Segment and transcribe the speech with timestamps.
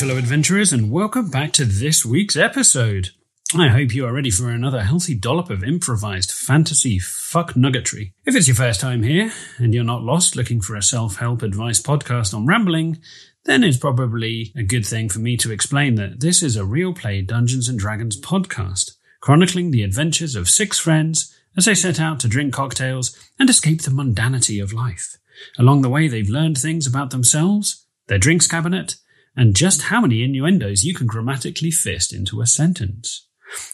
[0.00, 3.10] Hello, fellow adventurers, and welcome back to this week's episode.
[3.54, 8.14] I hope you are ready for another healthy dollop of improvised fantasy fuck nuggetry.
[8.24, 11.42] If it's your first time here and you're not lost looking for a self help
[11.42, 13.02] advice podcast on rambling,
[13.44, 16.94] then it's probably a good thing for me to explain that this is a real
[16.94, 22.18] play Dungeons and Dragons podcast, chronicling the adventures of six friends as they set out
[22.20, 25.18] to drink cocktails and escape the mundanity of life.
[25.58, 28.94] Along the way, they've learned things about themselves, their drinks cabinet,
[29.36, 33.26] and just how many innuendos you can grammatically fist into a sentence.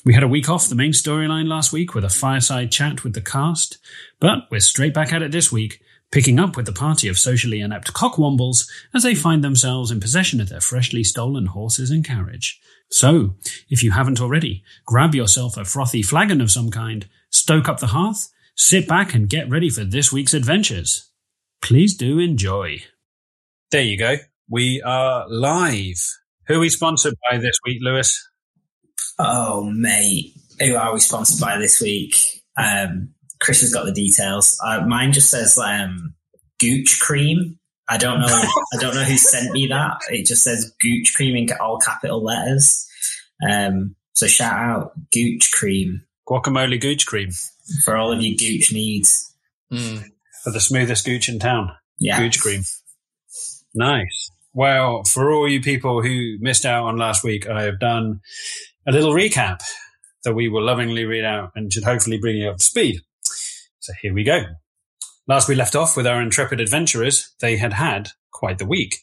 [0.04, 3.14] We had a week off the main storyline last week with a fireside chat with
[3.14, 3.78] the cast,
[4.20, 5.80] but we're straight back at it this week,
[6.10, 10.40] picking up with the party of socially inept cockwombles as they find themselves in possession
[10.40, 12.60] of their freshly stolen horses and carriage.
[12.90, 13.34] So,
[13.68, 17.88] if you haven't already, grab yourself a frothy flagon of some kind, stoke up the
[17.88, 21.10] hearth, sit back and get ready for this week's adventures.
[21.60, 22.84] Please do enjoy.
[23.72, 24.18] There you go.
[24.48, 26.00] We are live.
[26.46, 28.28] Who are we sponsored by this week, Lewis?
[29.18, 30.34] Oh, mate.
[30.60, 32.14] Who are we sponsored by this week?
[32.56, 34.56] Um, Chris has got the details.
[34.64, 36.14] Uh, mine just says um,
[36.60, 37.58] Gooch Cream.
[37.88, 38.26] I don't know.
[38.74, 39.96] I don't know who sent me that.
[40.10, 42.86] It just says Gooch Cream in all capital letters.
[43.48, 46.02] Um, so shout out Gooch Cream.
[46.28, 47.30] Guacamole Gooch Cream.
[47.84, 49.34] For all of your Gooch needs.
[49.72, 50.04] Mm.
[50.44, 51.72] For the smoothest Gooch in town.
[51.98, 52.18] Yeah.
[52.20, 52.62] Gooch Cream.
[53.74, 54.30] Nice.
[54.56, 58.22] Well, for all you people who missed out on last week, I have done
[58.86, 59.60] a little recap
[60.24, 63.02] that we will lovingly read out and should hopefully bring you up to speed.
[63.80, 64.44] So here we go.
[65.28, 69.00] Last we left off with our intrepid adventurers, they had had quite the week.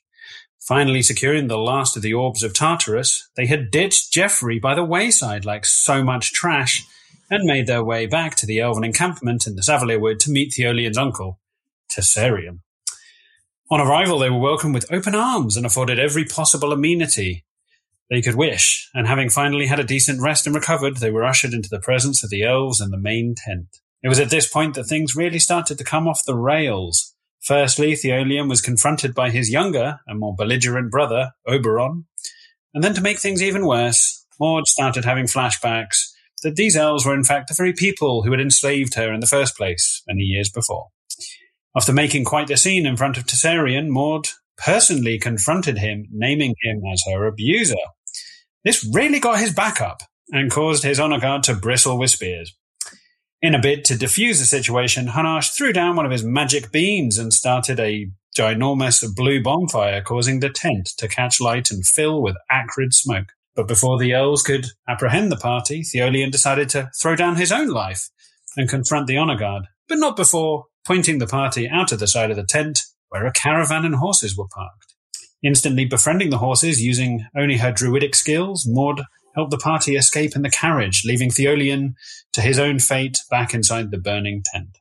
[0.59, 4.83] Finally securing the last of the orbs of Tartarus, they had ditched Geoffrey by the
[4.83, 6.83] wayside like so much trash
[7.29, 10.55] and made their way back to the elven encampment in the Savalier Wood to meet
[10.57, 11.39] Theolian's uncle,
[11.95, 12.61] Tessarion.
[13.73, 17.43] On arrival, they were welcomed with open arms and afforded every possible amenity
[18.07, 21.55] they could wish, and having finally had a decent rest and recovered, they were ushered
[21.55, 23.79] into the presence of the elves and the main tent.
[24.03, 27.15] It was at this point that things really started to come off the rails.
[27.41, 32.05] Firstly, Theolian was confronted by his younger and more belligerent brother, Oberon,
[32.75, 36.11] and then to make things even worse, Maud started having flashbacks
[36.43, 39.25] that these elves were in fact the very people who had enslaved her in the
[39.25, 40.89] first place many years before.
[41.75, 46.81] After making quite a scene in front of Tessarion, Maud personally confronted him, naming him
[46.91, 47.75] as her abuser.
[48.63, 52.55] This really got his back up and caused his honor guard to bristle with spears.
[53.41, 57.17] In a bid to defuse the situation, Hanash threw down one of his magic beans
[57.17, 62.37] and started a ginormous blue bonfire, causing the tent to catch light and fill with
[62.49, 63.33] acrid smoke.
[63.55, 67.67] But before the elves could apprehend the party, Theolian decided to throw down his own
[67.67, 68.09] life
[68.55, 72.29] and confront the honor guard, but not before pointing the party out of the side
[72.29, 74.93] of the tent where a caravan and horses were parked.
[75.43, 79.03] Instantly befriending the horses using only her druidic skills, Maud
[79.35, 81.95] helped the party escape in the carriage, leaving Theolian
[82.31, 84.77] to his own fate back inside the burning tent.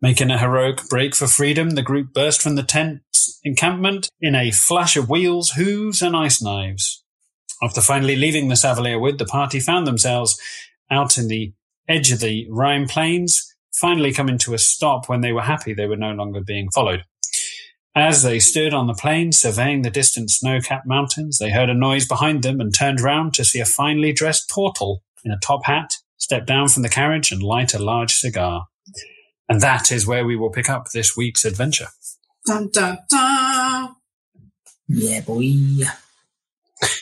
[0.00, 4.50] Making a heroic break for freedom, the group burst from the tent's encampment in a
[4.50, 7.04] flash of wheels, hooves, and ice knives.
[7.62, 10.40] After finally leaving the Savalier Wood, the party found themselves
[10.90, 11.52] out in the
[11.88, 13.49] edge of the Rhine plains,
[13.80, 17.04] finally coming to a stop when they were happy they were no longer being followed.
[17.96, 22.06] As they stood on the plain surveying the distant snow-capped mountains, they heard a noise
[22.06, 25.94] behind them and turned round to see a finely dressed Tortle in a top hat
[26.16, 28.66] step down from the carriage and light a large cigar.
[29.48, 31.88] And that is where we will pick up this week's adventure.
[32.46, 33.96] Dun, dun, dun.
[34.86, 35.52] Yeah, boy.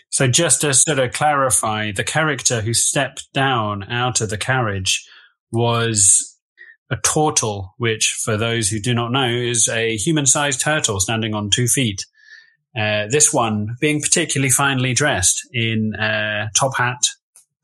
[0.08, 5.06] So just to sort of clarify, the character who stepped down out of the carriage
[5.52, 6.37] was
[6.90, 11.50] a tortle, which, for those who do not know, is a human-sized turtle standing on
[11.50, 12.04] two feet.
[12.76, 17.08] Uh, this one being particularly finely dressed in uh, top hat,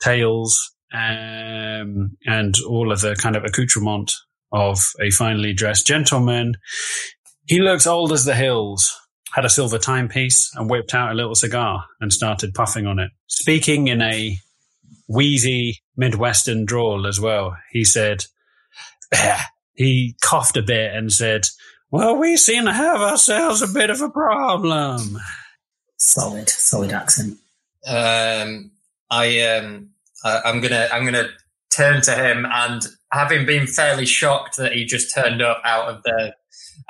[0.00, 4.12] tails, um, and all of the kind of accoutrement
[4.53, 6.55] of a finely dressed gentleman.
[7.47, 8.97] He looks old as the hills,
[9.32, 13.11] had a silver timepiece, and whipped out a little cigar and started puffing on it.
[13.27, 14.38] Speaking in a
[15.09, 18.25] wheezy Midwestern drawl as well, he said,
[19.75, 21.46] he coughed a bit and said,
[21.90, 25.19] Well, we seem to have ourselves a bit of a problem.
[25.96, 27.38] Solid, solid accent.
[27.87, 28.72] Um,
[29.11, 29.90] I um,
[30.25, 31.28] I, I'm gonna I'm gonna
[31.75, 32.82] turn to him and
[33.12, 36.34] having been fairly shocked that he just turned up out of the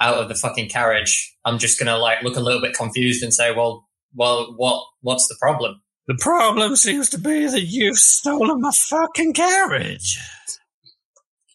[0.00, 3.32] out of the fucking carriage, I'm just gonna like look a little bit confused and
[3.32, 5.80] say, well, well, what what's the problem?
[6.06, 10.18] The problem seems to be that you've stolen my fucking carriage.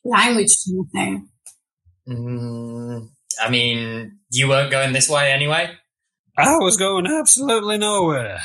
[0.03, 0.55] Language
[0.93, 1.29] thing.
[2.07, 3.09] Mm,
[3.41, 5.71] I mean, you weren't going this way anyway.
[6.37, 8.39] I was going absolutely nowhere.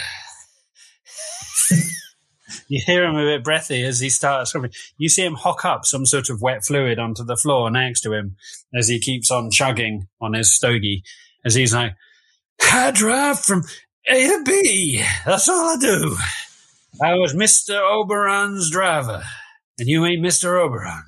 [2.68, 4.72] you hear him a bit breathy as he starts coming.
[4.98, 8.12] You see him hock up some sort of wet fluid onto the floor next to
[8.12, 8.36] him
[8.74, 11.02] as he keeps on chugging on his stogie.
[11.44, 11.94] As he's like,
[12.62, 13.62] I drive from
[14.08, 15.04] A to B.
[15.24, 16.16] That's all I do.
[17.02, 17.80] I was Mr.
[17.80, 19.22] Oberon's driver,
[19.78, 20.60] and you ain't Mr.
[20.60, 21.04] Oberon.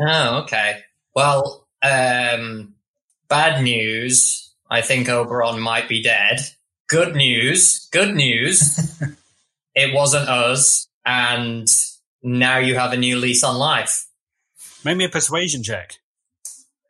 [0.00, 0.80] Oh, okay.
[1.14, 2.74] Well, um,
[3.28, 4.52] bad news.
[4.70, 6.40] I think Oberon might be dead.
[6.88, 7.88] Good news.
[7.92, 9.00] Good news.
[9.74, 11.68] it wasn't us, and
[12.22, 14.06] now you have a new lease on life.
[14.84, 15.98] Make me a persuasion check.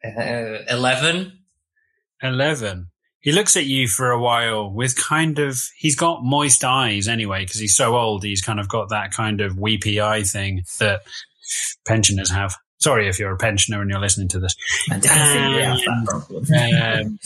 [0.04, 1.40] Uh, Eleven.
[2.22, 2.88] 11.
[3.24, 7.46] He looks at you for a while with kind of, he's got moist eyes anyway,
[7.46, 8.22] because he's so old.
[8.22, 11.04] He's kind of got that kind of weepy eye thing that
[11.86, 12.54] pensioners have.
[12.80, 14.54] Sorry if you're a pensioner and you're listening to this.
[14.90, 16.44] I don't think we have that problem.
[17.08, 17.18] Um,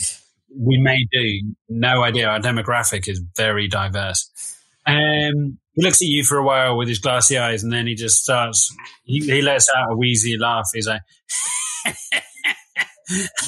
[0.57, 1.53] we may do.
[1.67, 2.29] No idea.
[2.29, 4.55] Our demographic is very diverse.
[4.85, 7.95] Um, he looks at you for a while with his glassy eyes, and then he
[7.95, 8.73] just starts.
[9.03, 10.69] He, he lets out a wheezy laugh.
[10.73, 11.01] He's like,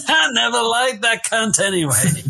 [0.07, 2.23] "I never liked that cunt anyway."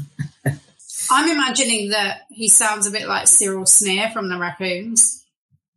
[1.12, 5.26] I'm imagining that he sounds a bit like Cyril Sneer from the Raccoons.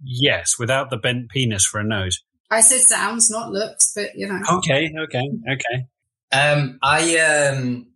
[0.02, 2.22] yes, without the bent penis for a nose.
[2.50, 4.40] I said sounds, not looks, but you know.
[4.58, 5.86] Okay, okay, okay.
[6.30, 7.86] Um, I um,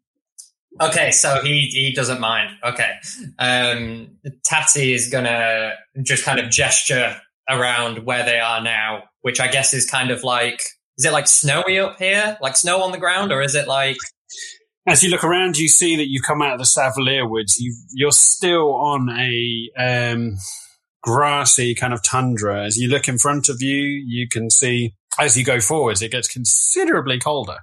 [0.81, 2.51] okay, so he he doesn't mind.
[2.65, 2.93] Okay,
[3.39, 9.49] um, Tatty is gonna just kind of gesture around where they are now, which I
[9.49, 10.61] guess is kind of like
[10.97, 13.97] is it like snowy up here, like snow on the ground, or is it like
[14.89, 17.61] As you look around, you see that you've come out of the Savalier Woods.
[17.61, 20.39] You, you're still on a um,
[21.03, 22.65] grassy kind of tundra.
[22.65, 23.77] As you look in front of you,
[24.07, 27.59] you can see as you go forwards, it gets considerably colder.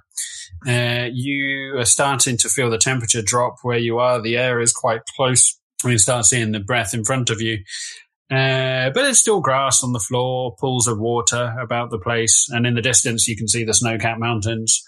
[0.68, 4.22] Uh, you are starting to feel the temperature drop where you are.
[4.22, 5.58] The air is quite close.
[5.84, 7.58] You start seeing the breath in front of you.
[8.30, 12.48] Uh, but it's still grass on the floor, pools of water about the place.
[12.50, 14.80] And in the distance, you can see the snow capped mountains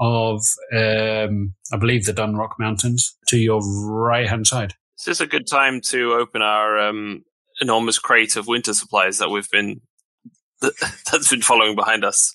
[0.00, 0.42] of,
[0.72, 4.74] um, I believe, the Dunrock Mountains to your right hand side.
[4.98, 7.22] Is this is a good time to open our um,
[7.60, 9.82] enormous crate of winter supplies that we've been
[10.62, 10.72] that,
[11.10, 12.34] that's been following behind us?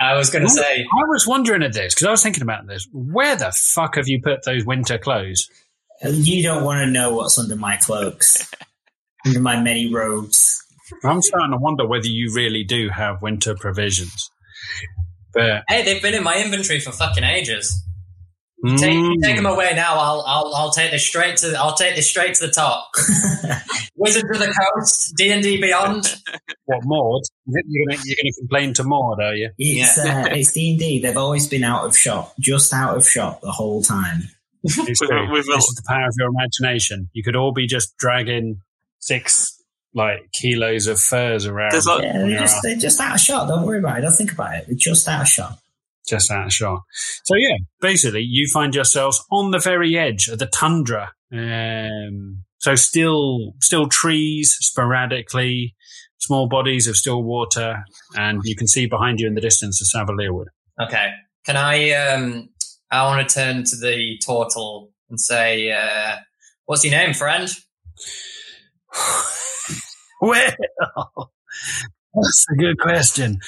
[0.00, 0.80] I was going to say?
[0.80, 2.88] I was wondering at this because I was thinking about this.
[2.92, 5.48] Where the fuck have you put those winter clothes?
[6.02, 8.50] You don't want to know what's under my cloaks,
[9.26, 10.60] under my many robes.
[11.04, 14.30] I'm starting to wonder whether you really do have winter provisions.
[15.34, 17.82] But Hey, they've been in my inventory for fucking ages.
[18.64, 19.20] You take, Mm.
[19.22, 19.94] take them away now.
[19.96, 21.52] I'll, I'll, I'll take this straight to.
[21.58, 22.90] I'll take this straight to the top.
[23.96, 26.04] Wizards of the Coast, D and D Beyond.
[26.66, 27.22] what Maud?
[27.46, 29.50] You're gonna you're gonna complain to Maud, are you?
[29.58, 31.00] It's uh, it's D and D.
[31.00, 34.22] They've always been out of shot, just out of shot the whole time.
[34.62, 37.10] It's We've- we've- this is the power of your imagination.
[37.12, 38.60] You could all be just dragging
[39.00, 39.60] six
[39.94, 41.72] like kilos of furs around.
[41.72, 43.48] There's a- Yeah, they're just they're just out of shot.
[43.48, 44.02] Don't worry about it.
[44.02, 44.64] Don't think about it.
[44.66, 45.58] They're just out of shot.
[46.08, 46.80] just out of shot.
[47.24, 51.12] So yeah, basically, you find yourselves on the very edge of the tundra.
[51.32, 55.74] Um, so still, still trees sporadically,
[56.18, 57.84] small bodies of still water,
[58.16, 60.48] and you can see behind you in the distance the Savalier Wood.
[60.80, 61.10] Okay.
[61.46, 61.90] Can I?
[61.92, 62.48] Um,
[62.90, 66.16] I want to turn to the turtle and say, uh,
[66.66, 67.48] "What's your name, friend?"
[70.24, 70.52] Well,
[72.14, 73.40] that's a good question.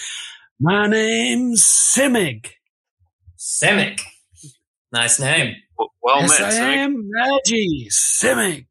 [0.61, 2.49] My name's Simic.
[3.39, 4.01] Simic.
[4.93, 5.55] Nice name.
[6.03, 6.49] Well yes, met.
[6.49, 6.77] I Simic.
[6.79, 8.67] am Reggie Simic.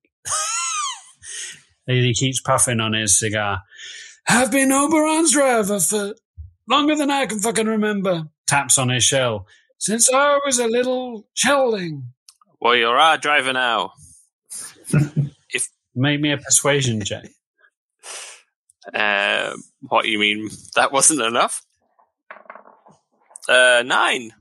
[1.86, 3.62] he keeps puffing on his cigar.
[4.28, 6.14] I've been Oberon's driver for
[6.68, 8.24] longer than I can fucking remember.
[8.48, 9.48] Taps on his shell.
[9.78, 12.10] Since I was a little shelling.
[12.60, 13.94] Well, you're our driver now.
[15.96, 17.26] Make me a persuasion check.
[18.94, 20.50] Uh, what do you mean?
[20.76, 21.62] That wasn't enough?
[23.48, 24.32] Uh, nine.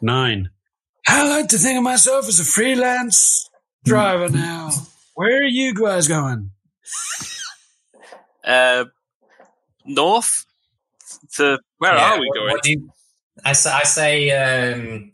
[0.00, 0.50] Nine.
[1.06, 3.48] I like to think of myself as a freelance
[3.84, 4.70] driver now.
[5.14, 6.50] Where are you guys going?
[8.44, 8.84] Uh,
[9.84, 10.44] north.
[11.36, 12.56] To where Yeah, are we going?
[12.64, 12.90] you-
[13.44, 14.30] I say, I say
[14.72, 15.11] um,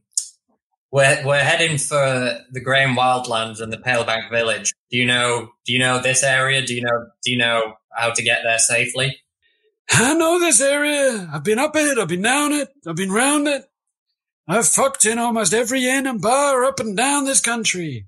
[0.90, 4.72] we're we're heading for the Graham Wildlands and the Palebank Village.
[4.90, 5.50] Do you know?
[5.66, 6.62] Do you know this area?
[6.64, 7.06] Do you know?
[7.24, 9.18] Do you know how to get there safely?
[9.90, 11.28] I know this area.
[11.32, 11.98] I've been up it.
[11.98, 12.68] I've been down it.
[12.86, 13.64] I've been round it.
[14.46, 18.06] I've fucked in almost every inn and bar up and down this country.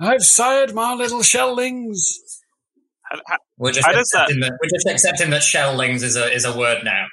[0.00, 2.20] I've sired my little shellings.
[3.02, 6.32] How- how- We're just How does accepting that, we're just accepting that shellings is a
[6.32, 7.06] is a word now.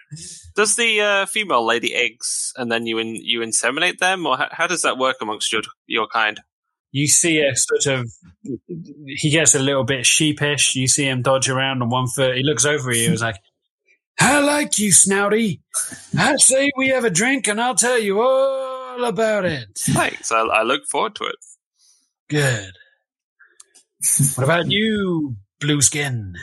[0.55, 4.47] Does the uh, female lady eggs and then you in, you inseminate them, or how,
[4.51, 6.39] how does that work amongst your your kind?
[6.95, 8.09] you see a sort of
[9.05, 10.77] he gets a little bit sheepish.
[10.77, 12.37] You see him dodge around on one foot.
[12.37, 13.09] He looks over at you.
[13.09, 13.35] He's like,
[14.17, 15.59] "I like you, Snouty.
[16.17, 20.31] I say we have a drink, and I'll tell you all about it." Thanks.
[20.31, 21.35] I, I look forward to it.
[22.29, 22.71] Good.
[24.35, 26.35] What about you, blue skin?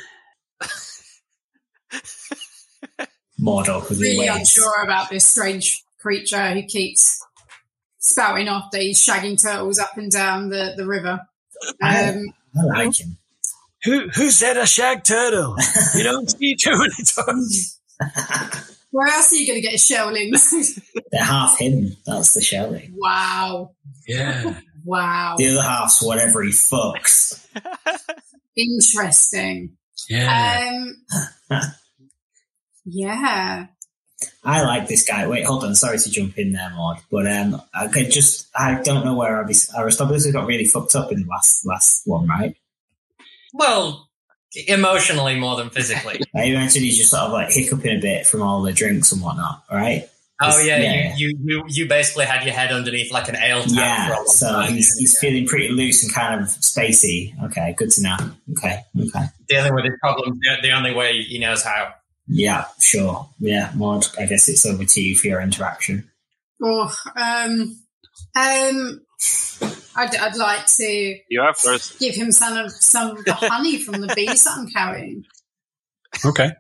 [3.43, 4.39] Mordor with Really waves.
[4.39, 7.21] unsure about this strange creature who keeps
[7.99, 11.21] spouting off that he's shagging turtles up and down the, the river.
[11.83, 13.17] Um, I like him.
[13.85, 15.57] Who who said a shag turtle?
[15.95, 17.81] You don't see too many times.
[18.91, 20.79] where else are you going to get a shellings?
[21.13, 21.97] They're half him.
[22.07, 22.95] That's the shelling.
[22.97, 23.73] wow.
[24.07, 24.59] Yeah.
[24.85, 25.35] Wow.
[25.39, 27.45] The other half's whatever he fucks.
[28.57, 29.77] Interesting.
[30.09, 30.83] Yeah.
[31.51, 31.63] Um,
[32.85, 33.67] yeah.
[34.45, 35.27] I like this guy.
[35.27, 35.75] Wait, hold on.
[35.75, 39.41] Sorry to jump in there, Maud, but um, I could just I don't know where
[39.43, 42.55] Aris- Aristobulus got really fucked up in the last last one, right?
[43.53, 44.09] Well,
[44.69, 46.21] emotionally more than physically.
[46.37, 49.21] I imagine he's just sort of like hiccuping a bit from all the drinks and
[49.23, 50.09] whatnot, right?
[50.45, 51.17] oh yeah, Yeah.
[51.17, 53.69] You, you you you basically had your head underneath like an ale tap
[54.09, 54.73] for a Yeah, so time.
[54.75, 57.33] he's he's feeling pretty loose and kind of spacey.
[57.47, 58.17] Okay, good to know.
[58.53, 59.25] Okay, okay.
[59.49, 61.95] dealing with his problems the, the only way he knows how.
[62.27, 63.29] Yeah, sure.
[63.39, 66.11] Yeah, Maud, I guess it's over to you for your interaction.
[66.63, 67.79] Oh, um,
[68.37, 69.01] um,
[69.97, 71.99] I'd, I'd like to You have first.
[71.99, 75.25] give him some of some of the honey from the bees that I'm carrying.
[76.25, 76.53] Okay.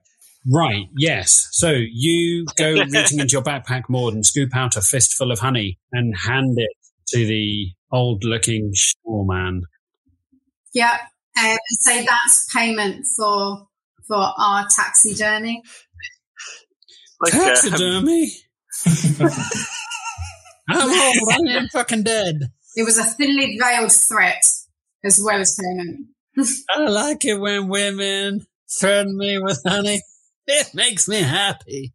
[0.52, 0.86] Right.
[0.96, 1.48] Yes.
[1.52, 5.78] So you go reaching into your backpack, Maud, and scoop out a fistful of honey
[5.92, 6.70] and hand it
[7.08, 9.62] to the old-looking shore man.
[10.74, 10.98] Yeah,
[11.38, 13.68] um, and say that's payment for
[14.12, 15.62] for our taxi journey.
[17.22, 18.30] Like, uh, Taxidermy.
[20.68, 21.28] I'm old.
[21.30, 22.40] I am fucking dead.
[22.76, 24.44] It was a thinly veiled threat
[25.02, 26.08] as well as payment.
[26.74, 28.46] I like it when women
[28.78, 30.02] threaten me with honey.
[30.46, 31.94] It makes me happy.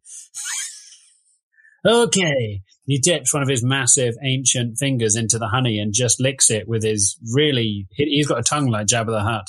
[1.86, 2.62] okay.
[2.86, 6.66] He dips one of his massive ancient fingers into the honey and just licks it
[6.66, 9.46] with his really, he- he's got a tongue like Jabba the Hutt.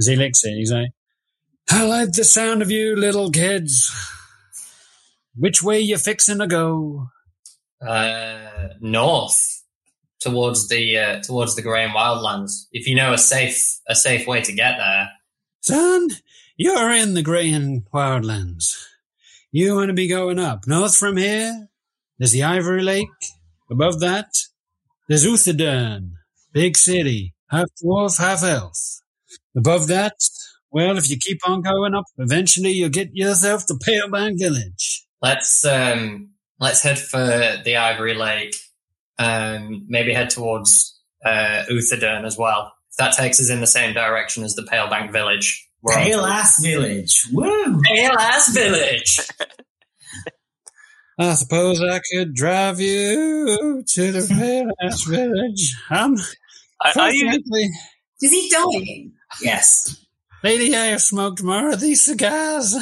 [0.00, 0.88] As he licks it, he's like,
[1.70, 3.94] I like the sound of you little kids.
[5.36, 7.10] Which way you fixing to go?
[7.80, 9.62] Uh, north
[10.20, 12.66] towards the uh, towards the Grey and Wildlands.
[12.72, 15.10] If you know a safe a safe way to get there,
[15.60, 16.08] Son,
[16.56, 18.74] you're in the grey and wildlands.
[19.52, 21.68] You want to be going up north from here?
[22.18, 23.08] There's the Ivory Lake.
[23.70, 24.38] Above that,
[25.08, 26.12] there's Uthadern,
[26.52, 29.02] big city, half dwarf, half elf.
[29.56, 30.14] Above that,
[30.70, 35.04] well, if you keep on going up, eventually you'll get yourself to Palebank Village.
[35.22, 37.18] let's um, let's head for
[37.64, 38.54] the Ivory Lake.
[39.18, 42.72] Um, maybe head towards uh, Uthadern as well.
[42.92, 45.64] If that takes us in the same direction as the Palebank Village.
[45.86, 47.22] Pale to- ass village.
[47.32, 47.80] Woo!
[47.82, 49.20] Pale Ass Village.
[51.20, 55.74] I suppose I could drive you to the Pale Ass Village.
[55.90, 56.16] I'm
[56.80, 57.28] I, are you,
[58.22, 59.12] Is he dying?
[59.42, 60.04] Yes.
[60.42, 62.74] Lady, I have smoked more of these cigars.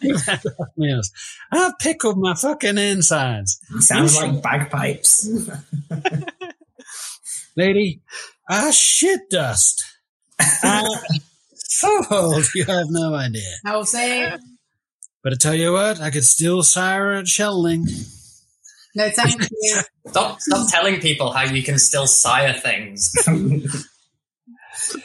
[0.00, 1.10] You've had enough meals.
[1.50, 3.58] I've pickled my fucking insides.
[3.80, 5.28] Sounds like bagpipes.
[7.56, 8.02] Lady,
[8.48, 9.84] I shit dust.
[10.40, 10.84] I,
[11.54, 13.54] so old, you have no idea.
[13.64, 14.32] I'll say
[15.22, 17.86] But I tell you what, I could still sire at Shelding.
[18.94, 19.80] no, thank you.
[20.08, 23.12] Stop, stop telling people how you can still sire things.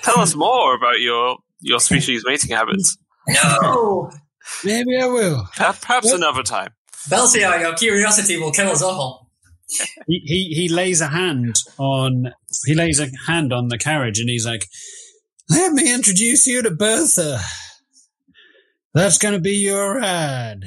[0.02, 2.98] tell us more about your your species mating habits.
[3.28, 4.12] No,
[4.66, 5.48] Maybe I will.
[5.56, 6.16] Perhaps, perhaps What?
[6.18, 6.70] another time.
[7.10, 9.30] Belsiar, your curiosity will kill us all.
[10.08, 12.34] He, he he lays a hand on
[12.66, 14.68] he lays a hand on the carriage and he's like,
[15.50, 17.40] "Let me introduce you to Bertha.
[18.94, 20.66] That's going to be your ride."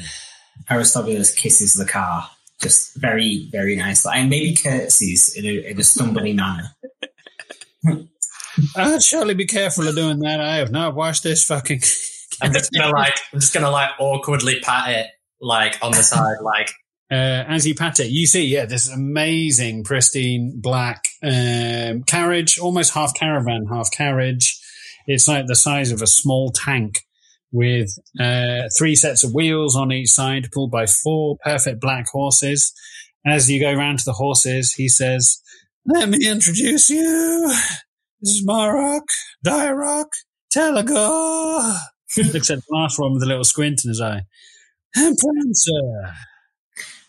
[0.70, 2.28] Aristobulus kisses the car.
[2.61, 4.12] Just very, very nicely.
[4.16, 6.70] And maybe curtsies in a, in a stumbling manner.
[8.76, 10.40] I'd surely be careful of doing that.
[10.40, 11.80] I have not watched this fucking.
[12.42, 15.06] I'm just gonna like, I'm just gonna like awkwardly pat it
[15.40, 16.70] like on the side, like
[17.10, 22.92] Uh, as you pat it, you see, yeah, this amazing, pristine black um, carriage, almost
[22.94, 24.60] half caravan, half carriage.
[25.06, 27.00] It's like the size of a small tank
[27.52, 32.72] with uh, three sets of wheels on each side, pulled by four perfect black horses.
[33.25, 35.40] As you go round to the horses, he says,
[35.86, 37.54] "Let me introduce you.
[38.26, 39.04] This is Marok,
[39.47, 40.09] Dyrok,
[40.52, 41.76] Telagor."
[42.35, 44.23] Looks at the last one with a little squint in his eye.
[44.97, 46.12] And Prancer.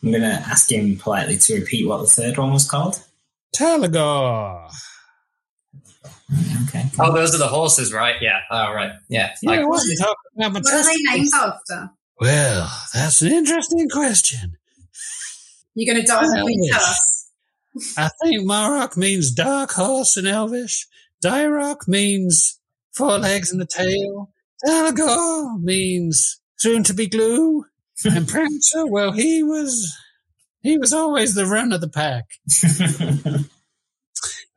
[0.03, 3.01] I'm going to ask him politely to repeat what the third one was called.
[3.55, 4.69] Talagor.
[6.67, 6.85] Okay.
[6.99, 8.17] Oh, those are the horses, right?
[8.21, 8.41] Yeah.
[8.51, 8.91] Oh, right.
[9.09, 9.33] Yeah.
[9.41, 10.15] Yeah, Like- what are you about?
[10.35, 11.89] What are they named after?
[12.21, 14.57] Well, that's an interesting question.
[15.73, 17.31] You're going to die Well, in tell us.
[17.97, 20.87] I think Marok means dark horse in Elvish.
[21.23, 22.59] Dyrok means
[22.93, 24.31] four legs and a tail.
[24.65, 27.65] Dalgor means soon to be glue.
[28.05, 29.91] And Prancer, well, he was,
[30.61, 32.25] he was always the run of the pack.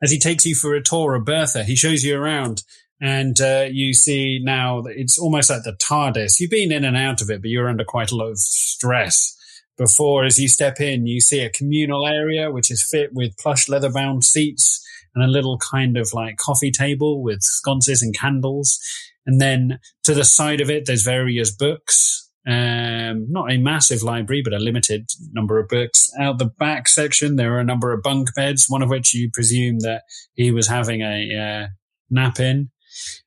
[0.03, 2.61] As he takes you for a tour of Bertha, he shows you around
[3.01, 6.39] and uh, you see now that it's almost like the TARDIS.
[6.39, 9.35] You've been in and out of it, but you're under quite a lot of stress.
[9.75, 13.67] Before, as you step in, you see a communal area which is fit with plush
[13.67, 18.79] leather bound seats and a little kind of like coffee table with sconces and candles.
[19.25, 22.29] And then to the side of it, there's various books.
[22.47, 26.09] Um, not a massive library, but a limited number of books.
[26.19, 29.29] Out the back section, there are a number of bunk beds, one of which you
[29.31, 30.03] presume that
[30.33, 31.67] he was having a uh,
[32.09, 32.71] nap in.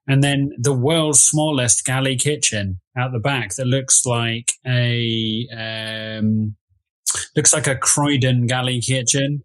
[0.06, 6.56] And then the world's smallest galley kitchen out the back that looks like a um,
[7.36, 9.42] looks like a Croydon galley kitchen.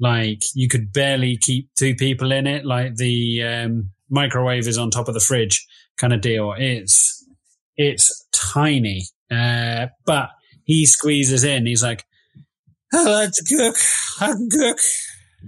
[0.00, 2.64] Like you could barely keep two people in it.
[2.64, 5.66] Like the um, microwave is on top of the fridge,
[5.98, 6.54] kind of deal.
[6.56, 7.24] It's
[7.76, 10.30] it's tiny, uh, but
[10.64, 11.66] he squeezes in.
[11.66, 12.04] He's like,
[12.92, 13.76] "I like to cook.
[14.20, 14.78] I can cook.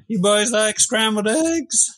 [0.08, 1.88] You boys like scrambled eggs?"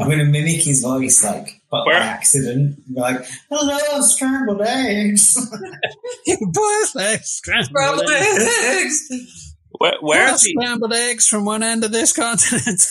[0.00, 2.76] I'm going to mimic his voice, like, but Where- by accident.
[2.88, 5.36] Be like, hello, scrambled eggs.
[6.26, 9.06] You boys like scrambled, Scrambled eggs.
[9.10, 9.55] eggs.
[9.78, 10.52] Where, where Well, is he?
[10.52, 12.82] scrambled eggs from one end of this continent.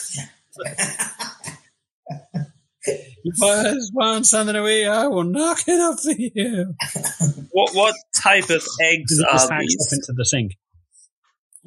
[3.24, 4.88] you boys want something to eat?
[4.88, 6.74] I will knock it up for you.
[7.52, 9.94] What what type of eggs are hacks up these?
[9.94, 10.54] into the sink.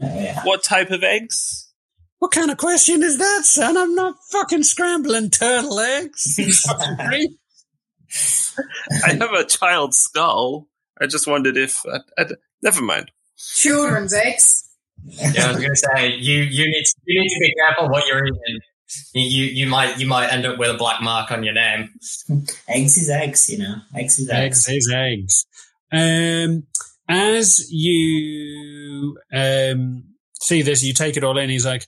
[0.00, 0.42] Oh, yeah.
[0.44, 1.72] What type of eggs?
[2.20, 3.76] What kind of question is that, son?
[3.76, 6.34] I'm not fucking scrambling turtle eggs.
[6.38, 7.30] You fucking freak.
[9.04, 10.66] I have a child's skull.
[11.00, 11.82] I just wondered if.
[11.86, 12.24] I, I,
[12.62, 13.10] never mind.
[13.36, 14.67] Children's eggs.
[15.04, 17.88] Yeah, I was going to say you you need to, you need to be careful
[17.88, 18.60] what you're eating.
[19.14, 21.90] You, you you might you might end up with a black mark on your name.
[22.68, 23.76] eggs is eggs, you know.
[23.94, 24.68] Eggs is eggs.
[24.68, 25.46] eggs is eggs.
[25.90, 26.66] Um,
[27.08, 30.04] as you um,
[30.40, 31.50] see this, you take it all in.
[31.50, 31.86] He's like,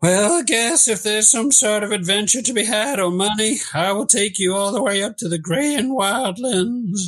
[0.00, 3.92] "Well, I guess if there's some sort of adventure to be had or money, I
[3.92, 7.00] will take you all the way up to the Grey and Wildlands.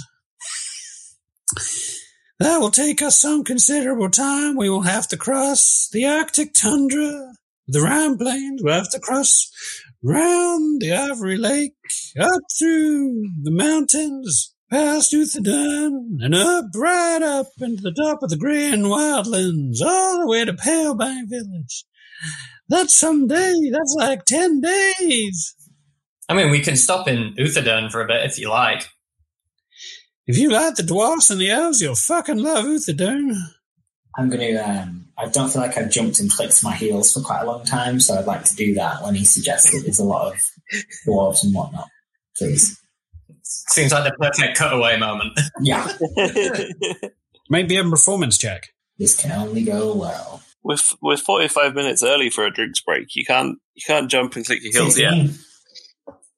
[2.41, 4.57] That will take us some considerable time.
[4.57, 7.33] We will have to cross the Arctic tundra,
[7.69, 8.61] the Rhine Plains.
[8.63, 9.51] We'll have to cross
[10.03, 11.73] round the Ivory Lake,
[12.21, 18.37] up through the mountains, past Uthadun, and up, right up into the top of the
[18.37, 21.85] Green Wildlands, all the way to Palebank Village.
[22.69, 23.55] That's some day.
[23.71, 25.55] That's like 10 days.
[26.29, 28.89] I mean, we can stop in Uthadurn for a bit if you like.
[30.27, 33.37] If you like the dwarfs and the elves, you'll fucking love Uthadun.
[34.17, 37.21] I'm going to, um, I don't feel like I've jumped and clicked my heels for
[37.21, 40.05] quite a long time, so I'd like to do that when he suggested there's a
[40.05, 40.41] lot of
[41.07, 41.89] dwarves and whatnot.
[42.39, 42.81] Please.
[43.43, 45.39] Seems like the perfect cutaway moment.
[45.61, 45.93] Yeah,
[47.51, 48.69] Maybe a performance check.
[48.99, 50.43] this can only go well.
[50.63, 53.15] we're f- we're forty five minutes early for a drinks break.
[53.15, 55.13] You can't you can't jump and click your heels yet.
[55.13, 55.39] 16.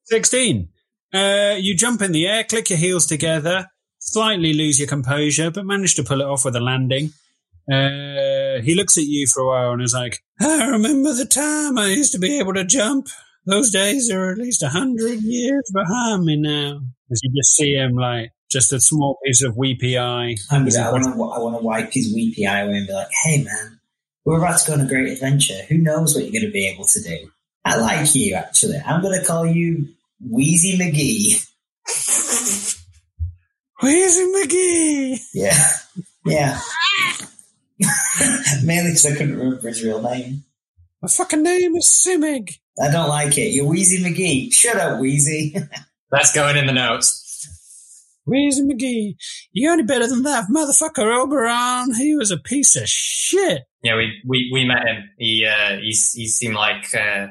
[0.05, 0.69] 16.
[1.15, 3.69] Uh, you jump in the air, click your heels together,
[4.07, 7.13] slightly lose your composure, but manage to pull it off with a landing.
[7.71, 11.77] Uh, he looks at you for a while and is like, I remember the time
[11.79, 13.09] I used to be able to jump.
[13.45, 16.81] Those days are at least a hundred years behind me now.
[17.11, 20.37] As you just see him like, just a small piece of weepy eye.
[20.51, 23.81] I to I want to wipe his weepy eye away and be like, hey man,
[24.25, 25.63] we're about to go on a great adventure.
[25.69, 27.31] Who knows what you're going to be able to do?
[27.65, 28.79] I like you, actually.
[28.79, 29.89] I'm going to call you
[30.21, 31.43] Wheezy McGee.
[33.81, 35.19] Where's McGee?
[35.35, 35.69] Yeah.
[36.25, 36.59] Yeah.
[38.65, 40.45] Mainly because I couldn't remember his real name.
[41.03, 42.59] My fucking name is Simic.
[42.83, 43.53] I don't like it.
[43.53, 44.53] You're Wheezy McGee.
[44.53, 45.57] Shut up, Wheezy.
[46.11, 47.23] That's going in the notes.
[48.25, 49.15] Where's McGee?
[49.53, 51.95] You got any better than that motherfucker Oberon?
[51.95, 53.63] He was a piece of shit.
[53.83, 55.11] Yeah, we we, we met him.
[55.17, 57.29] He uh, he he seemed like uh,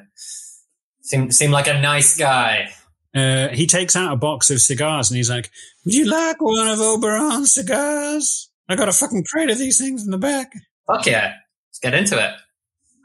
[1.01, 2.69] seemed seemed like a nice guy.
[3.15, 5.49] Uh, he takes out a box of cigars and he's like,
[5.85, 8.49] Would you like one of Oberon's cigars?
[8.67, 10.51] I got a fucking crate of these things in the back.
[10.87, 11.35] Fuck yeah,
[11.69, 12.31] let's get into it.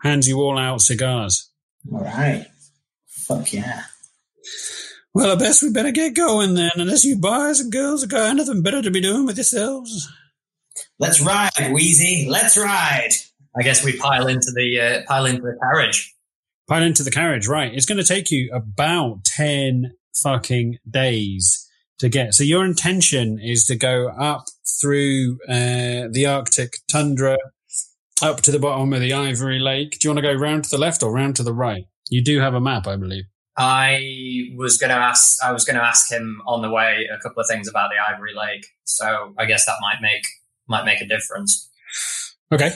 [0.02, 1.50] Hands you all out cigars.
[1.92, 2.46] All right.
[3.06, 3.82] Fuck yeah.
[5.14, 8.30] Well, I guess we better get going then, unless you boys and girls have got
[8.30, 10.08] anything better to be doing with yourselves.
[10.98, 12.26] Let's ride, Wheezy.
[12.28, 13.10] Let's ride.
[13.56, 16.14] I guess we pile into the uh, pile into the carriage.
[16.68, 17.46] pile into the carriage.
[17.48, 17.74] Right.
[17.74, 21.68] It's going to take you about 10 fucking days
[21.98, 22.34] to get.
[22.34, 24.46] So your intention is to go up
[24.80, 27.36] through uh, the Arctic tundra
[28.22, 29.98] up to the bottom of the Ivory Lake.
[29.98, 31.84] Do you want to go round to the left or round to the right?
[32.08, 33.24] You do have a map, I believe.
[33.56, 35.42] I was going to ask.
[35.42, 37.96] I was going to ask him on the way a couple of things about the
[38.14, 38.66] Ivory Lake.
[38.84, 40.22] So I guess that might make
[40.66, 41.68] might make a difference.
[42.52, 42.72] Okay.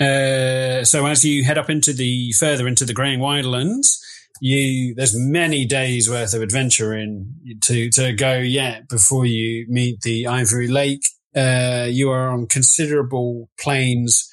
[0.00, 3.98] Uh, so as you head up into the further into the Greying Wildlands,
[4.40, 10.00] you there's many days worth of adventure in to to go yet before you meet
[10.02, 11.02] the Ivory Lake.
[11.36, 14.30] Uh, you are on considerable plains.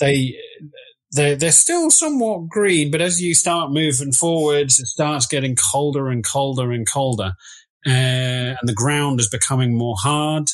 [0.00, 0.36] They
[1.12, 6.08] they're, they're still somewhat green, but as you start moving forwards, it starts getting colder
[6.08, 7.32] and colder and colder.
[7.86, 10.50] Uh, and the ground is becoming more hard.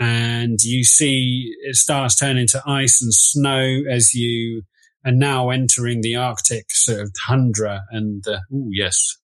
[0.00, 4.62] And you see it starts turning to ice and snow as you
[5.04, 7.84] are now entering the Arctic sort of tundra.
[7.90, 9.18] And, uh, oh, yes,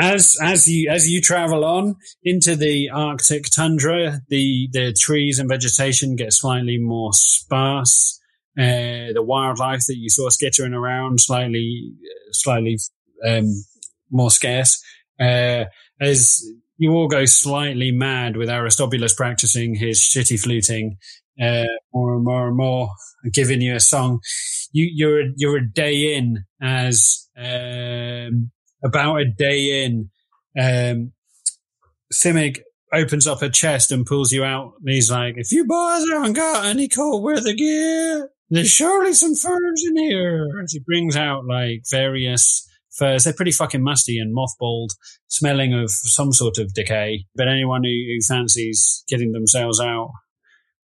[0.00, 5.48] as as you as you travel on into the Arctic tundra, the the trees and
[5.48, 8.14] vegetation get slightly more sparse.
[8.58, 11.92] Uh, the wildlife that you saw skittering around slightly
[12.32, 12.78] slightly
[13.26, 13.64] um,
[14.10, 14.82] more scarce.
[15.20, 15.64] Uh,
[16.00, 16.44] as
[16.76, 20.96] you all go slightly mad with Aristobulus practicing his shitty fluting
[21.40, 22.90] uh, more and more and more,
[23.32, 24.20] giving you a song.
[24.72, 28.50] You, you're you're a day in as um,
[28.84, 30.10] about a day in,
[30.58, 31.12] um,
[32.92, 34.72] opens up a chest and pulls you out.
[34.80, 39.34] And he's like, if you boys haven't got any cold weather gear, there's surely some
[39.34, 40.44] furs in here.
[40.58, 43.24] And he brings out like various furs.
[43.24, 44.90] They're pretty fucking musty and mothballed,
[45.28, 47.26] smelling of some sort of decay.
[47.34, 50.10] But anyone who, who fancies getting themselves out,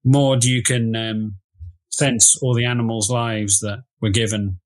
[0.04, 1.36] Maud, you can um,
[1.90, 4.60] sense all the animals' lives that were given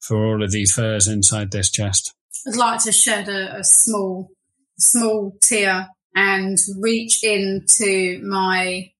[0.00, 2.14] for all of these furs inside this chest.
[2.46, 4.30] I'd like to shed a, a small,
[4.78, 8.90] small tear and reach into my,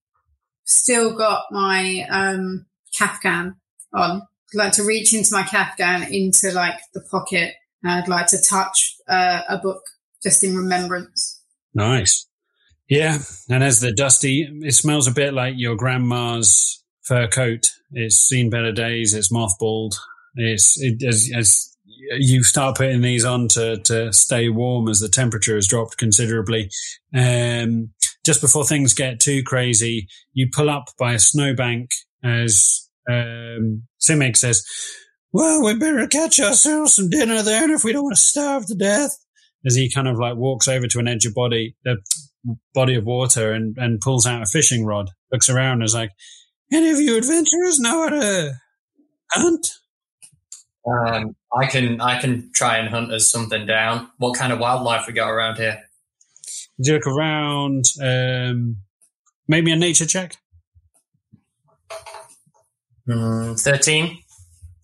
[0.65, 2.65] still got my, um,
[2.99, 3.53] Kafgan
[3.93, 4.21] on.
[4.53, 7.53] I'd like to reach into my Kafgan into like the pocket.
[7.83, 9.83] And I'd like to touch uh, a book
[10.23, 11.41] just in remembrance.
[11.73, 12.27] Nice.
[12.89, 13.19] Yeah.
[13.49, 17.71] And as the dusty, it smells a bit like your grandma's fur coat.
[17.91, 19.13] It's seen better days.
[19.13, 19.95] It's mothballed.
[20.35, 21.77] It's, it, as, as
[22.17, 26.69] you start putting these on to, to stay warm as the temperature has dropped considerably.
[27.13, 27.91] Um,
[28.25, 31.91] just before things get too crazy, you pull up by a snowbank
[32.23, 34.65] as um, Simic says,
[35.31, 38.75] well, we better catch ourselves some dinner then if we don't want to starve to
[38.75, 39.17] death.
[39.65, 41.75] As he kind of like walks over to an edge of body,
[42.73, 46.11] body of water and, and pulls out a fishing rod, looks around and is like,
[46.71, 48.53] any of you adventurers know how to
[49.31, 49.67] hunt?
[50.87, 54.09] Um, I can I can try and hunt us something down.
[54.17, 55.81] What kind of wildlife we got around here?
[56.81, 57.85] Do you look around?
[58.01, 58.77] Um,
[59.47, 60.37] maybe a nature check.
[63.07, 64.19] Mm, Thirteen.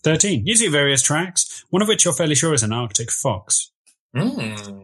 [0.03, 0.45] 13.
[0.45, 3.71] You see various tracks, one of which you're fairly sure is an Arctic fox.
[4.13, 4.82] Mm.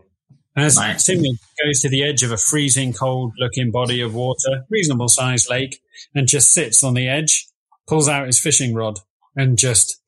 [0.59, 1.05] And as Nice.
[1.05, 5.49] Timmy goes to the edge of a freezing cold looking body of water, reasonable sized
[5.49, 5.79] lake,
[6.13, 7.47] and just sits on the edge,
[7.87, 8.99] pulls out his fishing rod,
[9.37, 10.01] and just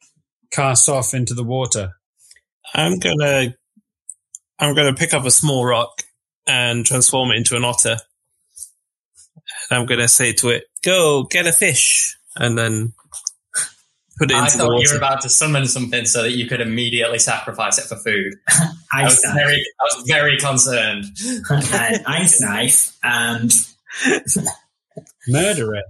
[0.52, 1.94] casts off into the water.
[2.74, 3.56] I'm gonna,
[4.60, 6.04] I'm gonna pick up a small rock
[6.46, 7.96] and transform it into an otter.
[9.70, 12.92] And I'm gonna say to it, "Go get a fish," and then
[14.22, 16.46] put it I into the thought you were about to summon something so that you
[16.48, 18.36] could immediately sacrifice it for food.
[18.94, 21.06] I was very, I was very concerned.
[21.50, 23.52] an ice knife, and
[25.28, 25.86] Murder it.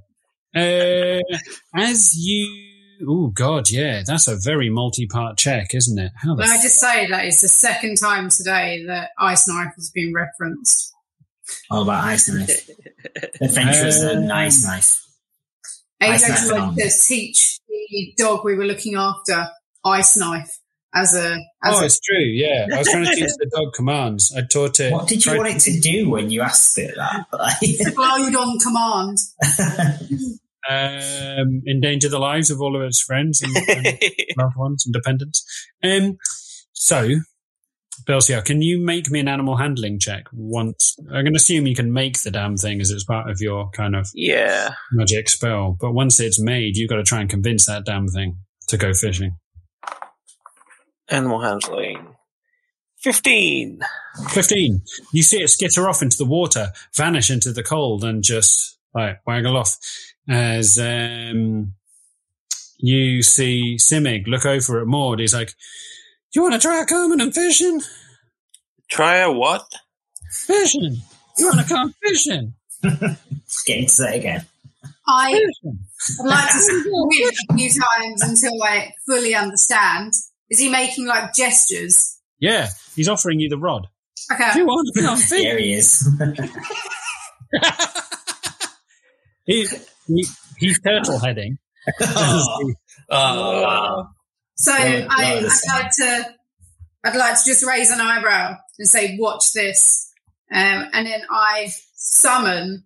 [0.55, 1.37] Uh,
[1.75, 2.67] as you.
[3.07, 4.03] Oh, God, yeah.
[4.05, 6.11] That's a very multi part check, isn't it?
[6.15, 9.73] How the May I just say that it's the second time today that Ice Knife
[9.75, 10.93] has been referenced.
[11.71, 12.69] all about ice knife.
[13.41, 15.00] Adventurers Um, and ice knife.
[16.01, 19.47] And Ice he's Knife actually like to teach the dog we were looking after
[19.85, 20.49] Ice Knife
[20.93, 21.33] as a
[21.63, 22.17] as Oh, a it's true.
[22.19, 24.33] Yeah, I was trying to teach the dog commands.
[24.35, 24.91] I taught it.
[24.91, 27.25] What did you tried- want it to do when you asked it that?
[27.61, 29.17] explode on command.
[30.69, 33.99] um, endanger the lives of all of its friends and, and
[34.37, 35.45] loved ones and dependents.
[35.83, 36.17] Um,
[36.73, 37.09] so,
[38.07, 40.95] Belsia, can you make me an animal handling check once?
[40.99, 43.69] I'm going to assume you can make the damn thing as it's part of your
[43.71, 44.73] kind of Yeah.
[44.91, 48.37] magic spell, but once it's made, you've got to try and convince that damn thing
[48.69, 49.37] to go fishing.
[51.09, 52.15] Animal handling.
[52.99, 53.81] 15.
[54.29, 54.81] 15.
[55.13, 59.19] You see it skitter off into the water, vanish into the cold, and just like
[59.25, 59.77] waggle off
[60.29, 61.73] as um,
[62.77, 65.19] you see Simic look over at Maud.
[65.19, 65.53] He's like,
[66.33, 67.81] "You want to try coming and fishing?
[68.89, 69.65] Try a what?
[70.31, 70.97] Fishing?
[71.37, 72.53] You want to come fishing?
[73.65, 74.45] Getting to say again.
[75.07, 80.13] I I'd like to support him a few times until I fully understand.
[80.49, 82.17] Is he making like gestures?
[82.39, 83.87] Yeah, he's offering you the rod.
[84.29, 84.59] Do Okay.
[84.59, 85.43] you want to come fishing?
[85.45, 86.09] There he is.
[89.45, 89.67] he,
[90.07, 90.25] he,
[90.57, 91.57] he's turtle heading.
[92.01, 92.73] Oh,
[93.09, 94.05] Oh,
[94.62, 96.36] So Yeah, I, no, I'd like to,
[97.04, 100.12] I'd like to just raise an eyebrow and say, "Watch this,"
[100.52, 102.84] um, and then I summon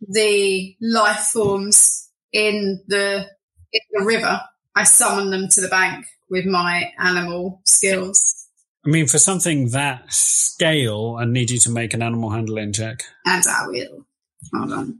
[0.00, 3.26] the life forms in the
[3.72, 4.40] in the river.
[4.74, 8.42] I summon them to the bank with my animal skills,
[8.84, 13.04] I mean, for something that scale, I need you to make an animal handling check.
[13.24, 14.06] and I will.
[14.52, 14.98] Hold on.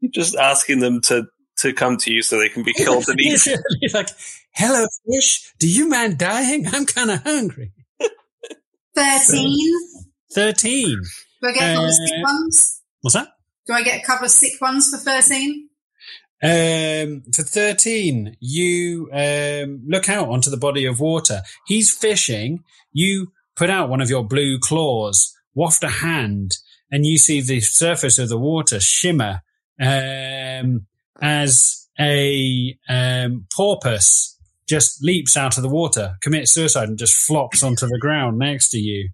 [0.00, 1.26] You're just asking them to,
[1.58, 3.58] to come to you so they can be killed and eaten.
[3.92, 4.08] Like,
[4.58, 5.52] "Hello, fish.
[5.60, 6.66] Do you mind dying?
[6.66, 7.72] I'm kind of hungry."
[8.94, 9.74] Thirteen.
[10.32, 11.00] Thirteen.
[11.40, 12.82] Do I get a couple of Uh, sick ones?
[13.00, 13.28] What's that?
[13.66, 15.68] Do I get a couple of sick ones for thirteen?
[16.40, 21.42] Um, for 13, you um, look out onto the body of water.
[21.66, 22.62] He's fishing.
[22.92, 26.58] You put out one of your blue claws, waft a hand,
[26.92, 29.42] and you see the surface of the water shimmer
[29.80, 30.86] um,
[31.20, 34.37] as a um, porpoise
[34.68, 38.70] just leaps out of the water, commits suicide, and just flops onto the ground next
[38.70, 39.10] to you.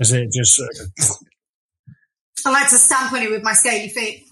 [0.00, 0.70] As it just sort
[2.46, 4.24] I like to stamp on it with my scaly feet.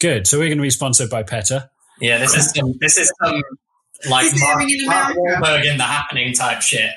[0.00, 0.26] good.
[0.26, 1.70] So we're going to be sponsored by PETA.
[2.00, 2.18] yeah.
[2.18, 2.72] This is some.
[2.80, 3.42] This is some
[4.08, 5.42] like Is it Mark, in Mark America?
[5.42, 6.90] Wahlberg in the happening type shit.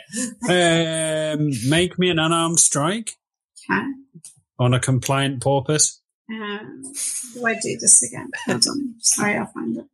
[0.48, 3.18] Um, make me an unarmed strike.
[3.70, 3.82] Okay.
[4.60, 6.00] on a compliant porpoise.
[6.30, 6.84] Um,
[7.34, 8.30] do I do this again?
[8.46, 8.96] Hold on.
[9.00, 9.86] Sorry, I'll find it.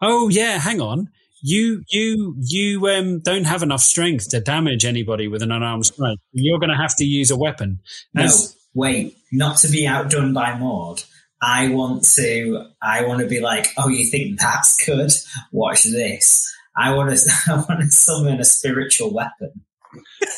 [0.00, 1.08] Oh yeah, hang on.
[1.42, 6.18] You you you um don't have enough strength to damage anybody with an unarmed strike.
[6.32, 7.80] You're going to have to use a weapon.
[8.14, 8.28] no,
[8.74, 11.02] wait, not to be outdone by Maud.
[11.42, 12.66] I want to.
[12.80, 15.10] I want to be like, oh, you think that's good?
[15.50, 16.48] Watch this.
[16.76, 17.30] I want to.
[17.48, 19.64] I want to summon a spiritual weapon.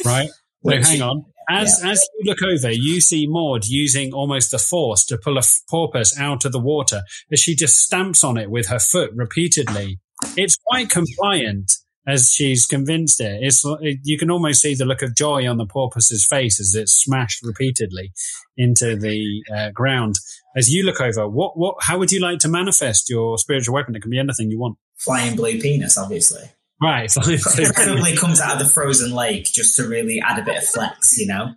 [0.05, 0.31] right.
[0.65, 1.27] So hang on.
[1.49, 5.41] As as you look over, you see Maud using almost the force to pull a
[5.41, 9.11] f- porpoise out of the water as she just stamps on it with her foot
[9.15, 10.01] repeatedly.
[10.37, 11.73] It's quite compliant
[12.07, 13.43] as she's convinced it.
[13.43, 16.75] It's it, you can almost see the look of joy on the porpoise's face as
[16.75, 18.13] it's smashed repeatedly
[18.57, 20.19] into the uh, ground.
[20.57, 23.97] As you look over, what what how would you like to manifest your spiritual weapon?
[23.97, 24.79] It can be anything you want.
[24.97, 26.51] Flying blue penis, obviously.
[26.85, 27.11] Right.
[27.13, 31.19] Preferably comes out of the frozen lake just to really add a bit of flex,
[31.19, 31.55] you know?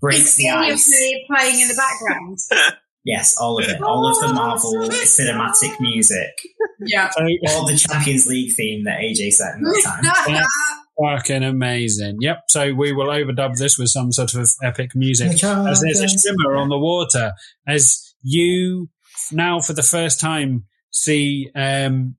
[0.00, 0.88] Breaks the ice.
[1.28, 2.38] Playing in the background.
[3.04, 3.82] Yes, all of it.
[3.82, 6.30] All of the Marvel cinematic music.
[6.86, 7.10] yeah.
[7.10, 10.44] So- All the Champions League theme that AJ set in that time.
[11.18, 12.18] Fucking amazing.
[12.20, 12.42] Yep.
[12.48, 16.54] So we will overdub this with some sort of epic music as there's a shimmer
[16.54, 17.32] on the water
[17.66, 18.88] as you
[19.32, 22.14] now for the first time see um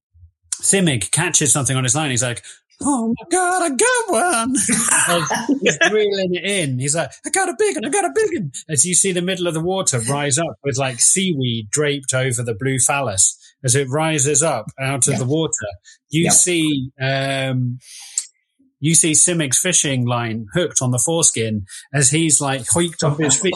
[0.64, 2.10] Simic catches something on his line.
[2.12, 2.44] He's like,
[2.82, 4.56] Oh my god, I got one.
[5.62, 6.80] He's reeling it in.
[6.80, 8.52] He's like, I got a big one, I got a big one.
[8.68, 12.42] As you see the middle of the water rise up with like seaweed draped over
[12.44, 13.38] the blue phallus.
[13.64, 15.20] As it rises up out of Yeah.
[15.20, 15.52] the water,
[16.10, 16.30] you Yeah.
[16.32, 17.80] see um
[18.82, 23.40] you see Simic's fishing line hooked on the foreskin as he's like hoiked off his
[23.42, 23.54] feet,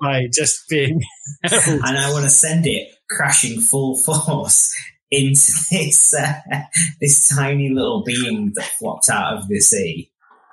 [0.00, 1.00] like just being
[1.44, 1.64] held.
[1.84, 4.74] and I want to send it crashing full force
[5.12, 6.40] into this uh,
[7.00, 10.10] this tiny little being that flopped out of the sea.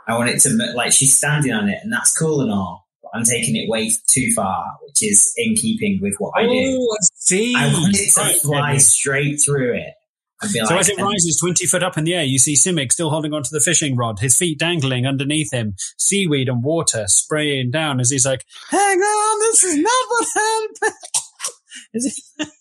[0.08, 2.88] I want it to like she's standing on it, and that's cool and all.
[3.02, 6.78] But I'm taking it way too far, which is in keeping with what I do.
[6.80, 7.56] Oh, I see.
[7.56, 9.94] I want it to Right, fly straight through it.
[10.42, 13.10] So like, as it rises 20 foot up in the air, you see Simic still
[13.10, 18.00] holding onto the fishing rod, his feet dangling underneath him, seaweed and water spraying down
[18.00, 22.52] as he's like, hang on, this is not what happened.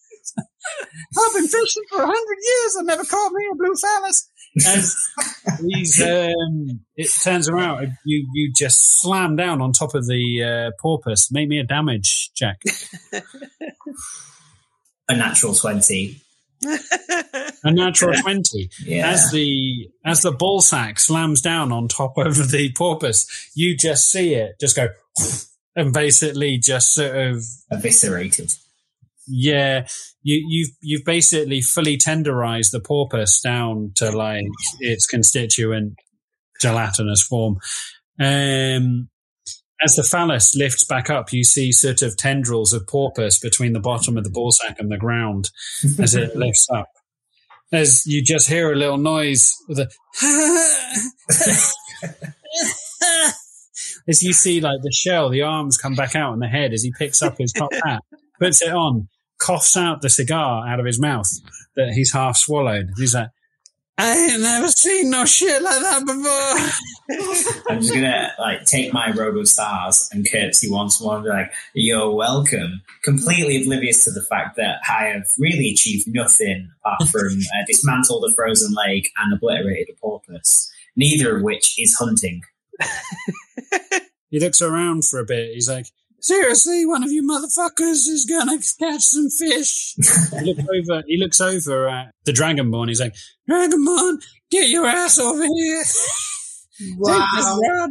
[0.82, 3.74] As he- I've been fishing for a hundred years and never caught me a blue
[3.74, 4.28] phallus.
[4.66, 5.08] As
[5.68, 10.70] he's, um, it turns around, you, you just slam down on top of the uh,
[10.80, 11.28] porpoise.
[11.30, 12.60] Make me a damage check.
[15.08, 16.20] a natural twenty.
[17.64, 18.70] A natural 20.
[18.84, 23.76] Yeah, As the as the ball sack slams down on top of the porpoise, you
[23.76, 24.88] just see it just go
[25.76, 28.52] and basically just sort of eviscerated.
[29.28, 29.86] Yeah,
[30.22, 34.46] you you've you've basically fully tenderized the porpoise down to like
[34.80, 35.94] its constituent
[36.60, 37.58] gelatinous form.
[38.18, 39.08] Um
[39.80, 43.80] as the phallus lifts back up, you see sort of tendrils of porpoise between the
[43.80, 45.50] bottom of the ball sack and the ground
[46.00, 46.88] as it lifts up.
[47.70, 49.88] as you just hear a little noise with a
[54.08, 56.82] as you see like the shell, the arms come back out and the head as
[56.82, 58.02] he picks up his top hat,
[58.40, 59.08] puts it on,
[59.38, 61.30] coughs out the cigar out of his mouth
[61.76, 62.90] that he's half swallowed.
[62.96, 63.30] He's like,
[64.00, 67.64] I ain't never seen no shit like that before.
[67.68, 71.30] I'm just gonna like take my robe of stars and curtsy once more and be
[71.30, 77.08] like, "You're welcome." Completely oblivious to the fact that I have really achieved nothing apart
[77.08, 80.70] from uh, dismantled a frozen lake and obliterated a porpoise.
[80.94, 82.42] Neither of which is hunting.
[84.30, 85.54] he looks around for a bit.
[85.54, 85.86] He's like,
[86.20, 89.94] seriously, one of you motherfuckers is gonna catch some fish.
[90.40, 91.02] he looks over.
[91.06, 92.88] He looks over at the Dragonborn.
[92.88, 93.14] He's like,
[93.50, 95.82] Dragonborn, get your ass over here.
[96.96, 97.18] Wow.
[97.18, 97.90] Take this rod.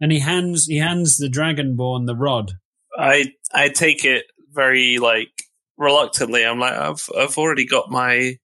[0.00, 2.52] And he hands he hands the Dragonborn the rod.
[2.96, 5.30] I I take it very like
[5.76, 6.44] reluctantly.
[6.44, 8.36] I'm like, I've I've already got my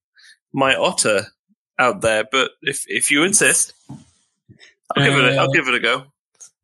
[0.53, 1.27] my otter
[1.79, 3.73] out there, but if if you insist,
[4.95, 6.05] I'll give it a, I'll Uh, give it a go.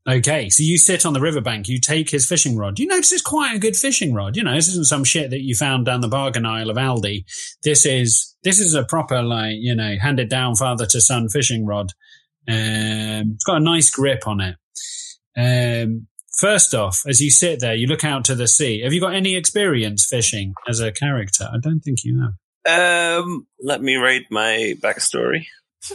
[0.10, 2.80] Okay, so you sit on the riverbank, you take his fishing rod.
[2.80, 4.36] You notice it's quite a good fishing rod.
[4.36, 7.24] You know, this isn't some shit that you found down the bargain aisle of Aldi.
[7.64, 11.68] This is this is a proper like you know handed down father to son fishing
[11.68, 11.92] rod.
[12.48, 14.56] Um, it's got a nice grip on it.
[15.38, 18.82] Um, first off, as you sit there, you look out to the sea.
[18.82, 21.48] Have you got any experience fishing as a character?
[21.52, 23.22] I don't think you have.
[23.24, 25.46] Um, let me read my backstory.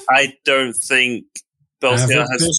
[0.09, 1.25] I don't think
[1.99, 2.09] has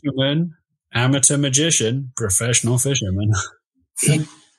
[0.02, 0.56] fisherman,
[0.94, 3.32] amateur magician, professional fisherman.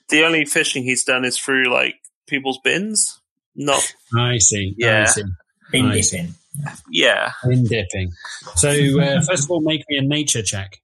[0.09, 1.95] the only fishing he's done is through like
[2.27, 3.21] people's bins.
[3.55, 3.83] Not
[4.17, 4.75] I see.
[4.79, 4.89] Yeah.
[4.89, 5.05] I Yeah.
[5.07, 5.23] see.
[5.73, 6.11] Bin Nice.
[6.11, 6.35] dipping.
[6.91, 7.33] yeah.
[7.45, 8.13] In dipping.
[8.57, 10.79] So uh, first of all, make me a nature check.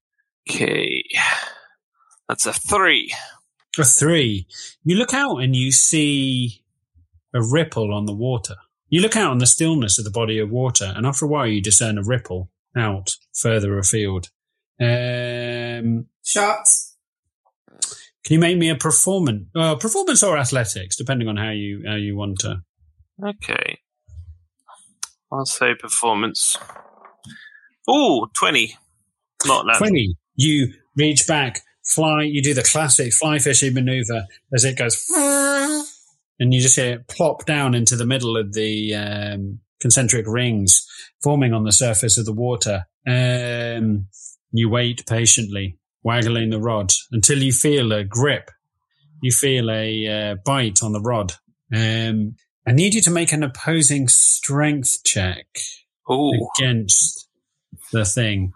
[0.50, 1.02] Okay,
[2.28, 3.14] that's a three.
[3.78, 4.46] A three.
[4.84, 6.62] You look out and you see
[7.34, 8.56] a ripple on the water.
[8.90, 11.46] You look out on the stillness of the body of water, and after a while,
[11.46, 14.28] you discern a ripple out further afield.
[14.80, 16.96] Um, Shots.
[18.24, 21.94] can you make me a performance, uh, performance or athletics, depending on how you how
[21.94, 22.62] you want to?
[23.24, 23.78] Okay,
[25.32, 26.56] I'll say performance.
[27.86, 28.76] Oh, 20.
[29.46, 29.78] Not that.
[29.78, 30.16] 20.
[30.36, 35.04] You reach back, fly, you do the classic fly fishing maneuver as it goes,
[36.40, 40.86] and you just hear it plop down into the middle of the um, concentric rings
[41.22, 42.86] forming on the surface of the water.
[43.06, 44.06] Um,
[44.54, 48.50] you wait patiently, waggling the rod until you feel a grip.
[49.20, 51.34] You feel a uh, bite on the rod.
[51.74, 52.36] Um,
[52.66, 55.46] I need you to make an opposing strength check
[56.08, 57.28] Oh, against
[57.92, 58.52] the thing.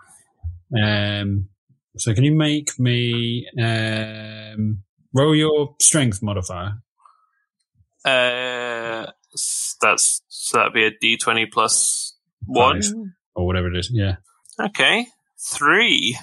[0.79, 1.49] Um,
[1.97, 4.83] so can you make me um,
[5.15, 6.75] roll your strength modifier?
[8.05, 9.07] uh,
[9.81, 12.15] that's so that'd be a D twenty plus
[12.47, 12.83] one.
[12.83, 12.93] Five.
[13.35, 13.91] or whatever it is.
[13.93, 14.17] Yeah.
[14.61, 15.07] Okay,
[15.41, 16.19] three.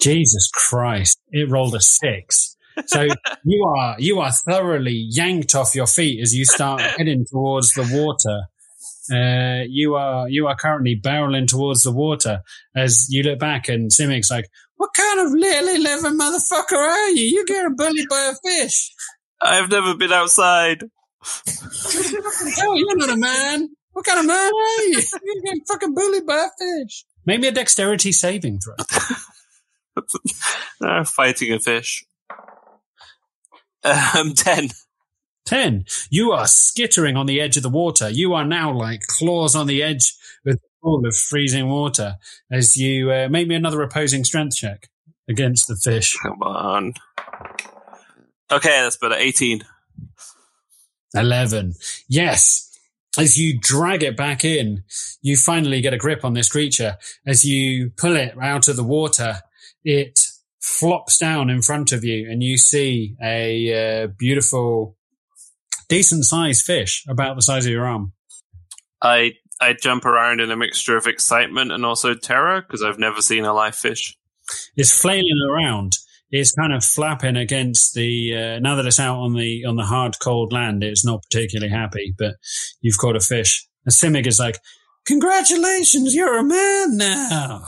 [0.00, 1.18] Jesus Christ!
[1.30, 2.56] It rolled a six.
[2.86, 3.06] So
[3.44, 7.88] you are you are thoroughly yanked off your feet as you start heading towards the
[7.92, 8.48] water.
[9.08, 12.42] Uh, you are you are currently barreling towards the water
[12.74, 17.24] as you look back and Simic's like, "What kind of lily living motherfucker are you?
[17.24, 18.92] You're getting bullied by a fish."
[19.40, 20.82] I've never been outside.
[22.58, 23.68] Oh, you're not a man.
[23.92, 25.02] What kind of man are you?
[25.22, 27.04] You're getting fucking bullied by a fish.
[27.26, 28.74] Maybe a dexterity saving throw.
[30.80, 32.04] Uh, fighting a fish.
[33.84, 34.70] Um, ten.
[35.46, 35.84] 10.
[36.10, 38.10] You are skittering on the edge of the water.
[38.10, 42.16] You are now like claws on the edge with the pool of freezing water
[42.50, 44.88] as you uh, make me another opposing strength check
[45.28, 46.16] against the fish.
[46.20, 46.94] Come on.
[48.50, 49.14] Okay, that's better.
[49.14, 49.62] Eighteen.
[51.14, 51.74] 11.
[52.08, 52.65] Yes.
[53.18, 54.84] As you drag it back in,
[55.22, 56.96] you finally get a grip on this creature.
[57.26, 59.40] As you pull it out of the water,
[59.84, 60.20] it
[60.60, 64.96] flops down in front of you and you see a uh, beautiful,
[65.88, 68.12] decent sized fish about the size of your arm.
[69.00, 73.22] I I jump around in a mixture of excitement and also terror because I've never
[73.22, 74.16] seen a live fish.
[74.76, 75.96] It's flailing around.
[76.30, 78.34] It's kind of flapping against the.
[78.34, 81.70] Uh, now that it's out on the on the hard cold land, it's not particularly
[81.72, 82.14] happy.
[82.16, 82.34] But
[82.80, 83.66] you've caught a fish.
[83.84, 84.58] And Simic is like,
[85.06, 87.62] "Congratulations, you're a man now.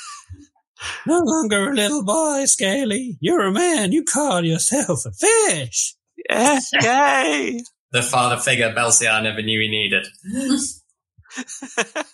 [1.06, 3.18] no longer a little boy, Scaly.
[3.20, 3.92] You're a man.
[3.92, 5.94] You call yourself a fish."
[6.28, 7.60] Yeah, yay!
[7.92, 10.06] The father figure Belsiar never knew he needed.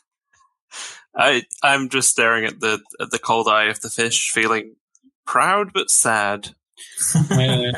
[1.14, 4.74] I I'm just staring at the at the cold eye of the fish, feeling
[5.26, 6.54] proud but sad,
[7.14, 7.72] Are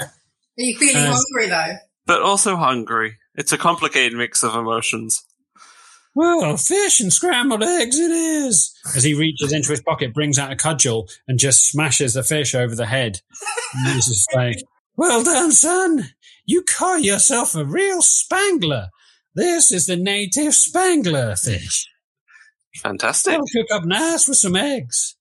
[0.56, 1.76] you feeling Uh, hungry though?
[2.06, 3.18] but also hungry.
[3.34, 5.24] It's a complicated mix of emotions.
[6.14, 8.72] Well, fish and scrambled eggs it is.
[8.96, 12.54] As he reaches into his pocket, brings out a cudgel and just smashes the fish
[12.56, 13.20] over the head.
[13.74, 14.56] And he's just like,
[14.96, 16.08] well done, son.
[16.44, 18.88] You call yourself a real spangler.
[19.36, 21.86] This is the native spangler fish.
[22.82, 23.34] Fantastic.
[23.34, 25.14] It'll cook up nice with some eggs.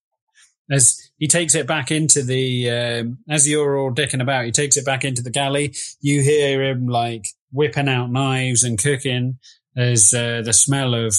[0.72, 4.78] As he takes it back into the, um, as you're all dicking about, he takes
[4.78, 5.74] it back into the galley.
[6.00, 9.40] You hear him like whipping out knives and cooking
[9.76, 11.16] as uh, the smell of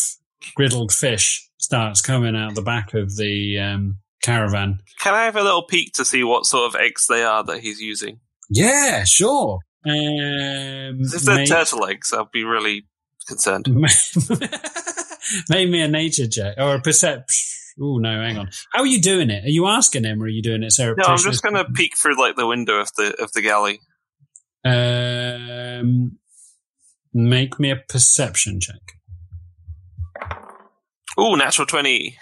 [0.57, 4.81] griddled fish starts coming out the back of the um, caravan.
[5.01, 7.61] Can I have a little peek to see what sort of eggs they are that
[7.61, 8.21] he's using?
[8.51, 9.61] Yeah, sure.
[9.85, 12.87] Um, If they're make, turtle eggs, I'll be really
[13.27, 13.67] concerned.
[15.49, 17.45] make me a nature check or a perception.
[17.81, 18.51] Oh no, hang on.
[18.73, 19.45] How are you doing it?
[19.45, 21.05] Are you asking him, or are you doing it No.
[21.05, 23.81] I'm just going to peek through like the window of the of the galley.
[24.65, 26.19] Um,
[27.15, 28.81] make me a perception check.
[31.17, 32.19] Oh, natural twenty.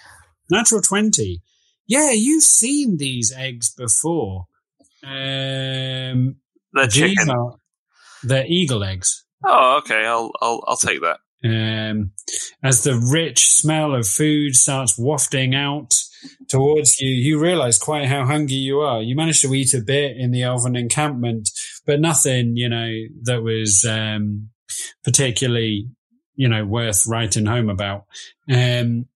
[0.50, 1.42] Natural 20.
[1.88, 4.46] Yeah, you've seen these eggs before.
[5.02, 6.36] Um,
[6.72, 7.30] They're chicken.
[7.30, 7.56] are,
[8.22, 9.24] they're eagle eggs.
[9.44, 10.04] Oh, okay.
[10.04, 11.18] I'll I'll I'll take that.
[11.44, 12.12] Um,
[12.62, 15.94] as the rich smell of food starts wafting out
[16.48, 19.02] towards you, you realize quite how hungry you are.
[19.02, 21.50] You managed to eat a bit in the elven encampment,
[21.86, 22.90] but nothing, you know,
[23.22, 24.48] that was um,
[25.04, 25.88] particularly,
[26.34, 28.04] you know, worth writing home about.
[28.50, 29.06] Um,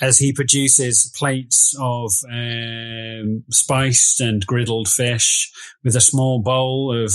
[0.00, 5.50] as he produces plates of um, spiced and griddled fish
[5.82, 7.12] with a small bowl of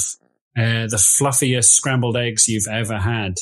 [0.58, 3.36] uh, the fluffiest scrambled eggs you've ever had,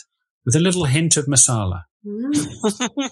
[0.45, 1.83] with a little hint of masala.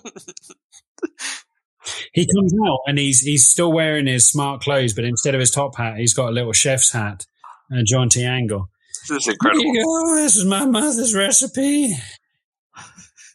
[2.14, 5.52] He comes out and he's he's still wearing his smart clothes, but instead of his
[5.52, 7.26] top hat, he's got a little chef's hat
[7.70, 8.70] and a jaunty angle.
[9.08, 9.64] This is Here incredible.
[9.64, 10.16] you go.
[10.16, 11.94] This is my mother's recipe.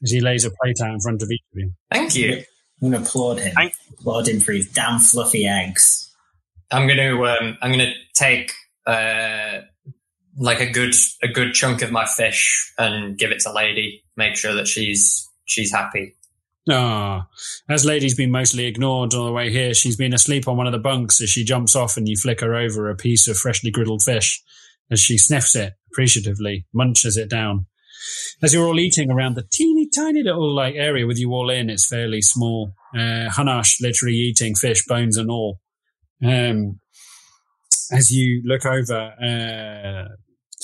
[0.02, 1.72] As he lays a plate out in front of each of you.
[1.90, 2.42] Thank you.
[2.82, 3.54] I'm going to applaud him.
[3.54, 6.12] Thank- applaud him for his damn fluffy eggs.
[6.70, 8.52] I'm gonna um, I'm gonna take
[8.86, 9.60] uh,
[10.36, 14.04] like a good a good chunk of my fish and give it to Lady.
[14.16, 16.14] Make sure that she's she's happy.
[16.70, 17.26] Ah,
[17.68, 20.72] as Lady's been mostly ignored on the way here, she's been asleep on one of
[20.72, 24.02] the bunks as she jumps off and you flicker over a piece of freshly griddled
[24.02, 24.42] fish
[24.90, 27.66] as she sniffs it appreciatively, munches it down.
[28.42, 31.70] As you're all eating around the teeny tiny little like area with you all in,
[31.70, 32.74] it's fairly small.
[32.94, 35.60] Uh, Hanash literally eating fish, bones and all.
[36.22, 36.80] Um,
[37.90, 40.14] as you look over, uh,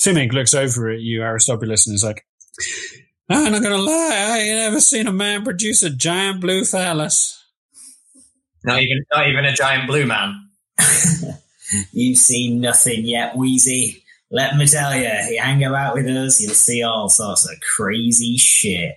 [0.01, 2.25] Simic looks over at you, Aristobulus, and is like,
[3.29, 7.45] I'm not gonna lie, I ain't ever seen a man produce a giant blue phallus.
[8.65, 10.49] Not even not even a giant blue man.
[11.93, 14.03] You've seen nothing yet, Wheezy.
[14.31, 18.37] Let me tell you, you hang about with us, you'll see all sorts of crazy
[18.39, 18.95] shit.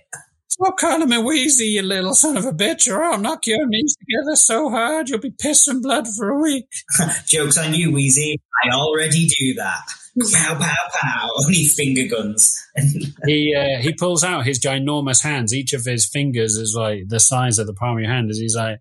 [0.48, 3.96] Stop calling me Wheezy, you little son of a bitch, or I'll knock your knees
[3.96, 6.68] together so hard you'll be pissing blood for a week.
[7.26, 8.40] Joke's on you, Wheezy.
[8.64, 9.82] I already do that.
[10.20, 11.28] Pow, pow, pow.
[11.44, 12.60] Only finger guns.
[13.26, 15.54] He uh, he pulls out his ginormous hands.
[15.54, 18.30] Each of his fingers is like the size of the palm of your hand.
[18.30, 18.80] As he's like,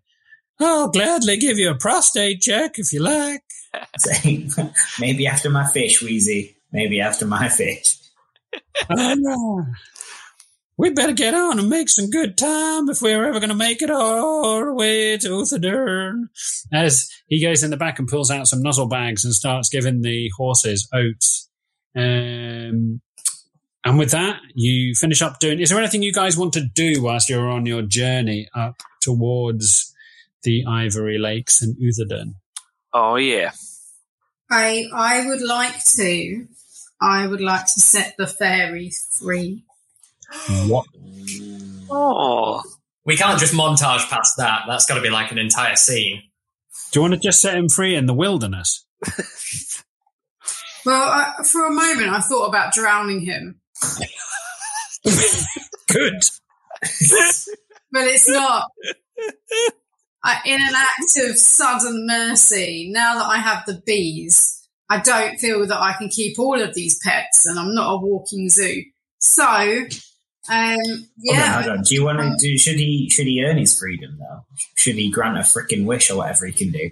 [0.60, 3.44] "I'll gladly give you a prostate check if you like."
[5.00, 6.58] Maybe after my fish, Wheezy.
[6.72, 7.98] Maybe after my fish.
[8.90, 9.66] I know.
[10.78, 13.82] We better get on and make some good time if we're ever going to make
[13.82, 16.30] it all the way to Uthadurn.
[16.72, 20.02] As he goes in the back and pulls out some nuzzle bags and starts giving
[20.02, 21.50] the horses oats.
[21.96, 23.02] Um,
[23.86, 25.60] and with that, you finish up doing.
[25.60, 29.94] Is there anything you guys want to do whilst you're on your journey up towards
[30.44, 32.36] the Ivory Lakes and Uthadurn?
[32.94, 33.52] Oh yeah.
[34.50, 36.48] I I would like to.
[37.02, 39.66] I would like to set the fairy free.
[40.68, 40.86] What?
[41.90, 42.62] Oh.
[43.06, 44.64] We can't just montage past that.
[44.68, 46.22] That's got to be like an entire scene.
[46.92, 48.86] Do you want to just set him free in the wilderness?
[50.86, 53.62] Well, I, for a moment, I thought about drowning him,
[55.06, 56.24] Good.
[57.92, 58.70] but it's not.
[60.26, 65.38] I, in an act of sudden mercy, now that I have the bees, I don't
[65.38, 68.84] feel that I can keep all of these pets, and I'm not a walking zoo.
[69.20, 69.86] So,
[70.50, 70.78] um,
[71.18, 71.84] yeah, on, hold on.
[71.84, 72.58] Do you want to do?
[72.58, 73.10] Should he?
[73.10, 74.46] Should he earn his freedom though?
[74.76, 76.92] Should he grant a freaking wish or whatever he can do?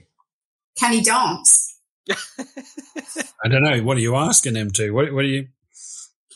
[0.78, 1.78] can he dance?
[2.10, 3.84] I don't know.
[3.84, 4.92] What are you asking him to?
[4.92, 5.48] What, what are you?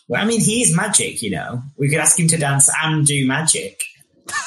[0.07, 1.21] Well, I mean, he's magic.
[1.21, 3.81] You know, we could ask him to dance and do magic.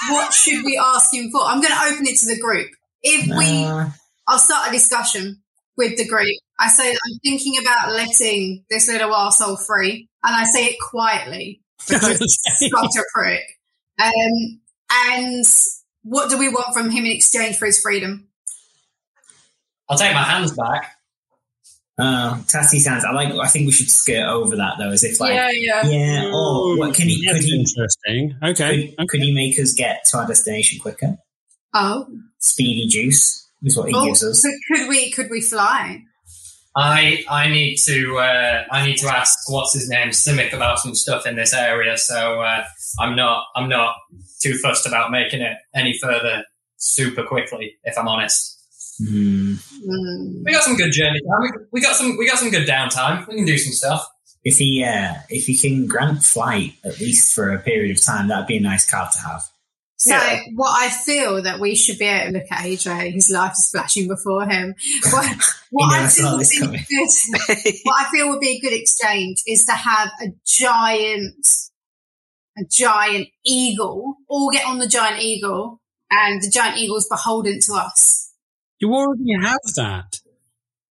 [0.08, 1.40] What should we ask him for?
[1.42, 2.68] I'm going to open it to the group.
[3.02, 3.90] If we Uh,
[4.26, 5.42] I'll start a discussion
[5.76, 6.36] with the group.
[6.58, 10.76] I say that I'm thinking about letting this little arsehole free, and I say it
[10.80, 11.62] quietly.
[11.88, 13.42] Because such a prick.
[14.02, 14.60] Um,
[14.90, 15.44] and
[16.02, 18.28] what do we want from him in exchange for his freedom?
[19.88, 20.94] I'll take my hands back.
[21.98, 23.04] Uh, Tassy's hands.
[23.04, 23.32] I like.
[23.34, 25.84] I think we should skirt over that though, as if like, yeah, yeah.
[25.84, 26.30] yeah.
[26.32, 27.26] Or what can he?
[27.26, 27.58] Could That's he?
[27.58, 28.36] interesting.
[28.40, 28.94] Okay.
[28.96, 31.18] Could, could he make us get to our destination quicker?
[31.74, 32.06] Oh,
[32.38, 34.42] Speedy juice is what he oh gives us.
[34.42, 35.10] so could we?
[35.10, 36.04] Could we fly?
[36.78, 40.94] I I need to uh, I need to ask what's his name Simic about some
[40.94, 41.98] stuff in this area.
[41.98, 42.64] So uh,
[43.00, 43.96] I'm not I'm not
[44.40, 46.44] too fussed about making it any further
[46.76, 47.76] super quickly.
[47.82, 48.54] If I'm honest.
[49.00, 49.54] Hmm.
[50.44, 51.42] we got some good journey time.
[51.42, 53.26] We, we got some we got some good downtime.
[53.26, 54.06] We can do some stuff.
[54.44, 58.28] If he, uh, if he can grant flight at least for a period of time,
[58.28, 59.42] that'd be a nice card to have.
[60.00, 60.40] So Yeah.
[60.54, 63.68] what I feel that we should be able to look at AJ, his life is
[63.70, 64.74] flashing before him.
[65.10, 65.36] What,
[65.70, 67.08] what I feel would be good,
[67.84, 71.46] what I feel would be a good exchange is to have a giant,
[72.56, 75.80] a giant eagle, all get on the giant eagle,
[76.10, 78.32] and the giant eagle is beholden to us.
[78.78, 80.20] You already have that.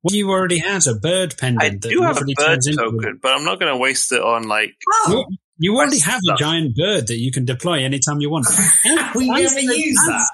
[0.04, 1.64] Well, you already had a bird pendant.
[1.64, 4.12] I that do have a bird turns into- token, but I'm not going to waste
[4.12, 4.76] it on like.
[5.08, 5.26] Oh,
[5.60, 8.46] You already have a giant bird that you can deploy anytime you want.
[9.16, 10.30] we As never the- use as- that.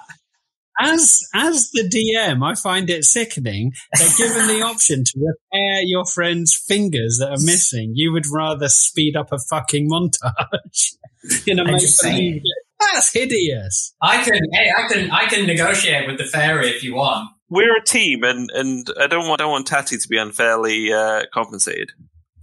[0.79, 6.03] As as the DM, I find it sickening that given the option to repair your
[6.03, 10.93] friend's fingers that are missing, you would rather speed up a fucking montage.
[11.45, 12.41] you know, make just believe saying.
[12.43, 12.65] it.
[12.91, 13.93] That's hideous.
[14.01, 17.29] I can hey I can I can negotiate with the fairy if you want.
[17.49, 20.91] We're a team, and, and I don't want I don't want Tatty to be unfairly
[20.91, 21.91] uh, compensated.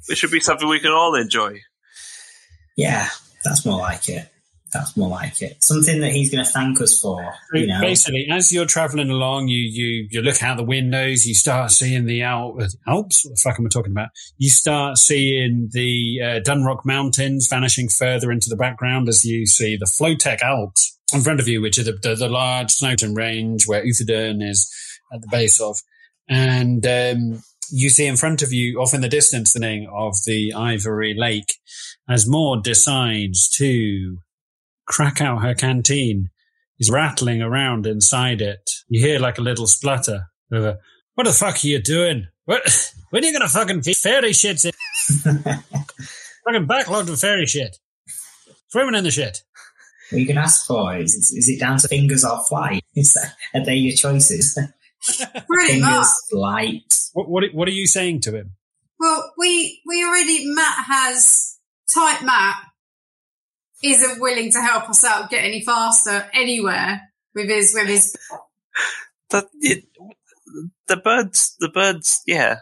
[0.09, 1.59] It should be something we can all enjoy.
[2.77, 3.09] Yeah,
[3.45, 4.29] that's more like it.
[4.73, 5.63] That's more like it.
[5.65, 7.35] Something that he's going to thank us for.
[7.53, 11.35] You know, Basically, as you're traveling along, you you you look out the windows, you
[11.35, 13.25] start seeing the Al- uh, Alps.
[13.25, 14.11] What the fuck am I talking about?
[14.39, 19.77] You start seeing the uh, Dunrock Mountains vanishing further into the background as you see
[19.77, 23.67] the Flotec Alps in front of you, which are the, the, the large Snowton range
[23.67, 24.73] where Uthadurn is
[25.13, 25.79] at the base of,
[26.29, 27.43] and um,
[27.73, 31.15] you see in front of you, off in the distance, the name of the Ivory
[31.17, 31.55] Lake,
[32.09, 34.19] as Maud decides to
[34.87, 36.31] crack out her canteen
[36.79, 38.71] is rattling around inside it.
[38.89, 40.79] You hear like a little splutter of a,
[41.15, 42.27] what the fuck are you doing?
[42.47, 42.63] What,
[43.11, 44.73] when are you going to fucking feed fairy shits in?
[46.45, 47.77] fucking backlogged with fairy shit.
[48.69, 49.43] Swimming in the shit.
[50.11, 52.83] what you can ask for is, is, it down to fingers or flight?
[52.95, 54.59] Is that, are they your choices?
[55.47, 55.91] Pretty much.
[55.91, 56.95] fingers, flight.
[57.13, 58.53] What, what, what are you saying to him?
[58.99, 61.57] Well, we we already Matt has
[61.93, 62.57] type Matt
[63.83, 67.01] isn't willing to help us out get any faster anywhere
[67.35, 68.17] with his with his
[69.31, 69.85] The, it,
[70.89, 72.59] the birds, the birds, yeah.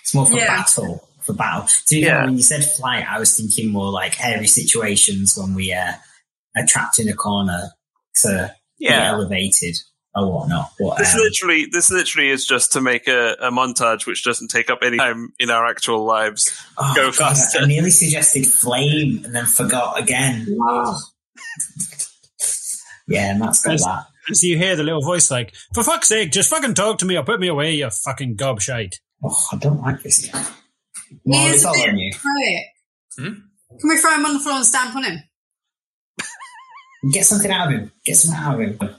[0.00, 0.46] It's more for Yeah.
[0.56, 1.08] battle.
[1.20, 1.68] For battle.
[1.86, 2.20] Do you Yeah.
[2.20, 5.92] know when you said flight, I was thinking more like hairy situations when we uh,
[6.56, 7.70] are trapped in a corner
[8.22, 9.08] to be Yeah.
[9.12, 9.76] elevated
[10.14, 10.72] or whatnot.
[10.78, 14.48] But, This um, literally, this literally is just to make a, a montage which doesn't
[14.48, 16.52] take up any time in our actual lives.
[16.78, 17.58] oh, go God, faster.
[17.60, 20.46] I nearly suggested flame and then forgot again.
[23.06, 24.06] Yeah, Matt's got that.
[24.30, 27.16] As you hear the little voice like, for fuck's sake, just fucking talk to me
[27.16, 28.94] or put me away, you fucking gobshite.
[29.22, 30.42] Oh, I don't like this guy.
[31.24, 32.12] he is a bit you.
[32.12, 32.64] prick.
[33.18, 33.40] Hmm?
[33.78, 35.18] Can we throw him on the floor and stamp on him?
[37.12, 37.92] Get something out of him.
[38.06, 38.96] Get something out of him.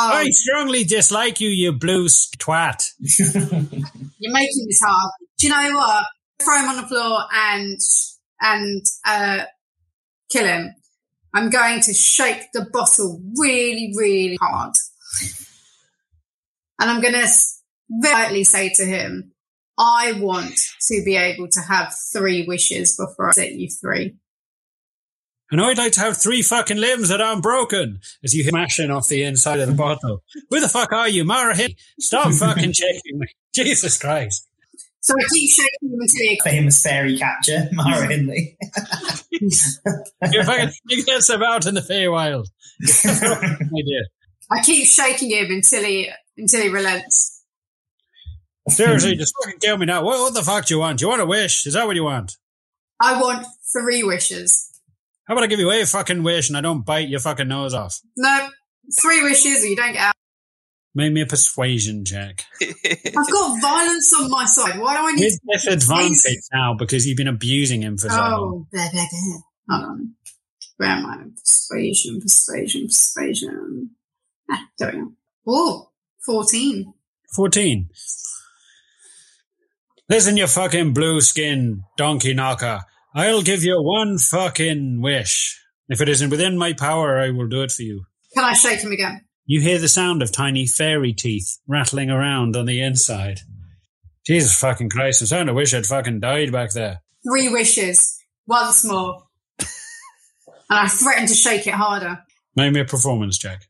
[0.00, 2.92] Oh, I strongly dislike you, you blue twat.
[3.00, 5.10] you're making this hard.
[5.38, 6.04] Do you know what?
[6.40, 7.78] Throw him on the floor and
[8.40, 9.44] and uh,
[10.30, 10.72] kill him.
[11.34, 14.74] I'm going to shake the bottle really, really hard,
[16.80, 17.26] and I'm going to
[17.90, 19.32] lightly say to him,
[19.76, 24.14] "I want to be able to have three wishes before I set you free."
[25.50, 28.00] And I'd like to have three fucking limbs that aren't broken.
[28.22, 30.22] As you hear mashing off the inside of the bottle.
[30.50, 31.70] Who the fuck are you, Mara Hill?
[31.98, 33.28] Stop fucking shaking me.
[33.54, 34.46] Jesus Christ.
[35.00, 38.58] So I keep shaking him until he Famous fairy catcher, Myra Hindley.
[39.40, 42.46] You fucking, you get some out in the Feywild.
[42.80, 44.04] My dear.
[44.50, 47.42] I keep shaking him until he until he relents.
[48.68, 50.04] Seriously, just fucking kill me now.
[50.04, 50.98] What, what the fuck do you want?
[50.98, 51.66] Do you want a wish?
[51.66, 52.36] Is that what you want?
[53.00, 54.67] I want three wishes.
[55.28, 57.74] How about I give you a fucking wish and I don't bite your fucking nose
[57.74, 58.00] off?
[58.16, 58.48] No,
[58.98, 60.14] three wishes or you don't get out.
[60.94, 62.44] Make me a persuasion check.
[62.62, 64.80] I've got violence on my side.
[64.80, 68.16] Why do I need With to disadvantage now because you've been abusing him for so
[68.16, 68.32] long.
[68.32, 69.76] Oh, blah, blah, blah.
[69.76, 70.14] Hold on.
[70.78, 71.24] Where am I?
[71.38, 73.90] Persuasion, persuasion, persuasion.
[74.50, 75.12] Ah, there we go.
[75.46, 75.90] Oh,
[76.24, 76.94] 14.
[77.36, 77.90] 14.
[80.08, 82.80] Listen, you fucking blue skin donkey knocker.
[83.18, 85.60] I'll give you one fucking wish.
[85.88, 88.04] If it isn't within my power, I will do it for you.
[88.32, 89.24] Can I shake him again?
[89.44, 93.40] You hear the sound of tiny fairy teeth rattling around on the inside.
[94.24, 97.00] Jesus fucking Christ, I'm starting to wish I'd fucking died back there.
[97.28, 98.22] Three wishes.
[98.46, 99.24] Once more.
[99.58, 99.68] and
[100.70, 102.24] I threaten to shake it harder.
[102.54, 103.62] Make me a performance check.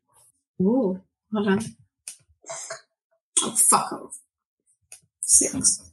[0.61, 1.01] Ooh.
[1.33, 1.61] Hold on.
[3.45, 4.19] Oh, fuck off.
[5.23, 5.91] Six.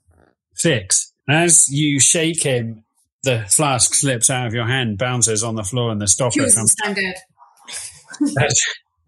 [0.55, 1.13] Six.
[1.29, 2.84] As you shake him,
[3.25, 6.55] the flask slips out of your hand, bounces on the floor, and the stopper was
[6.55, 6.71] comes.
[6.71, 7.15] stand dead.
[8.39, 8.61] As,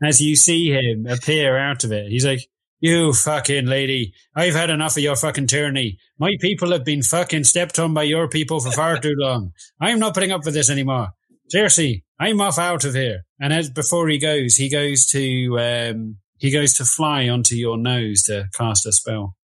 [0.03, 2.41] as you see him appear out of it, he's like,
[2.81, 5.97] You fucking lady, I've had enough of your fucking tyranny.
[6.19, 9.53] My people have been fucking stepped on by your people for far too long.
[9.79, 11.09] I'm not putting up with this anymore.
[11.49, 13.23] Seriously, I'm off out of here.
[13.39, 17.77] And as before he goes, he goes to um, he goes to fly onto your
[17.77, 19.35] nose to cast a spell.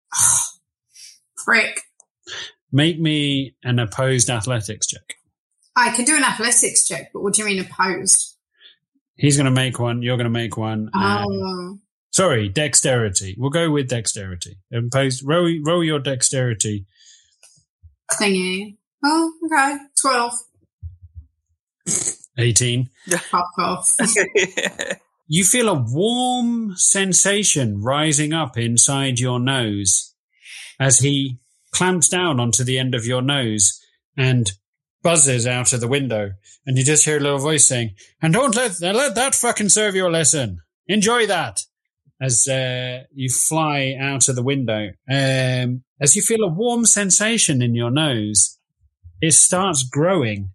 [1.45, 1.81] Prick.
[2.73, 5.17] Make me an opposed athletics check.
[5.77, 8.37] I can do an athletics check, but what do you mean opposed?
[9.17, 10.03] He's going to make one.
[10.03, 10.91] You're going to make one.
[10.95, 11.79] uh, Oh.
[12.11, 13.37] Sorry, dexterity.
[13.39, 14.59] We'll go with dexterity.
[14.73, 15.23] Opposed.
[15.25, 16.87] Roll, roll your dexterity.
[18.11, 18.77] Thingy.
[19.05, 19.77] Oh, okay.
[20.01, 20.35] 12.
[22.39, 22.89] 18.
[23.31, 23.95] Fuck off.
[25.29, 30.13] You feel a warm sensation rising up inside your nose
[30.79, 31.39] as he
[31.73, 33.81] clamps down onto the end of your nose
[34.17, 34.53] and
[35.03, 36.33] buzzes out of the window.
[36.67, 39.95] And you just hear a little voice saying, and don't let, let that fucking serve
[39.95, 40.61] your lesson.
[40.87, 41.63] Enjoy that.
[42.21, 47.61] As uh, you fly out of the window, um, as you feel a warm sensation
[47.63, 48.59] in your nose,
[49.21, 50.51] it starts growing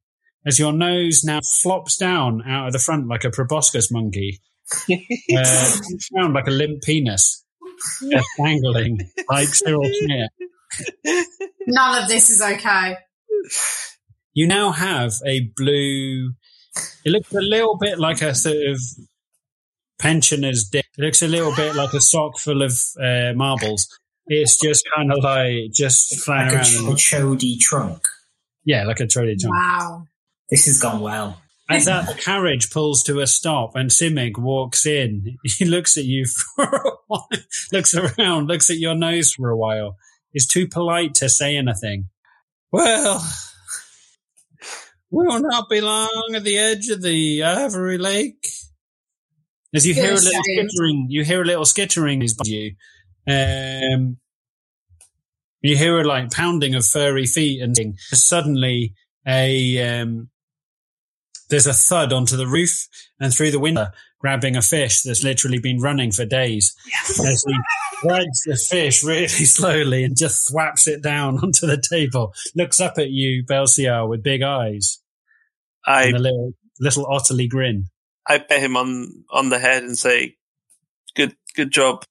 [0.46, 4.40] as your nose now flops down out of the front like a proboscis monkey.
[5.38, 7.46] uh, sound like a limp penis,
[8.38, 9.00] dangling
[9.30, 10.30] like Cyril Smith.
[11.68, 12.98] None of this is okay.
[14.34, 16.34] You now have a blue.
[17.06, 18.80] It looks a little bit like a sort of
[20.00, 20.86] pensioner's dick.
[20.98, 23.88] It looks a little bit like a sock full of uh, marbles.
[24.28, 26.86] It's just kind of like just flying Like a, around.
[26.86, 28.02] a and- chody trunk.
[28.66, 29.56] yeah, like a chody trunk.
[29.56, 30.04] Wow.
[30.50, 31.42] This has gone well.
[31.70, 36.26] As that carriage pulls to a stop and Simic walks in, he looks at you
[36.56, 37.28] for a while,
[37.74, 39.98] looks around, looks at your nose for a while.
[40.34, 42.10] Is too polite to say anything.
[42.72, 43.26] Well,
[45.10, 48.48] we'll not be long at the edge of the Ivory Lake.
[49.74, 52.76] As you hear a little I skittering, you hear a little skittering is by you.
[53.28, 54.18] Um,
[55.62, 58.94] you hear a like pounding of furry feet and suddenly
[59.26, 60.30] a um,
[61.50, 62.88] there's a thud onto the roof
[63.20, 63.88] and through the window,
[64.20, 66.76] grabbing a fish that's literally been running for days.
[67.10, 67.54] As he
[68.02, 72.98] drags the fish really slowly and just thwaps it down onto the table, looks up
[72.98, 75.00] at you, Belsiar, with big eyes
[75.86, 77.88] I and a little little otterly grin.
[78.28, 80.36] I pat him on on the head and say,
[81.16, 82.04] "Good, good job."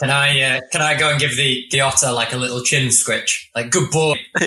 [0.00, 2.90] Can I uh, can I go and give the, the otter like a little chin
[2.90, 3.50] scritch?
[3.54, 4.16] Like good boy.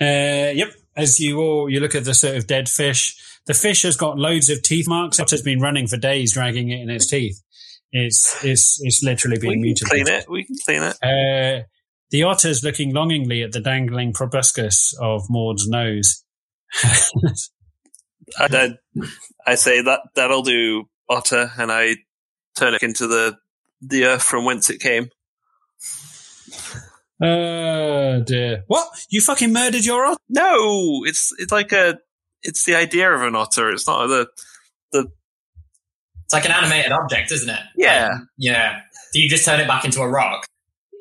[0.00, 0.72] Uh, yep.
[0.96, 4.18] As you all you look at the sort of dead fish, the fish has got
[4.18, 5.20] loads of teeth marks.
[5.20, 7.40] It has been running for days, dragging it in its teeth.
[7.92, 10.06] It's it's it's literally being we can mutilated.
[10.06, 10.30] clean it.
[10.30, 10.96] We can clean it.
[11.02, 11.66] Uh,
[12.10, 16.24] the otter's looking longingly at the dangling proboscis of Maud's nose.
[18.38, 18.70] And I,
[19.46, 21.96] I say that that'll do, Otter, and I
[22.56, 23.36] turn it into the
[23.82, 25.10] the earth from whence it came.
[27.22, 28.64] Oh dear!
[28.68, 28.88] What?
[29.10, 30.20] You fucking murdered your otter?
[30.28, 31.98] No, it's it's like a
[32.42, 33.70] it's the idea of an otter.
[33.70, 34.28] It's not the
[34.92, 35.08] the
[36.32, 37.60] It's like an animated object, isn't it?
[37.76, 38.08] Yeah.
[38.10, 38.80] Like, yeah.
[39.12, 40.46] Do you just turn it back into a rock?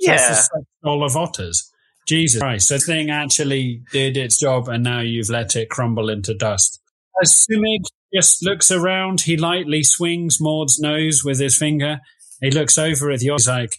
[0.06, 0.30] That's yeah.
[0.30, 1.72] the sex of otters.
[2.06, 2.68] Jesus Christ!
[2.68, 6.82] So the thing actually did its job, and now you've let it crumble into dust.
[7.22, 12.02] As Simic just looks around, he lightly swings Maud's nose with his finger.
[12.42, 13.32] He looks over at you.
[13.32, 13.78] He's like,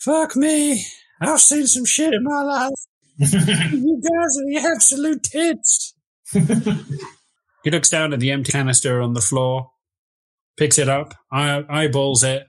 [0.00, 0.84] "Fuck me!
[1.20, 2.72] I've seen some shit in my life.
[3.18, 5.94] you guys are the absolute tits."
[7.62, 9.70] he looks down at the empty canister on the floor,
[10.56, 12.46] picks it up, eye- eyeballs it.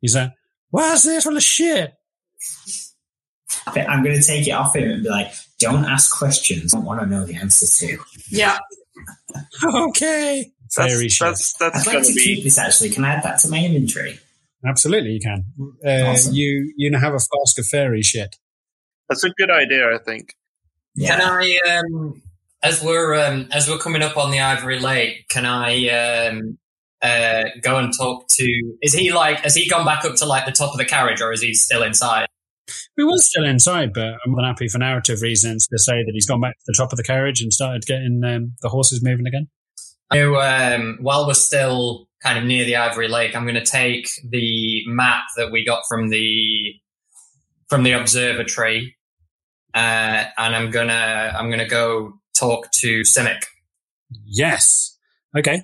[0.00, 0.32] He's like,
[0.70, 1.92] "Why is this full of shit?"
[3.66, 6.72] I think I'm going to take it off him and be like, don't ask questions
[6.74, 7.98] I don't want to know the answers to.
[8.30, 8.58] Yeah.
[9.64, 10.50] okay.
[10.72, 11.26] Fairy That's shit.
[11.26, 12.90] that's, that's I'd like gonna to keep this actually.
[12.90, 14.18] Can I add that to my inventory?
[14.64, 15.44] Absolutely, you can.
[15.84, 16.34] Uh, Awesome.
[16.34, 18.36] You you have a flask of fairy shit.
[19.08, 19.92] that's a good idea.
[19.92, 20.34] I think.
[20.98, 22.22] Can I um
[22.62, 25.88] as we're um as we're coming up on the Ivory Lake, can I
[26.28, 26.58] um
[27.02, 30.44] uh go and talk to is he like has he gone back up to like
[30.44, 32.26] the top of the carriage or is he still inside?
[32.96, 36.10] We was still inside, but I'm more than happy for narrative reasons to say that
[36.12, 39.02] he's gone back to the top of the carriage and started getting um, the horses
[39.02, 39.48] moving again.
[40.12, 44.08] So, um, while we're still kind of near the Ivory Lake, I'm going to take
[44.28, 46.74] the map that we got from the
[47.68, 48.96] from the observatory,
[49.74, 53.44] uh, and I'm gonna I'm gonna go talk to Simic.
[54.24, 54.98] Yes.
[55.36, 55.62] Okay.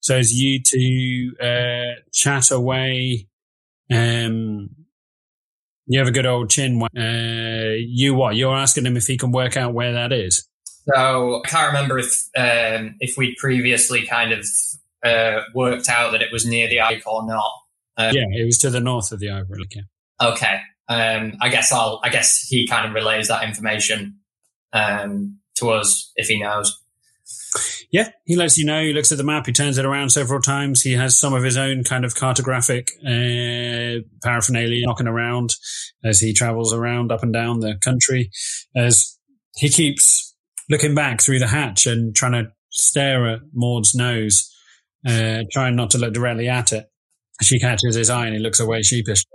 [0.00, 3.28] So as you two uh, chat away,
[3.90, 4.70] um,
[5.86, 6.82] you have a good old chin.
[6.82, 8.36] Uh, you what?
[8.36, 10.46] You're asking him if he can work out where that is.
[10.64, 14.46] So I can't remember if um, if we previously kind of
[15.04, 17.52] uh, worked out that it was near the Ike or not.
[17.96, 19.64] Um, yeah, it was to the north of the Ivory.
[19.70, 19.82] Yeah.
[20.20, 20.60] Okay.
[20.88, 22.00] Um, I guess I'll.
[22.02, 24.18] I guess he kind of relays that information
[24.72, 26.82] um, to us if he knows.
[27.90, 28.82] Yeah, he lets you know.
[28.82, 29.46] He looks at the map.
[29.46, 30.82] He turns it around several times.
[30.82, 35.54] He has some of his own kind of cartographic uh, paraphernalia knocking around
[36.04, 38.30] as he travels around up and down the country.
[38.76, 39.18] As
[39.56, 40.34] he keeps
[40.68, 44.54] looking back through the hatch and trying to stare at Maud's nose,
[45.06, 46.90] uh, trying not to look directly at it.
[47.42, 49.30] She catches his eye and he looks away sheepishly.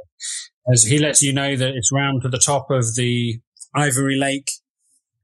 [0.71, 3.39] As he lets you know that it's round to the top of the
[3.75, 4.51] Ivory Lake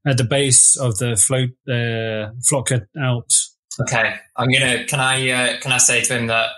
[0.06, 3.56] at the base of the float, uh, Flocka Alps.
[3.80, 4.84] Okay, I'm gonna.
[4.84, 5.30] Can I?
[5.30, 6.50] Uh, can I say to him that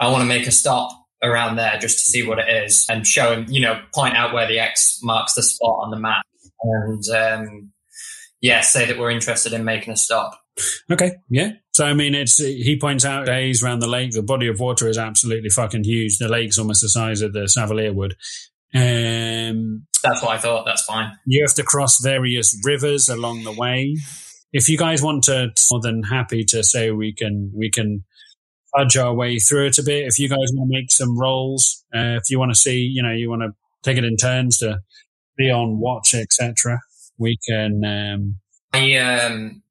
[0.00, 0.90] I want to make a stop
[1.22, 4.32] around there just to see what it is and show him, you know, point out
[4.32, 6.24] where the X marks the spot on the map,
[6.62, 7.72] and um,
[8.40, 10.38] yeah, say that we're interested in making a stop.
[10.90, 11.52] Okay, yeah.
[11.72, 14.12] So I mean, it's he points out days around the lake.
[14.12, 16.18] The body of water is absolutely fucking huge.
[16.18, 18.16] The lake's almost the size of the Savalier Wood.
[18.74, 20.64] Um, That's what I thought.
[20.66, 21.12] That's fine.
[21.26, 23.96] you have to cross various rivers along the way.
[24.52, 28.04] If you guys want to, more than happy to say we can we can
[28.76, 30.06] fudge our way through it a bit.
[30.06, 33.02] If you guys want to make some rolls, uh, if you want to see, you
[33.02, 33.50] know, you want to
[33.82, 34.80] take it in turns to
[35.36, 36.80] be on watch, etc.
[37.18, 37.82] We can.
[37.84, 38.36] Um,
[38.72, 39.62] I um,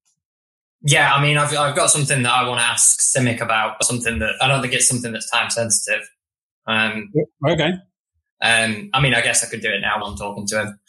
[0.82, 1.14] yeah.
[1.14, 3.84] I mean, I've I've got something that I want to ask Simic about.
[3.84, 6.10] Something that I don't think it's something that's time sensitive.
[6.66, 7.12] Um,
[7.48, 7.74] okay.
[8.42, 10.80] Um, I mean, I guess I could do it now while I'm talking to him.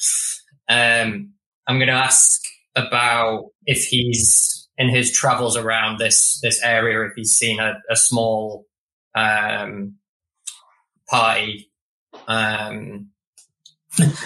[0.68, 1.32] Um,
[1.66, 2.42] I'm going to ask
[2.76, 7.96] about if he's in his travels around this this area, if he's seen a, a
[7.96, 8.66] small
[9.14, 9.94] um,
[11.08, 11.70] party.
[12.26, 13.10] Um,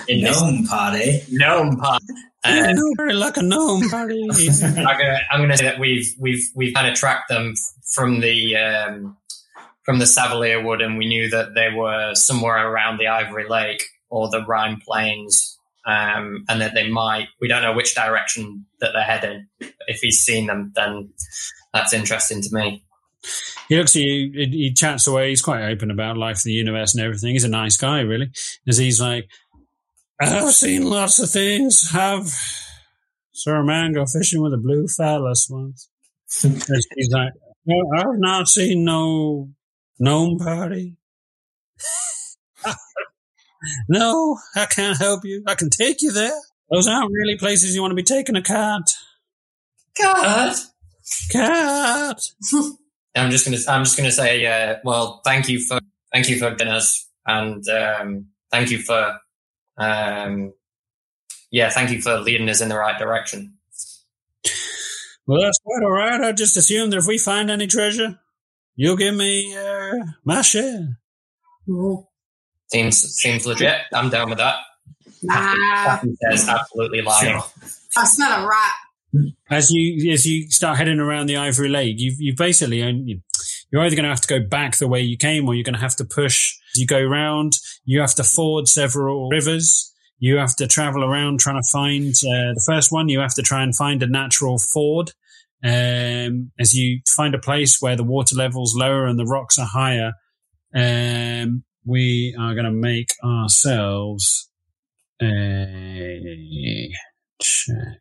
[0.08, 1.22] in this Gnome party.
[1.30, 2.04] gnome party.
[2.44, 4.28] Um, very like a gnome party.
[4.30, 7.54] I'm gonna I'm gonna say that we've we've we've kind of tracked them
[7.94, 9.16] from the um,
[9.84, 13.84] from the Savalier Wood, and we knew that they were somewhere around the Ivory Lake
[14.10, 17.28] or the Rhine Plains, um, and that they might.
[17.40, 19.48] We don't know which direction that they're heading.
[19.86, 21.12] If he's seen them, then
[21.72, 22.84] that's interesting to me.
[23.68, 25.30] He looks at you, he he chats away.
[25.30, 27.32] He's quite open about life, the universe, and everything.
[27.32, 28.30] He's a nice guy, really.
[28.66, 29.28] As he's like,
[30.20, 31.90] I've seen lots of things.
[31.90, 32.32] Have
[33.32, 35.88] saw a man go fishing with a blue phallus once.
[36.42, 37.32] He's like,
[37.66, 39.50] no, I've not seen no
[40.02, 40.96] gnome party.
[43.88, 45.44] no, I can't help you.
[45.46, 46.38] I can take you there.
[46.70, 48.90] Those aren't really places you want to be taking a cat.
[49.96, 50.56] Cat,
[51.30, 52.20] Cat.
[53.14, 55.78] I'm just gonna I'm just gonna say, uh, well, thank you for
[56.12, 59.18] thank you for dinners and um, thank you for
[59.78, 60.52] um,
[61.50, 63.54] yeah, thank you for leading us in the right direction.
[65.26, 66.20] Well, that's quite all right.
[66.20, 68.18] I just assumed that if we find any treasure,
[68.74, 69.92] you'll give me uh,
[70.24, 70.98] my share.
[71.68, 72.06] Ooh.
[72.68, 73.76] Seems seems legit.
[73.92, 74.56] I'm down with that.
[75.22, 75.54] Nah,
[75.84, 77.40] Captain says absolutely lying.
[77.96, 78.72] I smell a rat.
[79.50, 83.22] As you as you start heading around the Ivory Lake, you've you basically only,
[83.70, 85.74] you're either going to have to go back the way you came, or you're going
[85.74, 86.56] to have to push.
[86.74, 87.58] You go round.
[87.84, 89.92] You have to ford several rivers.
[90.18, 93.08] You have to travel around trying to find uh, the first one.
[93.08, 95.12] You have to try and find a natural ford.
[95.64, 99.66] Um, as you find a place where the water level's lower and the rocks are
[99.66, 100.12] higher,
[100.74, 104.50] um, we are going to make ourselves
[105.20, 106.88] a
[107.40, 107.98] check.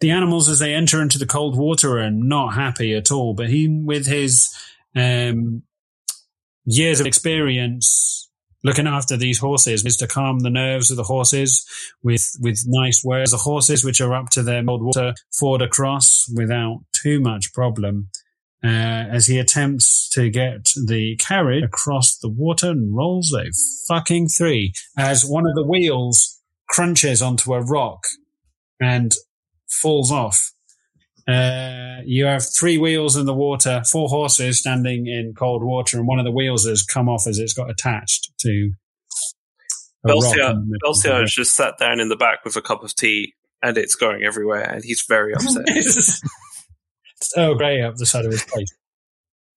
[0.00, 3.34] The animals, as they enter into the cold water, are not happy at all.
[3.34, 4.48] But he, with his
[4.96, 5.62] um,
[6.64, 8.29] years of experience
[8.62, 11.66] looking after these horses, is to calm the nerves of the horses
[12.02, 13.30] with with nice words.
[13.30, 18.08] The horses, which are up to their cold water, ford across without too much problem.
[18.62, 23.46] Uh, as he attempts to get the carriage across the water and rolls a
[23.88, 28.04] fucking three as one of the wheels crunches onto a rock
[28.78, 29.14] and
[29.66, 30.52] falls off.
[31.30, 36.06] Uh, you have three wheels in the water, four horses standing in cold water, and
[36.06, 38.72] one of the wheels has come off as it's got attached to
[40.04, 42.16] a rock Belsiar, in the middle of the Belsiar has just sat down in the
[42.16, 45.64] back with a cup of tea, and it's going everywhere, and he's very upset.
[45.66, 46.22] it's
[47.36, 48.74] Earl Grey up the side of his face.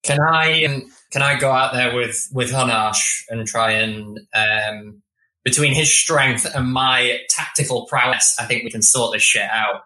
[0.03, 5.01] Can I um, can I go out there with with Hanash and try and um,
[5.43, 9.83] between his strength and my tactical prowess, I think we can sort this shit out.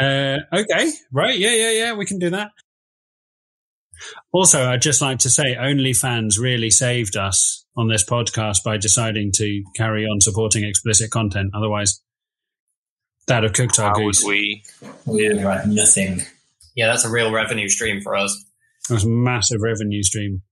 [0.00, 2.50] Uh, okay, right, yeah, yeah, yeah, we can do that.
[4.32, 9.32] Also, I'd just like to say, OnlyFans really saved us on this podcast by deciding
[9.32, 11.50] to carry on supporting explicit content.
[11.54, 12.00] Otherwise,
[13.26, 14.24] that'd have cooked our How would goose.
[14.24, 14.64] we?
[15.04, 16.22] We had nothing.
[16.74, 18.44] Yeah, that's a real revenue stream for us.
[18.88, 20.42] It was a massive revenue stream,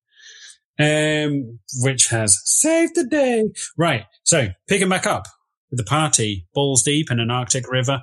[0.79, 3.45] um, which has saved the day.
[3.77, 4.05] Right.
[4.25, 5.27] So picking back up
[5.71, 8.03] with the party, balls deep in an Arctic river.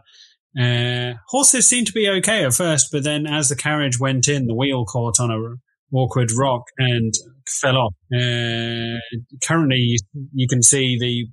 [0.60, 4.48] Uh, horses seemed to be okay at first, but then as the carriage went in,
[4.48, 5.56] the wheel caught on a
[5.96, 7.14] awkward rock and
[7.48, 7.94] fell off.
[8.14, 9.00] Uh,
[9.44, 9.98] currently,
[10.34, 11.28] you, can see the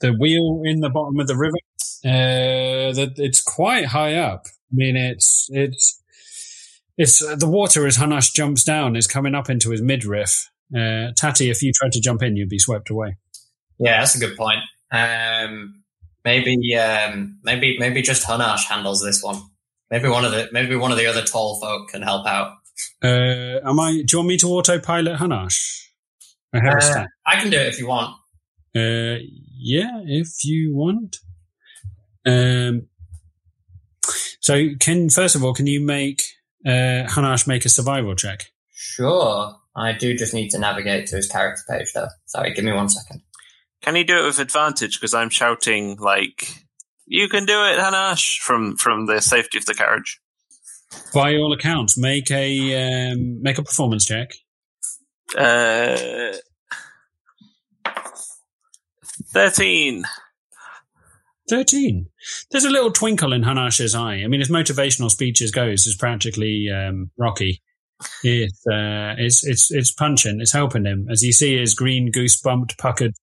[0.00, 1.56] the wheel in the bottom of the river.
[2.04, 4.46] Uh, that it's quite high up.
[4.46, 6.02] I mean, it's it's
[6.98, 10.50] it's the water as Hanash jumps down is coming up into his midriff.
[10.76, 13.16] Uh, Tati, if you tried to jump in, you'd be swept away.
[13.78, 14.60] Yeah, that's a good point.
[14.90, 15.82] Um,
[16.26, 19.40] maybe um, maybe maybe just Hanash handles this one.
[19.90, 22.52] Maybe one of the maybe one of the other tall folk can help out.
[23.02, 23.92] Uh, am I?
[23.92, 25.84] Do you want me to autopilot Hanash?
[26.52, 27.06] I Uh.
[27.24, 28.16] I can do it if you want.
[28.74, 29.22] Uh,
[29.58, 31.18] yeah, if you want.
[32.26, 32.88] Um,
[34.40, 36.22] so can first of all, can you make
[36.66, 38.50] uh, Hanash make a survival check?
[38.74, 39.56] Sure.
[39.76, 42.08] I do just need to navigate to his character page though.
[42.24, 43.22] Sorry, give me one second.
[43.82, 45.00] Can he do it with advantage?
[45.00, 46.64] Because I'm shouting like,
[47.06, 50.20] "You can do it, Hanash!" from from the safety of the carriage.
[51.12, 54.32] By all accounts, make a um, make a performance check.
[55.36, 56.32] Uh,
[59.32, 60.04] Thirteen.
[61.48, 62.08] 13.
[62.50, 64.16] There's a little twinkle in Hanash's eye.
[64.16, 67.62] I mean, his motivational speeches goes is practically um, Rocky.
[68.22, 70.40] It's, uh, it's, it's, it's punching.
[70.40, 71.06] It's helping him.
[71.10, 73.14] As you see his green goose bumped, puckered,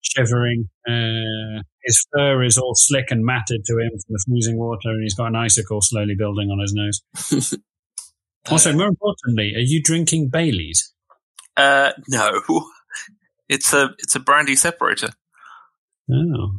[0.00, 0.68] shivering.
[0.88, 5.02] Uh, his fur is all slick and matted to him from the freezing water, and
[5.02, 7.54] he's got an icicle slowly building on his nose.
[8.50, 10.94] Also, more importantly, are you drinking Bailey's?
[11.58, 12.40] Uh, no,
[13.50, 15.10] it's a it's a brandy separator.
[16.10, 16.52] Oh.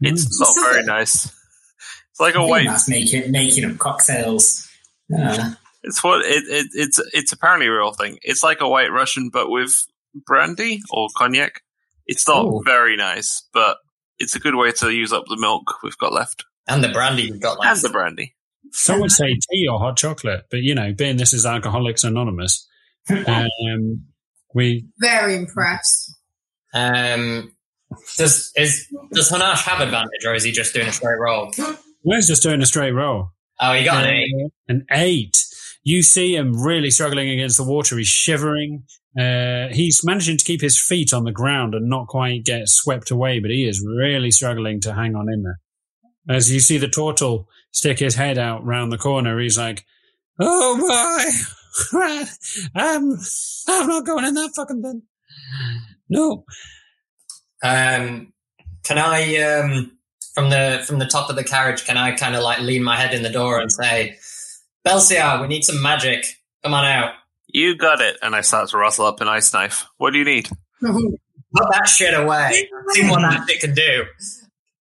[0.00, 0.40] It's Nice.
[0.40, 1.24] not So- very nice.
[1.26, 2.66] It's like a white.
[2.68, 4.68] that's making making up cocktails.
[5.08, 5.54] Yeah.
[5.82, 8.18] It's what it, it it's it's apparently a real thing.
[8.22, 11.62] It's like a white Russian, but with brandy or cognac.
[12.08, 12.62] It's not Oh.
[12.64, 13.76] very nice, but
[14.18, 17.22] it's a good way to use up the milk we've got left and the brandy
[17.24, 17.76] you've got left.
[17.76, 18.34] and the brandy.
[18.72, 22.66] Some would say tea or hot chocolate, but you know, being this is Alcoholics Anonymous,
[23.26, 24.04] um,
[24.54, 26.14] we Very impressed.
[26.74, 27.52] Um,
[28.16, 31.50] does is does Hanash have advantage, or is he just doing a straight roll?
[32.02, 33.30] We're just doing a straight roll.
[33.60, 34.32] Oh, he got an eight.
[34.44, 35.44] Uh, An eight.
[35.82, 37.96] You see him really struggling against the water.
[37.96, 38.84] He's shivering.
[39.18, 43.10] Uh, he's managing to keep his feet on the ground and not quite get swept
[43.10, 45.60] away, but he is really struggling to hang on in there.
[46.28, 49.84] As you see the turtle stick his head out round the corner, he's like,
[50.38, 50.76] "Oh
[51.92, 52.26] my,
[52.74, 53.16] I'm,
[53.68, 55.02] I'm not going in that fucking bin."
[56.10, 56.44] No,
[57.62, 58.32] Um,
[58.84, 59.98] can I um
[60.34, 61.84] from the from the top of the carriage?
[61.84, 64.16] Can I kind of like lean my head in the door and say,
[64.86, 66.26] "Belsiar, we need some magic.
[66.62, 67.14] Come on out.
[67.48, 68.16] You got it.
[68.22, 69.86] And I start to rustle up an ice knife.
[69.96, 70.48] What do you need?
[70.80, 72.68] Put that shit away.
[72.90, 74.04] See what that shit can do."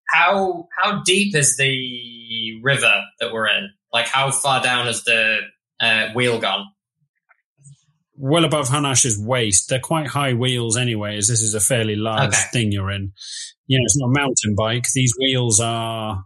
[0.09, 3.69] How how deep is the river that we're in?
[3.91, 5.39] Like, how far down has the
[5.79, 6.65] uh, wheel gone?
[8.19, 9.69] well above Hanash's waist.
[9.69, 12.41] They're quite high wheels anyway, as this is a fairly large Okay.
[12.51, 13.13] thing you're in.
[13.67, 14.87] You know, it's not a mountain bike.
[14.91, 16.23] These wheels are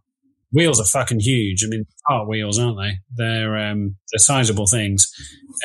[0.52, 1.64] wheels are fucking huge.
[1.64, 2.93] I mean, cart wheels, aren't they?
[3.16, 5.12] They're um, they're sizable things.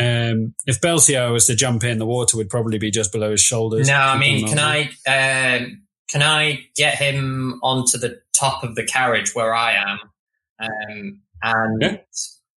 [0.00, 3.42] Um, if Belsiar was to jump in, the water would probably be just below his
[3.42, 3.88] shoulders.
[3.88, 8.84] No, I mean, can I um, can I get him onto the top of the
[8.84, 9.98] carriage where I am,
[10.60, 12.00] um, and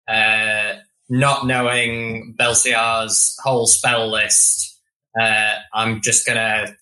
[0.08, 4.78] uh, not knowing Belsiar's whole spell list,
[5.20, 6.76] uh, I'm just gonna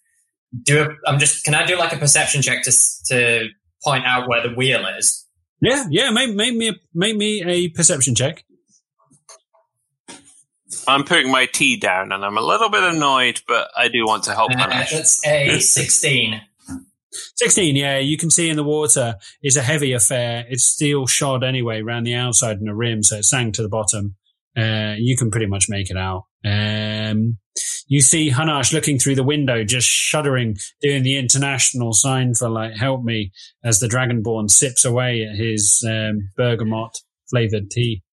[0.63, 1.09] do a.
[1.09, 1.43] I'm just.
[1.43, 2.71] Can I do like a perception check to
[3.07, 3.49] to
[3.83, 5.26] point out where the wheel is?
[5.61, 6.11] Yeah, yeah.
[6.11, 8.43] Make, make me a, make me a perception check.
[10.87, 14.23] I'm putting my tea down and I'm a little bit annoyed, but I do want
[14.25, 14.91] to help Uh, Hanash.
[14.91, 16.41] that's a sixteen.
[17.37, 20.45] 16, yeah, you can see in the water it's a heavy affair.
[20.49, 23.69] It's steel shod anyway around the outside and the rim, so it sank to the
[23.69, 24.15] bottom.
[24.55, 26.25] Uh, you can pretty much make it out.
[26.45, 27.37] Um,
[27.87, 32.75] you see Hanash looking through the window, just shuddering, doing the international sign for like
[32.75, 33.31] "help me"
[33.63, 36.97] as the Dragonborn sips away at his um, bergamot
[37.29, 38.03] flavored tea.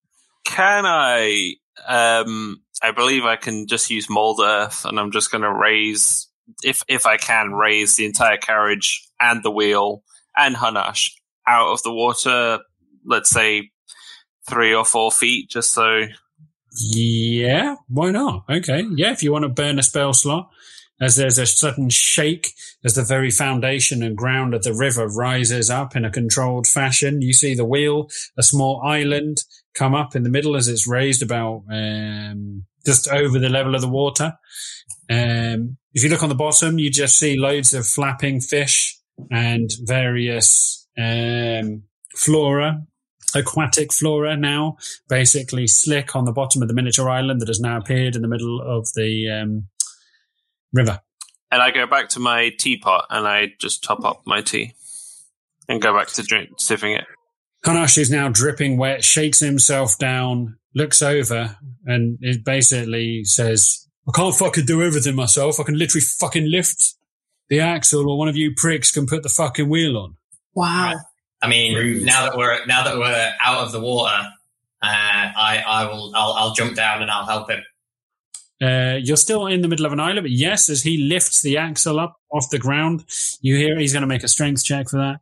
[0.45, 1.55] Can I?
[1.87, 6.29] Um, I believe I can just use mold earth, and I'm just going to raise,
[6.63, 10.03] if if I can, raise the entire carriage and the wheel
[10.37, 11.11] and Hanash
[11.47, 12.59] out of the water.
[13.05, 13.71] Let's say
[14.49, 16.05] three or four feet, just so.
[16.77, 18.43] Yeah, why not?
[18.49, 20.49] Okay, yeah, if you want to burn a spell slot,
[20.99, 22.53] as there's a sudden shake
[22.83, 27.21] as the very foundation and ground of the river rises up in a controlled fashion.
[27.21, 29.37] You see the wheel, a small island,
[29.73, 33.81] come up in the middle as it's raised about um, just over the level of
[33.81, 34.33] the water.
[35.09, 38.97] Um, if you look on the bottom, you just see loads of flapping fish
[39.31, 41.83] and various um,
[42.15, 42.85] flora,
[43.35, 44.77] aquatic flora now,
[45.09, 48.27] basically slick on the bottom of the miniature island that has now appeared in the
[48.27, 49.67] middle of the um,
[50.73, 51.01] river.
[51.51, 54.73] And I go back to my teapot and I just top up my tea
[55.67, 57.05] and go back to drink, sipping it.
[57.65, 64.11] Hanash is now dripping wet, shakes himself down, looks over, and it basically says, I
[64.15, 65.59] can't fucking do everything myself.
[65.59, 66.93] I can literally fucking lift
[67.49, 70.17] the axle, or one of you pricks can put the fucking wheel on.
[70.53, 70.93] Wow.
[71.41, 72.03] I mean, Rude.
[72.05, 74.15] now that we're now that we're out of the water,
[74.81, 77.61] uh, I I will I'll, I'll jump down and I'll help him.
[78.61, 81.57] Uh, you're still in the middle of an island, but yes, as he lifts the
[81.57, 83.03] axle up off the ground,
[83.41, 85.19] you hear he's going to make a strength check for that.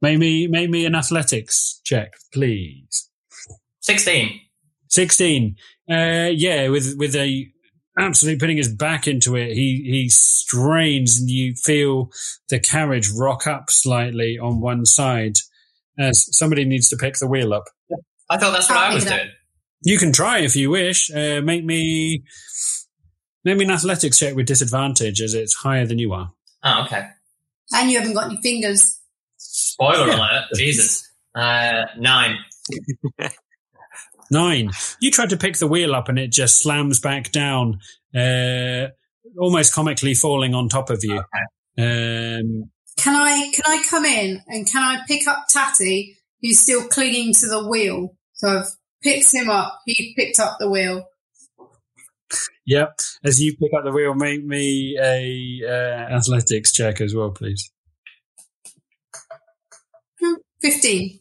[0.00, 3.10] Make me, make me an athletics check, please.
[3.80, 4.40] Sixteen.
[4.88, 5.56] 16.
[5.90, 7.51] Uh, yeah, with, with a
[7.98, 12.10] absolutely putting his back into it, he, he strains and you feel
[12.48, 15.36] the carriage rock up slightly on one side
[15.98, 17.64] as somebody needs to pick the wheel up.
[18.30, 19.30] I thought that's what I'll I was pick doing.
[19.84, 21.10] You can try if you wish.
[21.10, 22.22] Uh, make me,
[23.44, 26.32] make me an athletics check with disadvantage as it's higher than you are.
[26.62, 27.08] Oh, okay.
[27.72, 29.00] And you haven't got any fingers.
[29.36, 30.16] Spoiler Yeah.
[30.16, 30.44] alert.
[30.56, 31.10] Jesus.
[31.34, 32.36] Uh, nine.
[34.32, 34.70] Nine.
[34.98, 37.80] You tried to pick the wheel up and it just slams back down,
[38.16, 38.86] uh,
[39.38, 41.18] almost comically falling on top of you.
[41.78, 46.88] Um, Can I can I come in and can I pick up Tatty, who's still
[46.88, 48.16] clinging to the wheel?
[48.32, 48.68] So I've
[49.02, 49.80] picked him up.
[49.86, 51.06] He picked up the wheel.
[52.66, 53.00] Yep.
[53.24, 57.70] As you pick up the wheel, make me a uh, athletics check as well, please.
[60.20, 61.20] Hmm, Fifteen.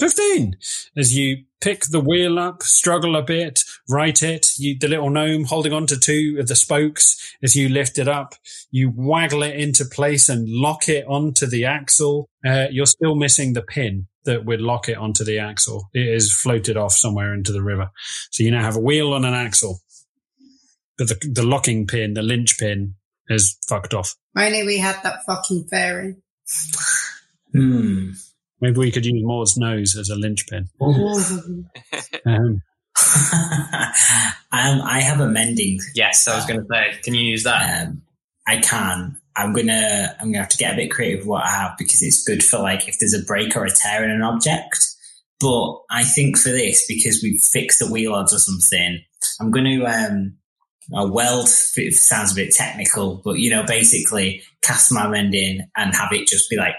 [0.00, 0.56] 15.
[0.96, 5.44] As you pick the wheel up, struggle a bit, right it, you, the little gnome
[5.44, 8.34] holding on to two of the spokes as you lift it up,
[8.70, 12.28] you waggle it into place and lock it onto the axle.
[12.44, 15.88] Uh, you're still missing the pin that would lock it onto the axle.
[15.92, 17.90] It is floated off somewhere into the river.
[18.30, 19.80] So you now have a wheel on an axle.
[20.98, 22.94] But the, the locking pin, the linch pin,
[23.28, 24.16] is fucked off.
[24.36, 26.16] Only we had that fucking fairy.
[27.52, 28.10] Hmm.
[28.60, 30.68] Maybe we could use Maud's nose as a linchpin.
[32.26, 32.62] Um,
[34.52, 35.80] um, I have a mending.
[35.94, 36.98] Yes, I was going to say.
[37.02, 37.86] Can you use that?
[37.86, 38.02] Um,
[38.46, 39.16] I can.
[39.36, 40.14] I'm gonna.
[40.20, 42.42] I'm gonna have to get a bit creative with what I have because it's good
[42.44, 44.86] for like if there's a break or a tear in an object.
[45.40, 49.00] But I think for this, because we've fixed the wheel odds or something,
[49.40, 50.36] I'm going to um,
[50.92, 51.48] a weld.
[51.76, 56.28] It sounds a bit technical, but you know, basically cast my mending and have it
[56.28, 56.74] just be like,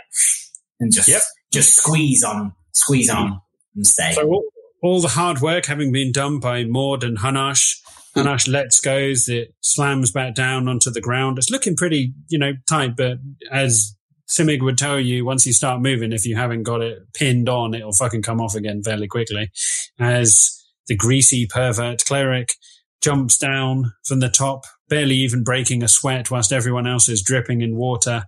[0.80, 1.22] and just Yep.
[1.52, 3.42] Just squeeze on, squeeze on,
[3.76, 4.12] and stay.
[4.14, 4.44] So all,
[4.82, 7.78] all the hard work having been done by Maud and Hanash,
[8.14, 8.22] hmm.
[8.22, 11.38] Hanash lets goes, it slams back down onto the ground.
[11.38, 13.18] It's looking pretty, you know, tight, but
[13.52, 13.96] as
[14.32, 17.74] Simic would tell you, once you start moving, if you haven't got it pinned on,
[17.74, 19.52] it'll fucking come off again fairly quickly.
[20.00, 22.54] As the greasy pervert cleric
[23.02, 27.62] jumps down from the top, barely even breaking a sweat whilst everyone else is dripping
[27.62, 28.24] in water.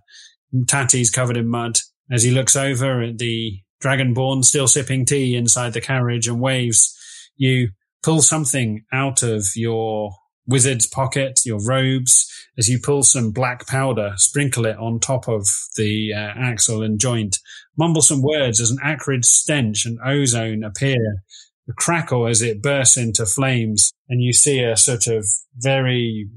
[0.66, 1.78] Tatty's covered in mud
[2.10, 6.96] as he looks over at the dragonborn still sipping tea inside the carriage and waves.
[7.36, 7.70] You
[8.02, 10.12] pull something out of your
[10.46, 15.46] wizard's pocket, your robes, as you pull some black powder, sprinkle it on top of
[15.76, 17.38] the uh, axle and joint,
[17.76, 21.22] mumble some words as an acrid stench and ozone appear.
[21.66, 25.26] The crackle as it bursts into flames, and you see a sort of
[25.56, 26.28] very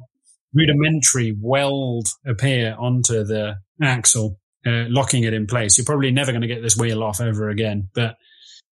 [0.53, 5.77] rudimentary weld appear onto the axle uh, locking it in place.
[5.77, 8.15] You're probably never going to get this wheel off ever again, but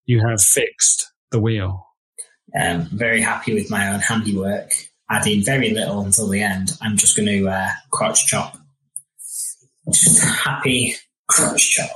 [0.05, 1.85] you have fixed the wheel.
[2.59, 4.71] Um, very happy with my own handiwork.
[5.09, 6.71] Adding very little until the end.
[6.81, 8.57] I'm just going to uh, crotch chop.
[9.91, 10.95] Just happy
[11.27, 11.91] crotch chop,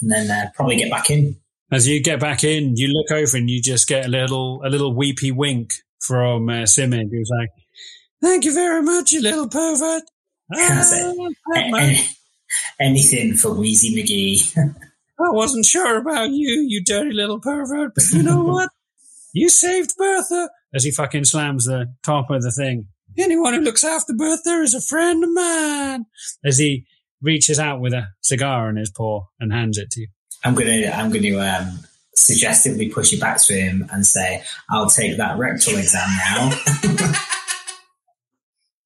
[0.00, 1.36] and then uh, probably get back in.
[1.70, 4.68] As you get back in, you look over and you just get a little, a
[4.68, 7.08] little weepy wink from uh, Simon.
[7.12, 7.50] Was like,
[8.20, 10.02] "Thank you very much, you little pervert."
[10.48, 10.92] That's.
[10.92, 11.14] A-
[11.54, 12.06] a-
[12.80, 14.56] anything for Wheezy McGee.
[15.18, 18.70] I wasn't sure about you, you dirty little pervert, but you know what?
[19.32, 20.50] You saved Bertha.
[20.74, 22.88] As he fucking slams the top of the thing.
[23.18, 26.04] Anyone who looks after Bertha is a friend of mine.
[26.44, 26.86] As he
[27.22, 30.08] reaches out with a cigar in his paw and hands it to you.
[30.44, 31.80] I'm gonna I'm gonna um,
[32.14, 37.22] suggestively push it back to him and say, "I'll take that rectal exam now."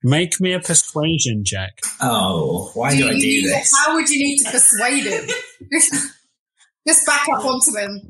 [0.03, 1.81] Make me a persuasion check.
[2.01, 3.71] oh, why do I do need- this?
[3.77, 5.29] How would you need to persuade him?
[6.89, 8.01] Just back up onto him.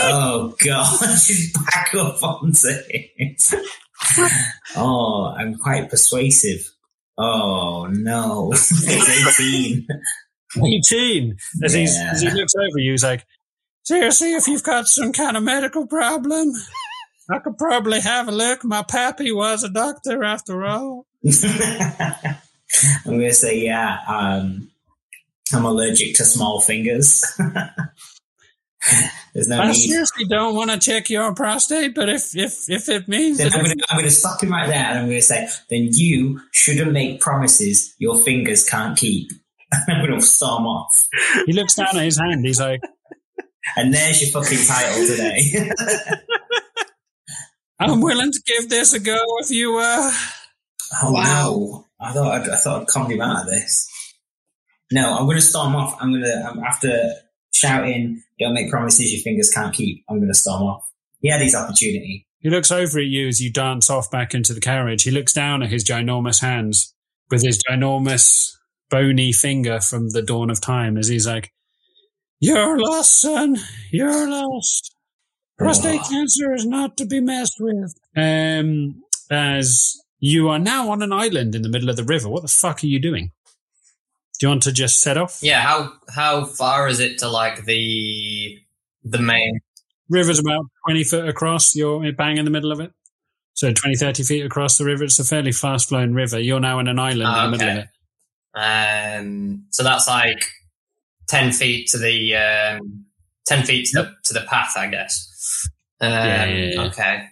[0.00, 3.52] Oh god, just back up onto it.
[4.76, 6.60] Oh, I'm quite persuasive.
[7.16, 9.86] Oh no, it's 18.
[10.56, 11.36] 18.
[11.64, 12.10] As, he's, Yeah.
[12.12, 13.24] as he looks over you, he's like,
[13.84, 16.52] Seriously, if you've got some kind of medical problem,
[17.30, 18.64] I could probably have a look.
[18.64, 21.06] My pappy was a doctor after all.
[23.06, 23.98] I'm gonna say yeah.
[24.06, 24.70] Um,
[25.52, 27.24] I'm allergic to small fingers.
[29.34, 29.74] There's no I need.
[29.74, 33.62] seriously don't want to check your prostate, but if if if it means Then I'm
[33.62, 37.20] gonna, I'm gonna stop him right there, and I'm gonna say, then you shouldn't make
[37.20, 39.30] promises your fingers can't keep.
[39.88, 41.08] I'm gonna storm off.
[41.46, 42.80] he looks down at his hand, he's like,
[43.76, 45.72] And there's your fucking title today.
[47.80, 50.12] "I'm willing to give this a go if you uh."
[51.02, 51.22] Oh Wow.
[51.22, 51.84] no!
[52.00, 53.88] I thought I'd, I thought I'd calm him out of this.
[54.92, 55.96] No, I'm gonna storm off.
[56.00, 57.12] I'm gonna um, after
[57.52, 60.84] shouting, "Don't make promises your fingers can't keep." I'm gonna storm off.
[61.20, 62.26] He had his opportunity.
[62.40, 65.02] He looks over at you as you dance off back into the carriage.
[65.02, 66.94] He looks down at his ginormous hands
[67.30, 68.52] with his ginormous
[68.90, 71.52] bony finger from the dawn of time as he's like,
[72.40, 73.56] You're lost, son.
[73.90, 74.94] You're lost.
[75.58, 76.08] Prostate Oh.
[76.08, 77.92] cancer is not to be messed with.
[78.16, 82.28] Um, as you are now on an island in the middle of the river.
[82.28, 83.32] What the fuck are you doing?
[84.38, 85.40] Do you want to just set off?
[85.42, 88.58] Yeah, how how far is it to like the
[89.04, 89.60] the main?
[90.08, 91.74] River's about 20 foot across.
[91.76, 92.92] You're bang in the middle of it.
[93.54, 95.04] So 20, 30 feet across the river.
[95.04, 96.38] It's a fairly fast flowing river.
[96.38, 97.88] You're now in an island Ah, in the middle of it.
[98.54, 100.44] Um, so that's like
[101.26, 103.04] ten feet to the um,
[103.46, 105.68] ten feet to the to the path, I guess.
[106.00, 106.82] Um, Yeah, yeah, yeah.
[106.86, 107.24] Okay.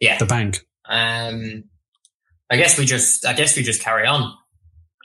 [0.00, 0.18] Yeah.
[0.18, 0.60] The bank.
[0.86, 1.64] Um,
[2.50, 4.34] I guess we just I guess we just carry on.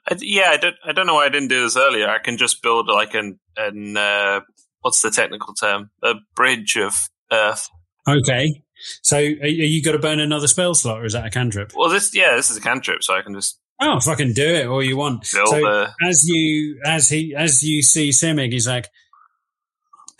[0.09, 2.09] I, yeah, I don't, I don't know why I didn't do this earlier.
[2.09, 4.41] I can just build like an, an uh,
[4.81, 5.91] what's the technical term?
[6.03, 6.93] A bridge of
[7.31, 7.67] earth.
[8.07, 8.63] Okay.
[9.03, 11.73] So are, are you going to burn another spell slot or is that a cantrip?
[11.75, 14.67] Well, this, yeah, this is a cantrip, so I can just Oh, fucking do it
[14.67, 15.25] all you want.
[15.25, 15.93] So a.
[16.03, 18.89] as you, as he, as you see Simic, he's like,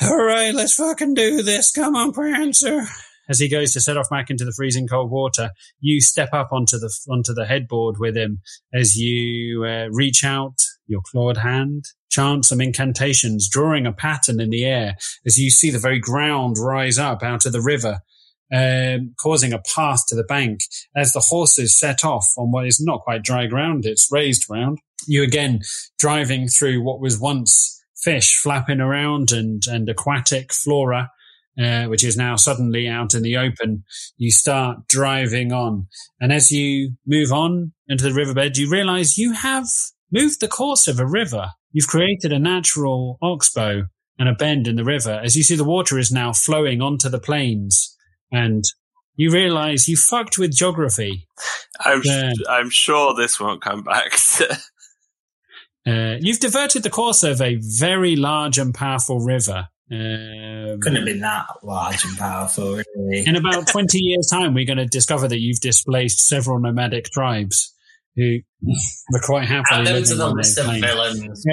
[0.02, 1.72] all right, let's fucking do this.
[1.72, 2.86] Come on, Prancer.
[3.30, 6.52] As he goes to set off back into the freezing cold water, you step up
[6.52, 8.42] onto the, onto the headboard with him
[8.74, 10.60] as you uh, reach out
[10.90, 15.70] your clawed hand, chant some incantations, drawing a pattern in the air as you see
[15.70, 17.99] the very ground rise up out of the river,
[18.52, 20.62] um, causing a path to the bank.
[20.95, 24.80] As the horses set off on what is not quite dry ground, it's raised ground.
[25.08, 25.62] You again
[25.98, 31.12] driving through what was once fish flapping around and, and aquatic flora,
[31.60, 33.84] uh, which is now suddenly out in the open.
[34.18, 35.88] You start driving on.
[36.19, 39.68] And as you move on into the riverbed, you realize you have
[40.11, 41.49] moved the course of a river.
[41.72, 43.88] You've created a natural oxbow
[44.18, 45.19] and a bend in the river.
[45.23, 47.95] As you see, the water is now flowing onto the plains
[48.31, 48.64] and
[49.15, 51.27] you realize you fucked with geography.
[51.84, 52.31] I'm, Yeah.
[52.49, 54.14] I'm sure this won't come back.
[55.88, 59.69] Uh, you've diverted the course of a very large and powerful river.
[59.91, 63.26] Um, Couldn't have been that large and powerful, really.
[63.26, 67.74] in about 20 years' time, we're going to discover that you've displaced several nomadic tribes
[68.16, 68.40] who
[69.11, 70.86] were quite happily Add them living to the on list those of plains.
[70.86, 71.45] villains.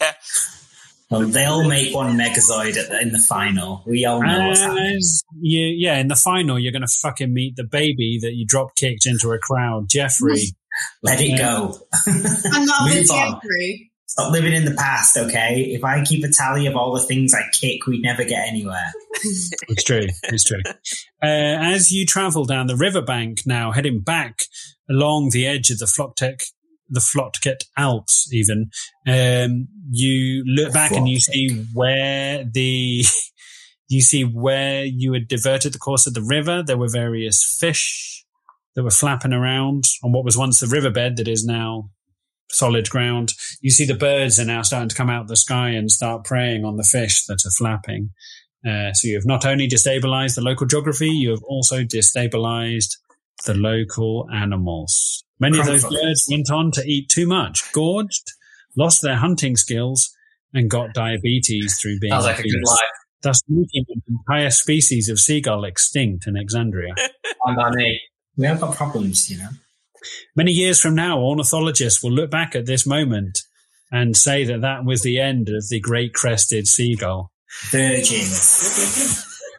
[0.00, 0.12] yeah,
[1.10, 3.84] Well, they'll make one Megazord at the, in the final.
[3.86, 4.98] We all know what's happening.
[5.42, 8.74] You, yeah, in the final, you're going to fucking meet the baby that you drop
[8.76, 10.44] kicked into a crowd, Jeffrey.
[11.02, 11.36] Let it Yeah.
[11.36, 11.78] go.
[12.06, 13.34] Another Move on.
[13.34, 13.91] Jeffrey.
[14.12, 15.70] Stop living in the past, okay?
[15.70, 18.92] If I keep a tally of all the things I kick, we'd never get anywhere.
[19.68, 20.06] It's true.
[20.24, 20.60] It's true.
[21.22, 24.40] Uh, as you travel down the riverbank now, heading back
[24.90, 26.42] along the edge of the Floptek,
[26.90, 28.70] the Flotket Alps, even,
[29.06, 33.06] um, you look back and you see where the,
[33.88, 36.62] you see where you had diverted the course of the river.
[36.62, 38.26] There were various fish
[38.74, 41.88] that were flapping around on what was once the riverbed that is now
[42.50, 43.32] solid ground.
[43.60, 46.24] You see the birds are now starting to come out of the sky and start
[46.24, 48.10] preying on the fish that are flapping.
[48.66, 52.96] Uh, so you have not only destabilized the local geography, you have also destabilized
[53.46, 55.24] the local animals.
[55.40, 58.30] Many of those birds went on to eat too much, gorged,
[58.76, 60.14] lost their hunting skills,
[60.54, 62.78] and got diabetes through being Sounds like a good life.
[63.22, 66.94] thus making an entire species of seagull extinct in Exandria.
[67.44, 68.00] Fine by me.
[68.36, 69.48] We have got problems, you know.
[70.36, 73.42] Many years from now, ornithologists will look back at this moment
[73.90, 77.30] and say that that was the end of the great crested seagull.
[77.70, 79.28] Virgins.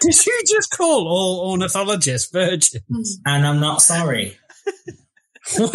[0.00, 3.20] Did you just call all ornithologists virgins?
[3.26, 4.38] and I'm not sorry.
[5.58, 5.70] Well,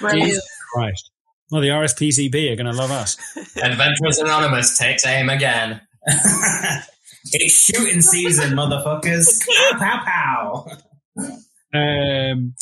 [0.00, 1.10] Well, Jesus Christ.
[1.50, 3.18] Well, the RSPCB are going to love us.
[3.62, 5.82] Adventurers Anonymous takes aim again.
[6.06, 9.46] it's shooting season, motherfuckers.
[9.46, 11.34] Pow, pow, pow.
[11.74, 12.54] Um,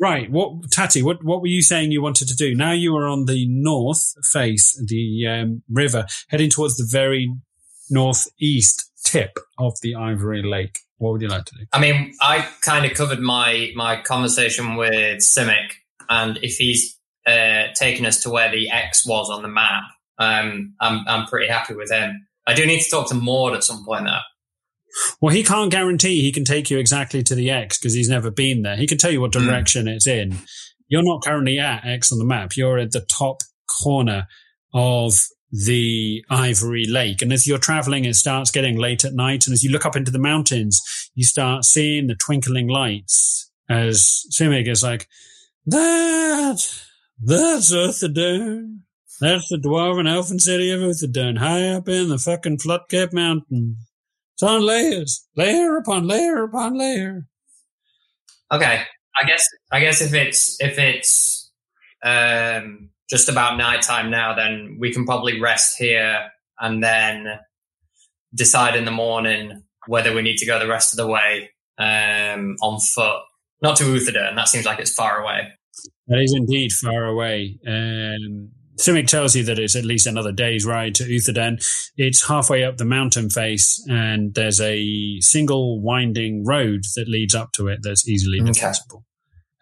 [0.00, 0.30] right.
[0.30, 2.54] What, Tati, what, what were you saying you wanted to do?
[2.54, 7.32] Now you are on the north face, the um, river, heading towards the very
[7.90, 10.78] northeast tip of the Ivory Lake.
[10.98, 11.66] What would you like to do?
[11.72, 15.72] I mean, I kind of covered my my conversation with Simic,
[16.10, 19.84] and if he's uh, taken us to where the X was on the map,
[20.18, 22.26] um, I'm I'm pretty happy with him.
[22.46, 24.18] I do need to talk to Maud at some point, though.
[25.20, 28.30] Well, he can't guarantee he can take you exactly to the X because he's never
[28.30, 28.76] been there.
[28.76, 29.44] He can tell you what Mm.
[29.46, 30.38] direction it's in.
[30.88, 32.56] You're not currently at X on the map.
[32.56, 33.42] You're at the top
[33.82, 34.26] corner
[34.72, 35.14] of
[35.52, 37.22] the Ivory Lake.
[37.22, 39.46] And as you're traveling, it starts getting late at night.
[39.46, 40.80] And as you look up into the mountains,
[41.14, 45.06] you start seeing the twinkling lights as Simic is like,
[45.66, 46.66] that,
[47.22, 48.78] that's Uthadurn.
[49.20, 53.76] That's the dwarven elfin city of Uthadurn, high up in the fucking flood-capped mountains.
[54.40, 57.26] It's on layers, layer upon layer upon layer.
[58.50, 58.84] Okay,
[59.14, 61.52] I guess I guess if it's if it's
[62.02, 67.38] um, just about nighttime now, then we can probably rest here and then
[68.34, 72.56] decide in the morning whether we need to go the rest of the way um,
[72.62, 73.20] on foot.
[73.60, 75.48] Not to Uthadurn, that seems like it's far away.
[76.06, 77.58] That is indeed far away.
[77.66, 81.62] Um, Simic tells you that it's at least another day's ride to Uthadurn.
[81.96, 87.52] It's halfway up the mountain face, and there's a single winding road that leads up
[87.52, 88.52] to it that's easily Okay.
[88.52, 89.04] defensible.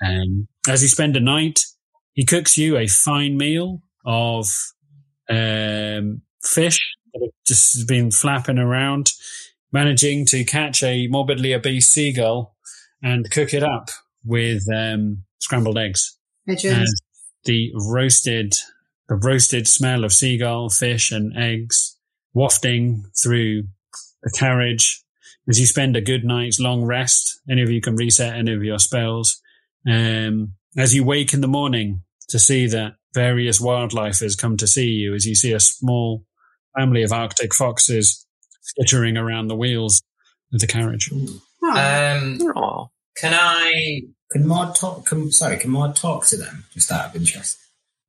[0.00, 1.64] Um, as you spend a night,
[2.12, 4.46] he cooks you a fine meal of
[5.28, 9.10] um, fish that have just been flapping around,
[9.72, 12.54] managing to catch a morbidly obese seagull
[13.02, 13.90] and cook it up
[14.24, 16.16] with um, scrambled eggs
[16.46, 16.72] pigeons.
[16.76, 16.86] and
[17.44, 18.54] the roasted
[19.08, 21.96] the roasted smell of seagull, fish, and eggs
[22.34, 23.64] wafting through
[24.22, 25.02] the carriage
[25.48, 27.40] as you spend a good night's long rest.
[27.50, 29.40] Any of you can reset any of your spells.
[29.86, 34.66] Um, as you wake in the morning to see that various wildlife has come to
[34.66, 36.24] see you, as you see a small
[36.76, 38.26] family of Arctic foxes
[38.60, 40.02] skittering around the wheels
[40.52, 41.10] of the carriage.
[41.10, 42.38] Um,
[43.16, 44.02] can I?
[44.30, 45.06] Can Maud talk?
[45.06, 46.64] Can, sorry, can Maud talk to them?
[46.74, 47.58] Just out of interest.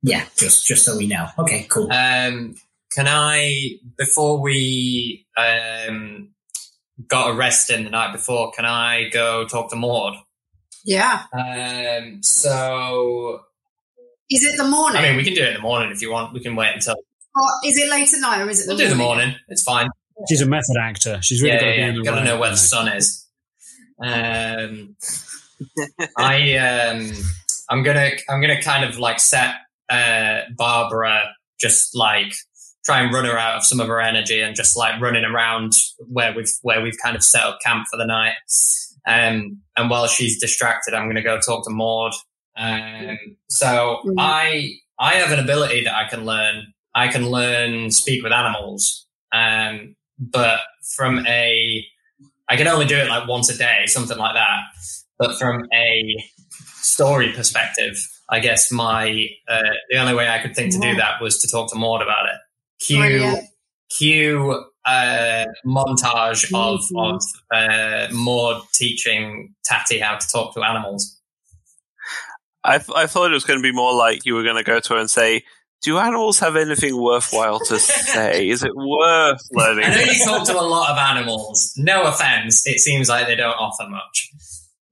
[0.02, 1.28] Yeah, just just so we know.
[1.38, 1.92] Okay, cool.
[1.92, 2.56] Um,
[2.92, 3.78] can I?
[3.98, 6.30] Before we um,
[7.06, 10.16] got arrested the night before, can I go talk to Maud?
[10.84, 11.24] yeah.
[11.32, 13.42] Um, so
[14.30, 14.98] Is it the morning?
[14.98, 16.32] I mean, we can do it in the morning if you want.
[16.32, 16.94] We can wait until
[17.34, 19.26] or is it late at night or is it the we'll do the morning?
[19.28, 19.40] morning.
[19.48, 19.88] It's fine.
[20.28, 21.20] She's a method actor.
[21.22, 21.88] She's really yeah, got to yeah, be yeah.
[21.88, 23.26] in the Got to know where the sun is.
[24.02, 24.96] Um,
[26.16, 27.12] I um,
[27.68, 29.54] I'm gonna I'm gonna kind of like set
[29.90, 32.32] uh, Barbara just like
[32.84, 35.74] try and run her out of some of her energy and just like running around
[36.08, 38.34] where we've where we've kind of set up camp for the night.
[39.06, 42.12] Um, and while she's distracted, I'm gonna go talk to Maud.
[42.56, 43.18] Um,
[43.48, 44.14] so Mm.
[44.18, 46.72] I I have an ability that I can learn.
[46.94, 49.06] I can learn speak with animals.
[49.32, 50.60] Um, but
[50.96, 51.84] from a
[52.48, 54.60] I can only do it like once a day, something like that.
[55.18, 56.16] But from a
[56.82, 57.96] story perspective,
[58.30, 61.48] I guess my uh, the only way I could think to do that was to
[61.48, 62.38] talk to Maud about it.
[62.84, 63.44] Cue Brilliant.
[63.98, 71.18] cue uh, montage of of uh, Maud teaching Tatty how to talk to animals.
[72.62, 74.62] I, th- I thought it was going to be more like you were going to
[74.62, 75.42] go to her and say,
[75.82, 78.48] "Do animals have anything worthwhile to say?
[78.50, 81.74] Is it worth learning?" I know you this?" talk to a lot of animals.
[81.76, 84.30] No offense, it seems like they don't offer much.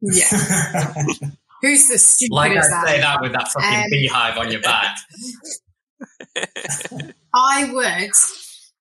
[0.00, 1.04] Yeah.
[1.62, 2.86] Who's the stupid Like I that?
[2.86, 4.96] say that with that fucking Um, beehive on your back.
[7.34, 8.12] I would,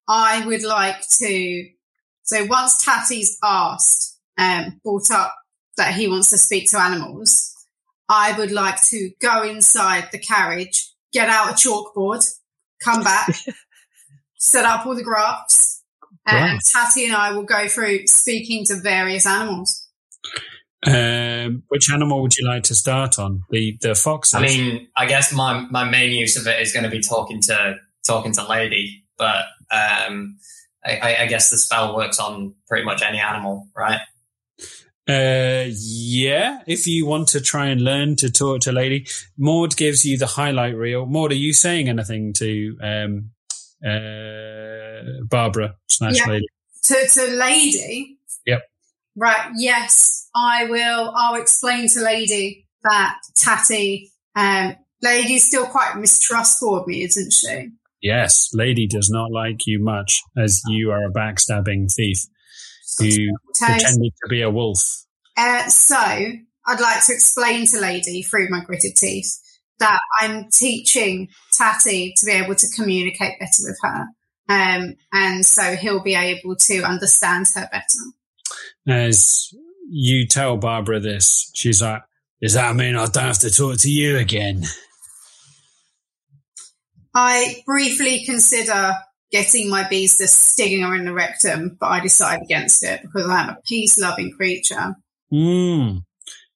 [0.07, 1.69] I would like to.
[2.23, 5.33] So once Tatty's asked, um, brought up
[5.77, 7.53] that he wants to speak to animals,
[8.09, 12.25] I would like to go inside the carriage, get out a chalkboard,
[12.83, 13.29] come back,
[14.37, 15.83] set up all the graphs,
[16.25, 19.87] and Tatty and I will go through speaking to various animals.
[20.85, 23.41] Um, which animal would you like to start on?
[23.49, 24.35] The the foxes.
[24.35, 27.41] I mean, I guess my my main use of it is going to be talking
[27.43, 27.75] to
[28.05, 30.37] talking to Lady, but um,
[30.85, 33.99] I, I, I guess the spell works on pretty much any animal, right?
[35.09, 40.05] Uh, yeah, if you want to try and learn to talk to lady, Maud gives
[40.05, 41.05] you the highlight reel.
[41.05, 43.31] Maud, are you saying anything to um,
[43.85, 46.27] uh, Barbara slash Yeah.
[46.27, 46.45] lady?
[46.83, 48.16] To to Lady.
[49.17, 49.51] Right.
[49.57, 51.11] Yes, I will.
[51.15, 54.11] I'll explain to Lady that Tatty.
[54.35, 57.69] Um, Lady's still quite mistrustful of me, isn't she?
[58.01, 62.25] Yes, lady does not like you much as you are a backstabbing thief
[62.99, 64.79] who pretended to be a wolf.
[65.35, 69.39] Uh, so I'd like to explain to Lady through my gritted teeth
[69.79, 74.05] that I'm teaching Tatty to be able to communicate better with her.
[74.49, 77.99] Um, and so he'll be able to understand her better.
[78.87, 79.49] As
[79.89, 82.01] you tell Barbara this, she's like,
[82.41, 84.63] "Does that mean I don't have to talk to you again?"
[87.13, 88.93] I briefly consider
[89.31, 93.29] getting my bees to stinging her in the rectum, but I decide against it because
[93.29, 94.95] I'm a peace loving creature.
[95.31, 95.97] Hmm.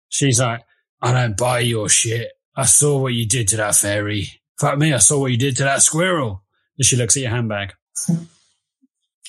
[0.09, 0.61] She's like,
[1.01, 2.30] "I don't buy your shit.
[2.55, 4.41] I saw what you did to that fairy.
[4.59, 6.43] Fuck me, I saw what you did to that squirrel."
[6.77, 7.73] And she looks at your handbag.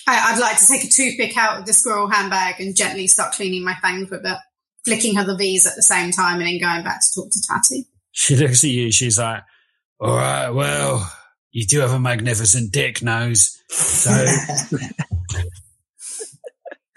[0.07, 3.35] I, I'd like to take a toothpick out of the squirrel handbag and gently start
[3.35, 4.39] cleaning my fangs with it,
[4.85, 7.41] flicking her the V's at the same time and then going back to talk to
[7.47, 7.87] Tatty.
[8.11, 8.93] She looks at you.
[8.93, 9.43] She's like,
[10.01, 11.11] "All right, well,
[11.51, 14.11] you do have a magnificent dick nose, so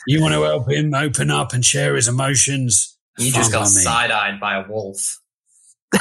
[0.07, 3.67] you want to help him open up and share his emotions." You just got me.
[3.67, 5.21] side eyed by a wolf.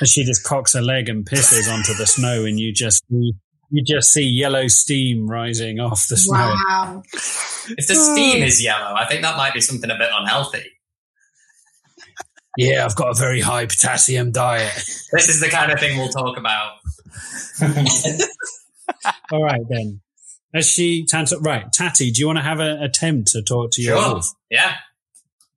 [0.00, 3.04] And she just cocks her leg and pisses onto the snow, and you just
[3.70, 6.54] you just see yellow steam rising off the snow.
[6.68, 7.02] Wow.
[7.12, 10.64] If the steam is yellow, I think that might be something a bit unhealthy.
[12.56, 14.72] Yeah, I've got a very high potassium diet.
[15.12, 16.74] This is the kind of thing we'll talk about.
[19.32, 20.00] All right then.
[20.54, 23.72] As she turns up, right, Tatty, do you want to have an attempt to talk
[23.72, 24.12] to your Sure.
[24.14, 24.26] wolf?
[24.50, 24.76] Yeah.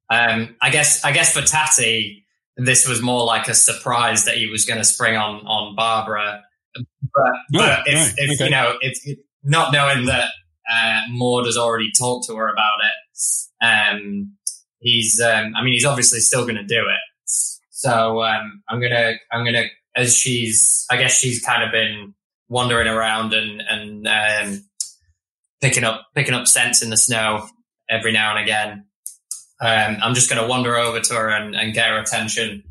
[0.09, 2.25] Um, I guess I guess for Tatty,
[2.55, 6.43] this was more like a surprise that he was going to spring on on Barbara.
[6.73, 6.83] But,
[7.51, 8.45] but if, right, if okay.
[8.45, 10.29] you know, if not knowing that
[10.71, 14.33] uh, Maud has already talked to her about it, um,
[14.79, 17.29] he's um, I mean he's obviously still going to do it.
[17.69, 19.65] So um, I'm gonna I'm gonna
[19.95, 22.13] as she's I guess she's kind of been
[22.49, 24.63] wandering around and and um,
[25.61, 27.47] picking up picking up scents in the snow
[27.89, 28.85] every now and again.
[29.59, 32.63] Um, I'm just going to wander over to her and, and get her attention.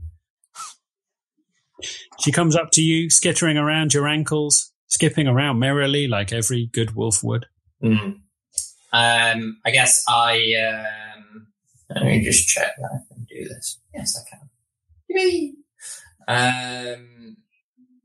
[2.21, 6.95] She comes up to you, skittering around your ankles, skipping around merrily like every good
[6.95, 7.47] wolf would.
[7.83, 8.21] Mm.
[8.93, 10.55] Um, I guess I.
[11.17, 11.49] Um,
[11.91, 13.79] let me just check that I can do this.
[13.95, 14.41] Yes, I can.
[16.29, 17.37] Um,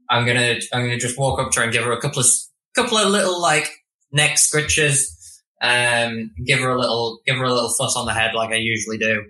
[0.09, 2.27] I'm gonna I'm gonna just walk up to her and give her a couple of
[2.75, 3.69] couple of little like
[4.11, 5.17] neck scritches.
[5.61, 8.55] Um, give her a little give her a little fuss on the head like I
[8.55, 9.25] usually do.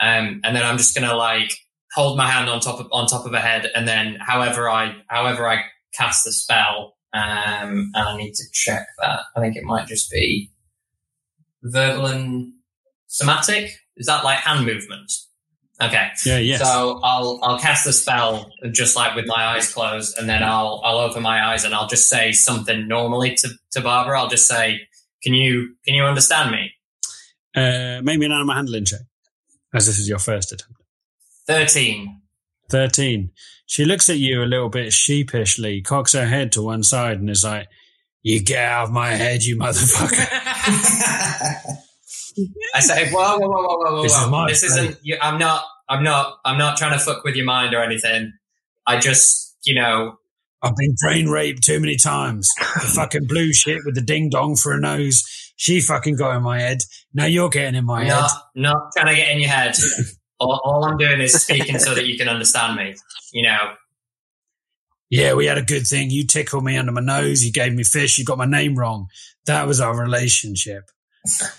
[0.00, 1.52] Um, and then I'm just gonna like
[1.94, 4.96] hold my hand on top of on top of her head, and then however I
[5.08, 5.62] however I
[5.94, 9.20] cast the spell, um, and I need to check that.
[9.36, 10.50] I think it might just be
[11.62, 12.52] verbal and
[13.06, 13.70] somatic.
[13.96, 15.12] Is that like hand movement?
[15.82, 16.08] Okay.
[16.24, 16.60] Yeah, yes.
[16.60, 20.80] So I'll I'll cast the spell just like with my eyes closed, and then I'll
[20.84, 24.20] I'll open my eyes and I'll just say something normally to, to Barbara.
[24.20, 24.80] I'll just say,
[25.22, 26.72] "Can you can you understand me?"
[27.56, 29.00] uh, maybe an animal handling check,
[29.72, 30.83] as this is your first attempt.
[31.46, 32.20] Thirteen.
[32.70, 33.30] 13.
[33.66, 37.28] She looks at you a little bit sheepishly, cocks her head to one side, and
[37.28, 37.68] is like,
[38.22, 40.30] You get out of my head, you motherfucker.
[42.74, 44.02] I say, "Whoa, whoa, whoa, whoa, whoa, whoa!
[44.02, 44.30] This is whoa.
[44.30, 44.98] my This isn't.
[45.02, 45.64] You, I'm not.
[45.88, 46.38] I'm not.
[46.44, 48.32] I'm not trying to fuck with your mind or anything.
[48.86, 50.18] I just, you know,
[50.62, 52.50] I've been brain raped too many times.
[52.58, 55.22] The fucking blue shit with the ding dong for a nose.
[55.56, 56.78] She fucking got in my head.
[57.12, 58.08] Now you're getting in my head.
[58.08, 59.76] not not trying to get in your head.
[60.44, 62.94] All, all I'm doing is speaking so that you can understand me.
[63.32, 63.72] You know,
[65.10, 66.10] Yeah, we had a good thing.
[66.10, 67.44] You tickled me under my nose.
[67.44, 68.18] You gave me fish.
[68.18, 69.08] You got my name wrong.
[69.46, 70.90] That was our relationship.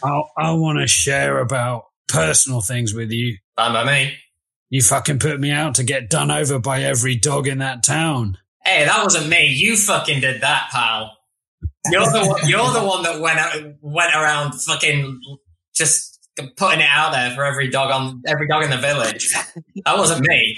[0.03, 3.37] I, I want to share about personal things with you.
[3.55, 4.13] fine by me.
[4.69, 8.37] You fucking put me out to get done over by every dog in that town.
[8.63, 9.47] Hey, that wasn't me.
[9.47, 11.15] You fucking did that, pal.
[11.91, 15.21] You're the one, you're the one that went out, went around fucking
[15.75, 16.14] just
[16.57, 19.33] putting it out there for every dog on every dog in the village.
[19.85, 20.57] That wasn't me.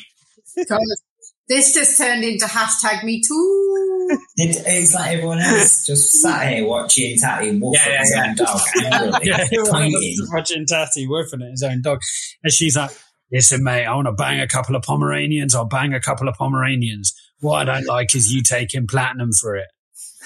[1.49, 4.07] This just turned into hashtag me too.
[4.35, 8.25] It, it's like everyone else just sat here watching Tatty woof Yeah, at his yeah,
[8.27, 10.15] own dog angrily, yeah, pointing.
[10.33, 12.01] watching Tatty woofing at his own dog.
[12.43, 12.91] And she's like,
[13.31, 15.55] listen, mate, I want to bang a couple of Pomeranians.
[15.55, 17.13] I'll bang a couple of Pomeranians.
[17.39, 19.67] What I don't like is you taking platinum for it.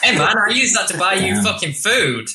[0.02, 2.30] Hey man, I use that to buy you fucking food.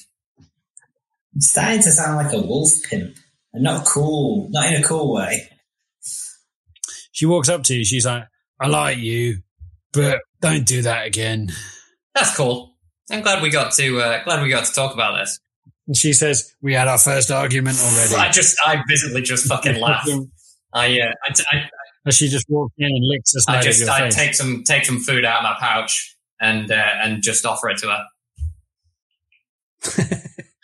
[1.36, 3.16] It's starting to sound like a wolf pimp.
[3.52, 5.48] And not cool, not in a cool way.
[7.12, 7.84] She walks up to you.
[7.86, 8.24] She's like,
[8.60, 9.38] I like you,
[9.92, 11.50] but don't do that again.
[12.14, 12.74] That's cool.
[13.10, 15.38] I'm glad we got to uh, glad we got to talk about this.
[15.86, 18.14] And she says, we had our first argument already.
[18.18, 20.06] I just I visibly just fucking laugh.
[20.74, 21.68] I uh, I, I,
[22.06, 24.14] As she just walks in and licks the I side of just your I face.
[24.14, 27.78] take some take some food out of my pouch and uh, and just offer it
[27.78, 28.04] to her.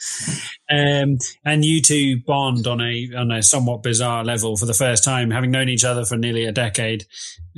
[0.70, 5.04] um, and you two bond on a on a somewhat bizarre level for the first
[5.04, 7.04] time, having known each other for nearly a decade.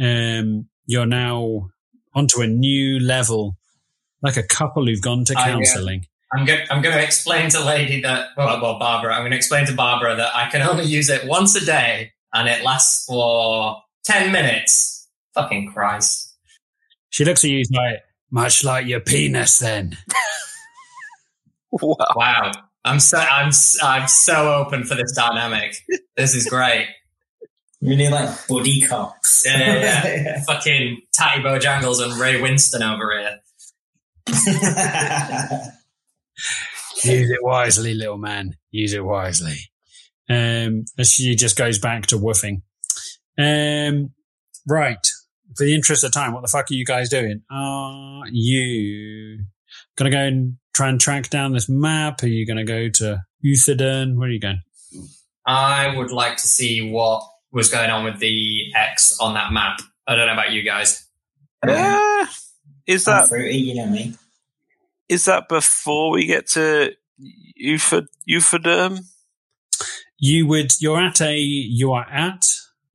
[0.03, 1.71] Um, you're now
[2.15, 3.57] onto a new level,
[4.23, 6.07] like a couple who've gone to uh, counselling.
[6.33, 9.37] I'm going I'm going to explain to Lady that well, well Barbara I'm going to
[9.37, 13.05] explain to Barbara that I can only use it once a day and it lasts
[13.07, 15.09] for ten minutes.
[15.35, 16.37] Fucking Christ!
[17.11, 19.59] She looks at you like, much like your penis.
[19.59, 19.97] Then
[21.83, 21.97] Wow.
[22.17, 22.53] Wow,
[22.85, 25.75] I'm so I'm s- I'm so open for this dynamic.
[26.17, 26.87] This is great.
[27.83, 29.45] Really like buddy cops.
[29.45, 30.43] Yeah, yeah, yeah.
[30.47, 33.41] Fucking Tatty Bojangles and Ray Winstone over here.
[37.05, 38.57] use it wisely, little man.
[38.71, 39.57] Use it wisely.
[40.29, 42.63] Um, and she just goes back to woofing.
[43.39, 44.13] Um,
[44.67, 45.07] right.
[45.57, 47.43] For the interest of time, what the fuck are you guys doing?
[47.51, 49.45] Are you
[49.97, 52.23] gonna go and try and track down this map?
[52.23, 54.17] Are you gonna go to Uthadurn?
[54.17, 54.63] Where are you going?
[55.47, 57.23] I would like to see what
[57.53, 59.81] was going on with the X on that map.
[60.07, 61.07] I don't know about you guys.
[61.67, 62.27] Uh,
[62.87, 64.15] is that fruity, you know me.
[65.09, 66.93] is that before we get to
[67.63, 69.01] euphod- euphoderm?
[70.19, 70.73] You would.
[70.81, 71.37] You're at a.
[71.39, 72.47] You are at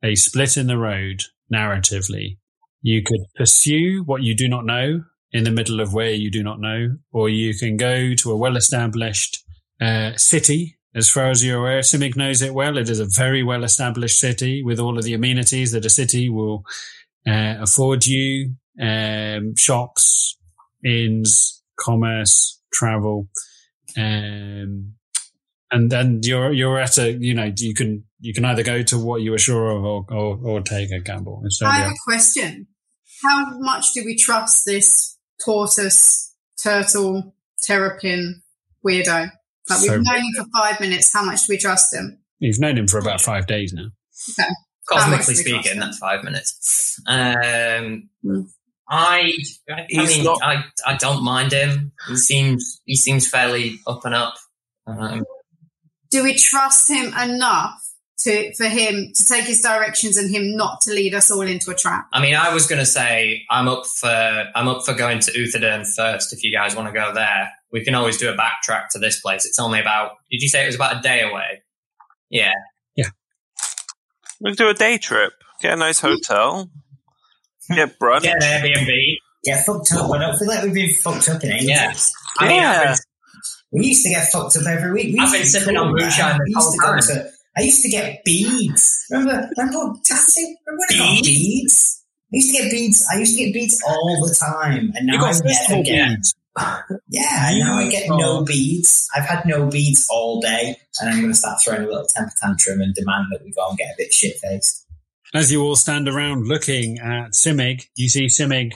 [0.03, 1.23] a split in the road.
[1.53, 2.37] Narratively,
[2.81, 6.43] you could pursue what you do not know in the middle of where you do
[6.43, 9.43] not know, or you can go to a well-established
[9.81, 10.77] uh, city.
[10.95, 12.77] As far as you're aware, Simic knows it well.
[12.77, 16.63] It is a very well-established city with all of the amenities that a city will
[17.27, 20.37] uh, afford you: um, shops,
[20.83, 23.27] inns, commerce, travel.
[23.95, 24.93] Um,
[25.71, 28.97] and then you're you're at a you know you can you can either go to
[28.97, 31.43] what you were sure of or or, or take a gamble.
[31.63, 32.67] I have a question.
[33.23, 38.41] How much do we trust this tortoise, turtle, terrapin
[38.85, 39.29] weirdo?
[39.69, 41.13] Like we've known him for five minutes.
[41.13, 42.19] How much do we trust him?
[42.39, 43.89] You've known him for about five days now.
[44.37, 46.99] How much Cosmically do we trust speaking, that's five minutes.
[47.07, 48.41] Um, Hmm.
[48.91, 49.31] I,
[49.69, 51.91] I mean, not- I, I don't mind him.
[52.07, 54.33] He seems, he seems fairly up and up.
[54.87, 55.23] Um,
[56.09, 57.79] Do we trust him enough
[58.23, 61.71] to for him to take his directions and him not to lead us all into
[61.71, 62.07] a trap?
[62.13, 64.07] I mean, I was going to say I'm up for,
[64.55, 66.33] I'm up for going to Uthadurn first.
[66.33, 69.19] If you guys want to go there, we can always do a backtrack to this
[69.21, 69.45] place.
[69.45, 71.61] It's only about, did you say it was about a day away?
[72.29, 72.51] Yeah.
[72.95, 73.05] Yeah.
[74.41, 75.33] We can do a day trip.
[75.61, 76.69] Get a nice hotel.
[77.73, 78.23] Get brunch.
[78.23, 78.91] Get an Airbnb.
[79.43, 80.09] Get fucked up.
[80.11, 81.67] I don't feel like we've been fucked up in ages.
[81.69, 81.93] Yeah.
[82.39, 82.83] I mean, I've Yeah.
[82.93, 82.97] been-
[83.71, 85.13] We used to get fucked up every week.
[85.13, 86.77] We I've used been to be sipping on moonshine We this used whole to
[87.13, 87.31] go time.
[87.57, 89.05] I used to get beads.
[89.09, 89.49] Remember?
[89.57, 90.53] Remember Tassie?
[90.65, 92.03] Remember when I got Beads?
[92.31, 93.05] I used to get beads.
[93.13, 96.09] I used to get beads all the time, and now I never get.
[96.09, 96.35] beads.
[97.11, 99.07] Yeah, now I get no beads.
[99.15, 102.31] I've had no beads all day, and I'm going to start throwing a little temper
[102.41, 104.85] tantrum and demand that we go and get a bit shit faced.
[105.33, 108.73] As you all stand around looking at Simic, you see Simic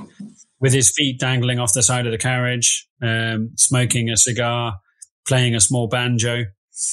[0.60, 4.76] with his feet dangling off the side of the carriage, um, smoking a cigar,
[5.28, 6.46] playing a small banjo.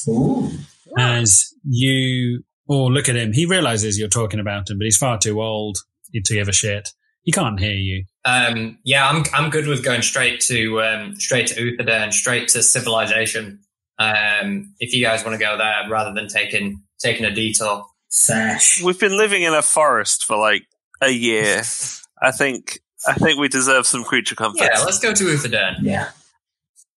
[0.09, 0.51] Ooh.
[0.99, 5.19] As you all look at him, he realizes you're talking about him, but he's far
[5.19, 5.79] too old
[6.13, 6.89] to give a shit.
[7.23, 8.05] He can't hear you.
[8.25, 12.63] Um, yeah, I'm I'm good with going straight to um, straight to Uthadurn, straight to
[12.63, 13.61] civilization.
[13.99, 17.85] Um, if you guys want to go there, rather than taking taking a detour.
[18.09, 18.83] Sash.
[18.83, 20.67] We've been living in a forest for like
[21.01, 21.63] a year.
[22.23, 24.63] I think I think we deserve some creature comfort.
[24.63, 25.77] Yeah, let's go to Uthadurn.
[25.83, 26.11] Yeah.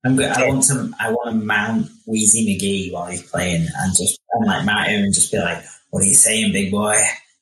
[0.05, 0.29] I'm good.
[0.29, 0.91] I want to.
[0.99, 5.03] I want to mount Wheezy McGee while he's playing, and just and like mount him
[5.03, 6.95] and just be like, "What are you saying, big boy?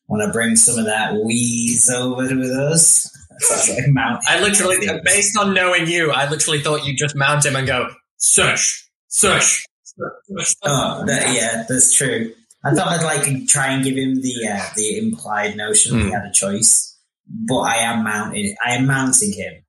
[0.08, 3.10] Want to bring some of that wheeze over with us?"
[3.42, 4.20] So I like.
[4.28, 7.90] I literally, based on knowing you, I literally thought you'd just mount him and go
[8.18, 9.66] sush sush.
[9.84, 10.56] sush.
[10.64, 12.34] Oh, that, yeah, that's true.
[12.64, 16.12] I thought I'd like try and give him the uh, the implied notion that he
[16.12, 16.96] had a choice.
[17.28, 18.56] but I am mounting.
[18.66, 19.61] I am mounting him.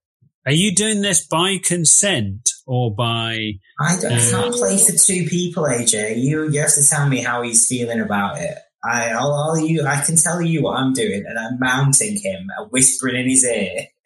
[0.45, 3.53] Are you doing this by consent or by?
[3.81, 6.17] I, don't, I can't play for two people, AJ.
[6.23, 8.59] You you have to tell me how he's feeling about it.
[8.85, 9.87] I, I'll, I'll you.
[9.87, 13.45] I can tell you what I'm doing, and I'm mounting him, and whispering in his
[13.45, 13.87] ear.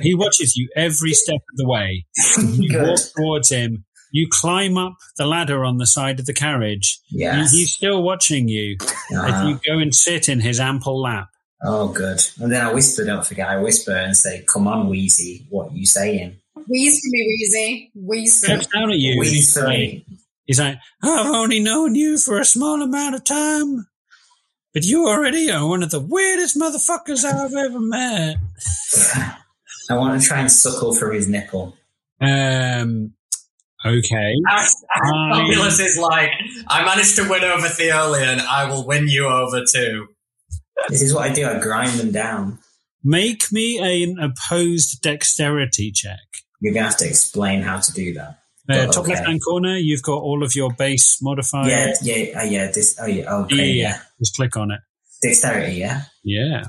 [0.00, 2.04] He watches you every step of the way.
[2.38, 3.84] You walk towards him.
[4.10, 6.98] You climb up the ladder on the side of the carriage.
[7.10, 7.52] Yes.
[7.52, 9.46] He's still watching you Uh-huh.
[9.48, 11.28] you go and sit in his ample lap.
[11.64, 12.20] Oh, good.
[12.40, 13.04] And then I whisper.
[13.04, 16.36] Don't forget, I whisper and say, "Come on, Wheezy, what you saying?"
[16.68, 17.92] Wheeze for me, Wheezy.
[17.94, 18.56] Wheeze for me.
[18.60, 19.18] Steps down at you.
[19.20, 20.06] Wheeze He's for like, me.
[20.46, 23.86] he's like, I've only known you for a small amount of time,
[24.72, 28.36] but you already are one of the weirdest motherfuckers I've ever met.
[29.90, 31.76] I want to try and suckle through his nipple.
[32.20, 33.12] Um,
[33.84, 34.34] okay.
[35.32, 36.30] Fabulous is like,
[36.68, 38.40] I managed to win over Theolian.
[38.40, 40.08] I will win you over too.
[40.88, 41.46] This is what I do.
[41.46, 42.58] I grind them down.
[43.02, 46.18] Make me an opposed dexterity check.
[46.60, 48.38] You're gonna have to explain how to do that.
[48.70, 49.12] Uh, Oh, top okay.
[49.14, 51.68] left hand corner, you've got all of your base modifiers.
[52.02, 52.70] Yeah, yeah, uh, yeah.
[52.70, 52.96] This.
[53.00, 53.34] Oh, yeah.
[53.34, 53.56] Okay.
[53.56, 53.88] Yeah, Yeah.
[53.88, 53.98] yeah.
[54.18, 54.80] Just click on it.
[55.22, 55.74] Dexterity.
[55.76, 56.02] Yeah.
[56.22, 56.64] Yeah.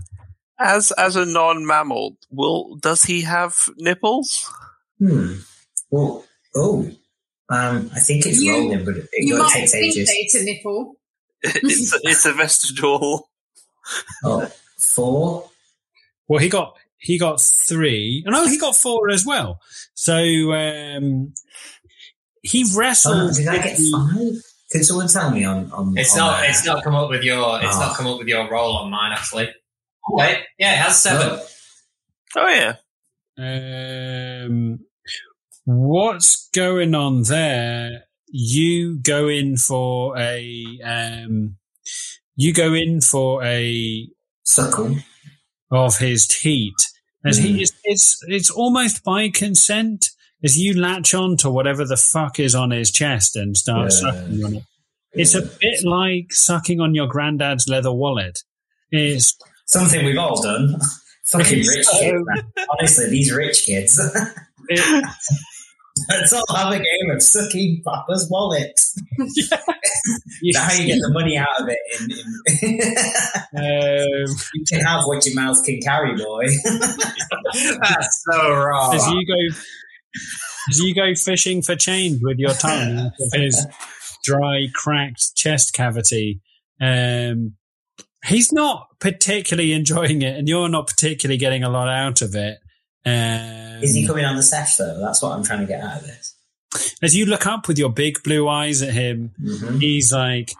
[0.59, 4.49] As as a non mammal, will does he have nipples?
[4.99, 5.35] Hmm.
[5.89, 6.25] Well.
[6.55, 6.89] Oh.
[7.49, 7.91] Um.
[7.95, 10.09] I think it's You- rolling, but it, You it might takes think ages.
[10.11, 10.95] it's a nipple.
[11.43, 13.29] it's it's a vestigial.
[14.23, 15.49] Oh, four.
[16.27, 18.23] Well, he got he got three.
[18.27, 19.61] Oh, no, he got four as well.
[19.93, 20.15] So
[20.53, 21.33] um,
[22.41, 23.35] he Oh, wrestled.
[23.35, 24.41] did I get five?
[24.71, 25.97] Can someone tell me on on?
[25.97, 26.41] It's on not.
[26.41, 26.49] that?
[26.49, 27.61] It's not come up with your.
[27.61, 27.79] It's Oh.
[27.79, 29.49] not come up with your role on mine actually.
[30.09, 31.39] Wait, yeah, it has seven.
[31.39, 31.47] Oh,
[32.37, 32.75] Oh yeah.
[33.37, 34.79] Um,
[35.65, 38.03] what's going on there?
[38.27, 41.57] You go in for a um,
[42.35, 44.07] you go in for a
[44.43, 44.95] suckle.
[45.71, 46.75] of his teat
[47.25, 47.43] as Mm.
[47.43, 50.11] he is it's it's almost by consent
[50.43, 53.99] as you latch on to whatever the fuck is on his chest and start Yeah.
[53.99, 54.63] sucking on it.
[55.13, 58.43] It's a bit like sucking on your granddad's leather wallet.
[58.91, 59.35] It's
[59.65, 60.79] something we've all done.
[61.25, 62.23] Fucking rich so- kids.
[62.77, 63.99] Honestly, these rich kids.
[64.69, 65.05] it,
[66.09, 68.79] Let's all have a game of sucking Papa's wallet.
[69.17, 71.79] you, That's how you get the money out of it.
[72.61, 76.45] In, in um, you can have what your mouth can carry, boy.
[77.79, 78.93] That's so wrong.
[78.93, 79.57] as you go
[80.69, 83.65] as you go fishing for change with your tongue out of his
[84.23, 86.41] dry, cracked chest cavity.
[86.81, 87.53] Um,
[88.25, 92.59] he's not particularly enjoying it, and you're not particularly getting a lot out of it.
[93.05, 94.99] Um, Is he coming on the sesh though?
[94.99, 96.35] That's what I'm trying to get out of this.
[97.01, 100.51] as you look up with your big blue eyes at him, hmm he's like,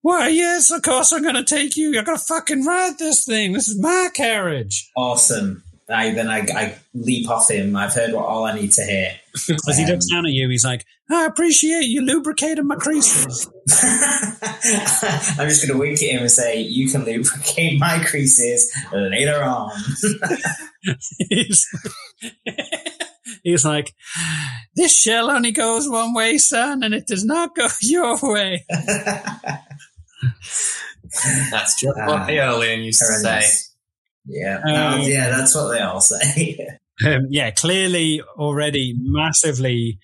[0.00, 1.90] "Why, yes, of course I'm going to take you.
[1.90, 3.52] You're going to fucking ride this thing.
[3.52, 5.62] This is my carriage." Awesome.
[5.88, 7.76] I, then I, I leap off him.
[7.76, 9.12] I've heard what all I need to hear.
[9.68, 13.48] As he Um, looks down at you, he's like, "I appreciate you lubricating my creases."
[13.82, 19.42] I'm just going to wink at him and say, "You can lubricate my creases later
[19.42, 19.70] on."
[21.28, 21.66] he's,
[23.42, 23.94] he's like,
[24.74, 28.64] this shell only goes one way, son, and it does not go your way.
[31.50, 33.42] That's just Ah, what Theolian used to say.
[34.26, 36.66] Yeah, Um, No, yeah, that's what they all say.
[37.06, 39.98] Um, yeah, clearly already massively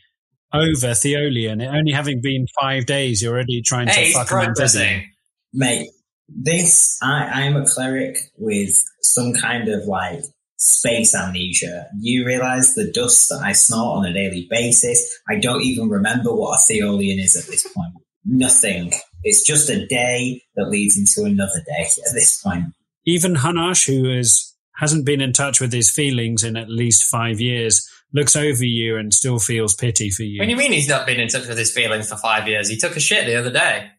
[0.52, 1.60] over Theolian.
[1.60, 4.54] It only having been five days, you're already trying Hey, to he's fuck him and
[4.54, 5.06] busy.
[5.52, 5.90] Mate,
[6.28, 10.20] this I, I am a cleric with some kind of like
[10.56, 11.86] space amnesia.
[12.00, 15.18] You realize the dust that I snort on a daily basis.
[15.28, 17.94] I don't even remember what a Theolian is at this point.
[18.24, 18.92] Nothing.
[19.22, 22.64] It's just a day that leads into another day at this point.
[23.06, 27.40] Even Hanash, who is hasn't been in touch with his feelings in at least five
[27.40, 30.38] years, looks over you and still feels pity for you.
[30.38, 32.68] What do you mean he's not been in touch with his feelings for five years?
[32.68, 33.90] He took a shit the other day.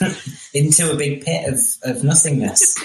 [0.54, 2.76] Into a big pit of, of nothingness.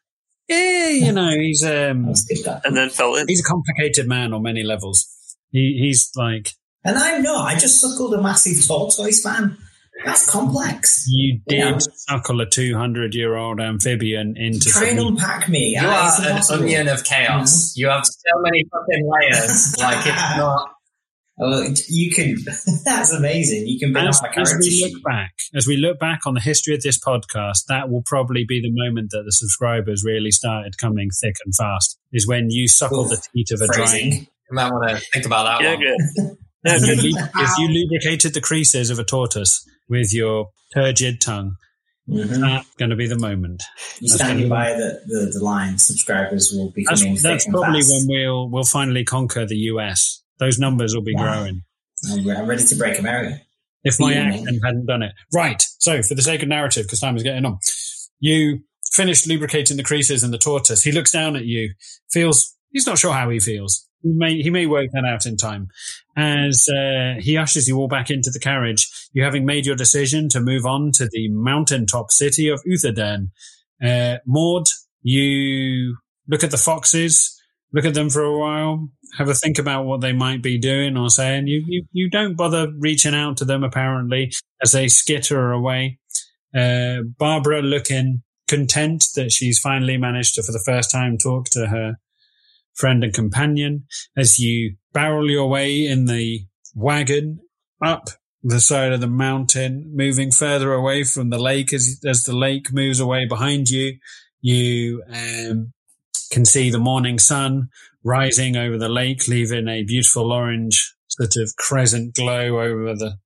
[0.48, 2.62] yeah, you know, he's um, I'll skip that.
[2.64, 3.28] And then fell in.
[3.28, 5.06] he's a complicated man on many levels.
[5.50, 6.50] He, he's like
[6.84, 7.46] And I'm not.
[7.46, 9.56] I just suckled a massive tortoise, man.
[10.04, 11.04] That's complex.
[11.08, 11.78] you did Yeah.
[11.94, 15.76] suckle a two hundred year old amphibian into Try and some- unpack me.
[15.80, 16.62] You Uh, are an impossible.
[16.64, 17.72] onion of chaos.
[17.76, 19.74] You have so many fucking layers.
[19.78, 20.70] Like it's not.
[21.88, 22.36] You can.
[22.84, 23.66] That's amazing.
[23.68, 26.34] You can build As, up a as we look back, as we look back on
[26.34, 30.30] the history of this podcast, that will probably be the moment that the subscribers really
[30.32, 31.96] started coming thick and fast.
[32.12, 33.10] Is when you suckle Oof.
[33.10, 33.90] the teat of a giant.
[33.90, 34.12] Phrasing.
[34.14, 35.80] You might want to think about that Yeah, one.
[35.80, 36.36] good.
[36.64, 37.30] Yeah, you, good.
[37.36, 41.56] if you lubricated the creases of a tortoise with your turgid tongue,
[42.08, 42.40] Mhm.
[42.40, 43.62] That's going to be the moment.
[44.00, 47.82] You That's standing by the, the, the line, subscribers will be coming that's and probably
[47.82, 47.92] fast.
[47.92, 50.22] when we'll we'll finally conquer the US.
[50.38, 51.34] Those numbers will be Wow.
[51.34, 51.62] growing.
[52.10, 53.40] I'm I'm ready to break America.
[53.84, 54.28] If my Yeah.
[54.28, 55.12] accent hadn't done it.
[55.34, 55.62] Right.
[55.80, 57.58] So, for the sake of narrative, because time is getting on,
[58.20, 58.60] you
[58.92, 60.82] finish lubricating the creases in the tortoise.
[60.82, 61.74] He looks down at you,
[62.10, 63.86] feels, he's not sure how he feels.
[64.02, 65.68] He may, he may work that out in time.
[66.16, 70.28] As uh, he ushers you all back into the carriage, you having made your decision
[70.30, 73.30] to move on to the mountaintop city of Uthadurn.
[73.82, 74.66] Uh, Maud,
[75.02, 75.96] you
[76.28, 77.40] look at the foxes,
[77.72, 80.96] look at them for a while, have a think about what they might be doing
[80.96, 81.46] or saying.
[81.46, 85.98] You, you, you don't bother reaching out to them apparently as they skitter away.
[86.54, 91.66] Uh, Barbara looking content that she's finally managed to, for the first time, talk to
[91.66, 91.96] her
[92.78, 93.84] friend and companion
[94.16, 97.40] as you barrel your way in the wagon
[97.84, 98.08] up
[98.42, 102.72] the side of the mountain, moving further away from the lake as, as the lake
[102.72, 103.98] moves away behind you.
[104.40, 105.72] You, um,
[106.30, 107.68] can see the morning sun
[108.04, 113.16] rising over the lake, leaving a beautiful orange sort of crescent glow over the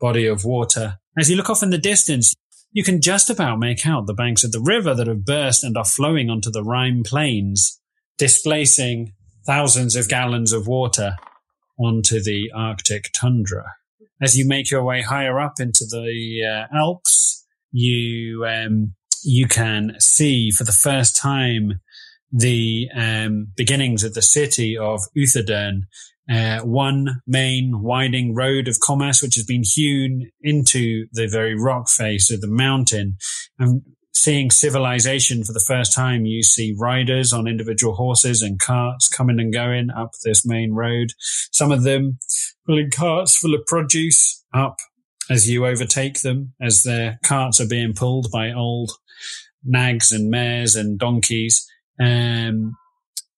[0.00, 0.98] body of water.
[1.18, 2.34] As you look off in the distance,
[2.72, 5.76] you can just about make out the banks of the river that have burst and
[5.76, 7.79] are flowing onto the Rhine plains,
[8.20, 9.14] displacing
[9.46, 11.16] thousands of gallons of water
[11.78, 13.64] onto the Arctic tundra.
[14.20, 18.94] As you make your way higher up into the uh, Alps, you um,
[19.24, 21.80] you can see for the first time
[22.30, 25.84] the um, beginnings of the city of Uthadurn,
[26.30, 31.88] uh, one main winding road of commerce which has been hewn into the very rock
[31.88, 33.16] face of the mountain.
[33.58, 33.82] And
[34.12, 39.40] seeing civilization for the first time, you see riders on individual horses and carts coming
[39.40, 41.12] and going up this main road.
[41.52, 42.18] Some of them
[42.66, 44.78] pulling carts full of produce up
[45.30, 48.90] as you overtake them, as their carts are being pulled by old
[49.64, 51.66] nags and mares and donkeys
[52.00, 52.76] um,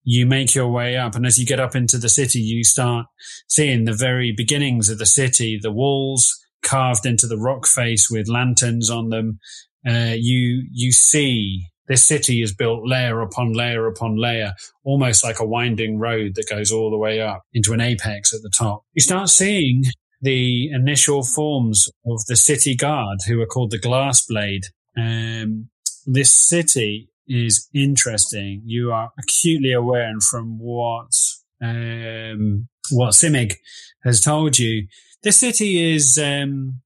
[0.05, 1.15] you make your way up.
[1.15, 3.07] And as you get up into the city, you start
[3.49, 8.29] seeing the very beginnings of the city, the walls carved into the rock face with
[8.29, 9.41] lanterns on them.
[9.87, 14.53] Uh, you, you see this city is built layer upon layer upon layer,
[14.85, 18.43] almost like a winding road that goes all the way up into an apex at
[18.43, 18.85] the top.
[18.95, 19.85] You start seeing
[20.21, 24.63] the initial forms of the city guard who are called the glass blade.
[24.97, 25.69] Um,
[26.07, 28.63] this city is interesting.
[28.65, 31.13] You are acutely aware, and from what
[31.61, 33.57] um, what Simic
[34.05, 34.87] has told you,
[35.23, 36.82] this city is um,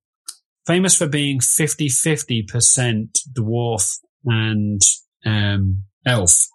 [0.66, 4.82] famous for being 50-50% dwarf and
[5.24, 6.46] um, elf.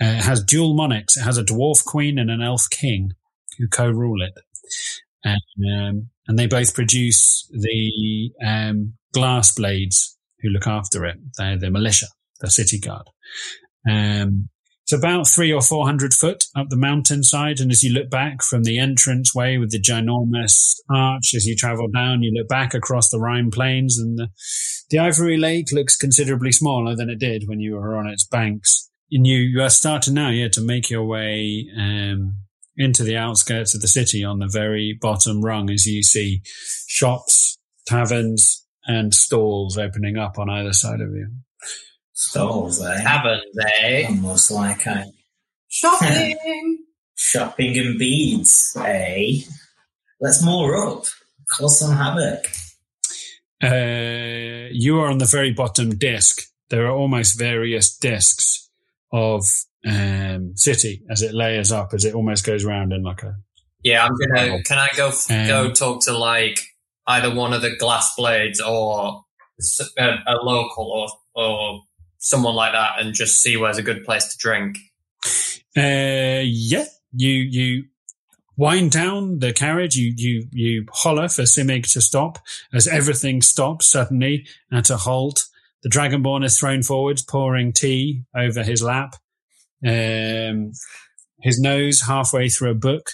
[0.00, 1.16] Uh, it has dual monarchs.
[1.16, 3.12] It has a dwarf queen and an elf king
[3.58, 4.34] who co-rule it.
[5.24, 5.40] And,
[5.74, 11.16] um, and they both produce the um, glass blades who look after it.
[11.36, 12.06] They're the militia
[12.40, 13.08] the city guard.
[13.88, 14.48] Um,
[14.88, 18.42] it's about three or four hundred foot up the mountainside, and as you look back
[18.42, 22.72] from the entrance way with the ginormous arch, as you travel down, you look back
[22.72, 24.28] across the Rhine plains, and the,
[24.88, 28.88] the Ivory Lake looks considerably smaller than it did when you were on its banks.
[29.12, 32.38] And you, you are starting now, yeah, to make your way um,
[32.78, 36.40] into the outskirts of the city on the very bottom rung, as you see
[36.86, 41.28] shops, taverns, and stalls opening up on either side of you.
[42.18, 43.00] Stalls, eh?
[43.00, 43.44] Taverns,
[43.80, 44.06] eh?
[44.08, 45.04] Almost like I
[45.68, 46.84] Shopping.
[47.14, 49.34] shopping and beads, eh?
[50.20, 51.04] Let's more up.
[51.56, 52.44] Cause some havoc.
[53.62, 56.42] Uh, you are on the very bottom desk.
[56.70, 58.68] There are almost various desks
[59.12, 59.44] of
[59.86, 63.36] um, city as it layers up, as it almost goes round in like a.
[63.84, 64.60] Yeah, I'm gonna.
[64.64, 66.58] Can I go f- Um, go talk to like
[67.06, 69.22] either one of the glass blades or
[69.98, 71.08] a local or
[71.40, 71.82] or
[72.18, 74.78] someone like that, and just see where's a good place to drink?
[75.76, 77.84] Uh, yeah, you you
[78.56, 79.96] wind down the carriage.
[79.96, 82.38] You you you holler for Simic to stop
[82.72, 85.44] as everything stops suddenly at a halt.
[85.82, 89.14] The dragonborn is thrown forwards, pouring tea over his lap.
[89.86, 90.72] Um,
[91.40, 93.10] his nose halfway through a book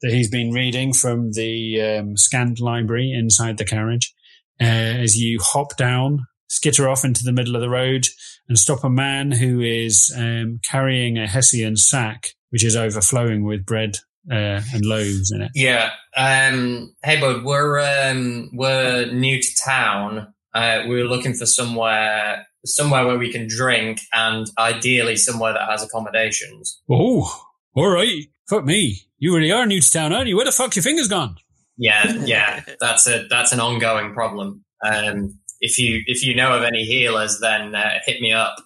[0.00, 4.14] that he's been reading from the um, scanned library inside the carriage.
[4.58, 8.06] Uh, as you hop down, skitter off into the middle of the road,
[8.48, 13.66] and stop a man who is um, carrying a Hessian sack, which is overflowing with
[13.66, 13.96] bread
[14.30, 15.50] uh, and loaves in it.
[15.54, 15.90] Yeah.
[16.16, 20.32] Um, hey, bud, we're um, we're new to town.
[20.54, 25.68] Uh, we were looking for somewhere somewhere where we can drink, and ideally somewhere that
[25.68, 26.80] has accommodations.
[26.90, 27.42] Oh,
[27.74, 28.24] all right.
[28.48, 29.00] Fuck me.
[29.18, 30.36] You really are new to town, aren't you?
[30.36, 31.36] Where the fuck your fingers gone?
[31.78, 34.64] Yeah, yeah, that's a that's an ongoing problem.
[34.84, 38.56] Um, if you if you know of any healers, then uh, hit me up.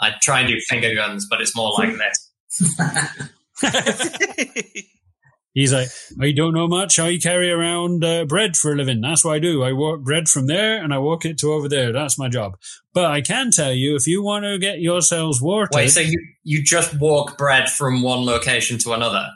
[0.00, 2.30] I try and do finger guns, but it's more like this.
[5.52, 5.88] He's like,
[6.20, 6.98] I don't know much.
[7.00, 9.00] I carry around uh, bread for a living.
[9.00, 9.64] That's what I do.
[9.64, 11.92] I walk bread from there and I walk it to over there.
[11.92, 12.56] That's my job.
[12.94, 16.18] But I can tell you, if you want to get yourselves watered, Wait, so you
[16.44, 19.28] you just walk bread from one location to another?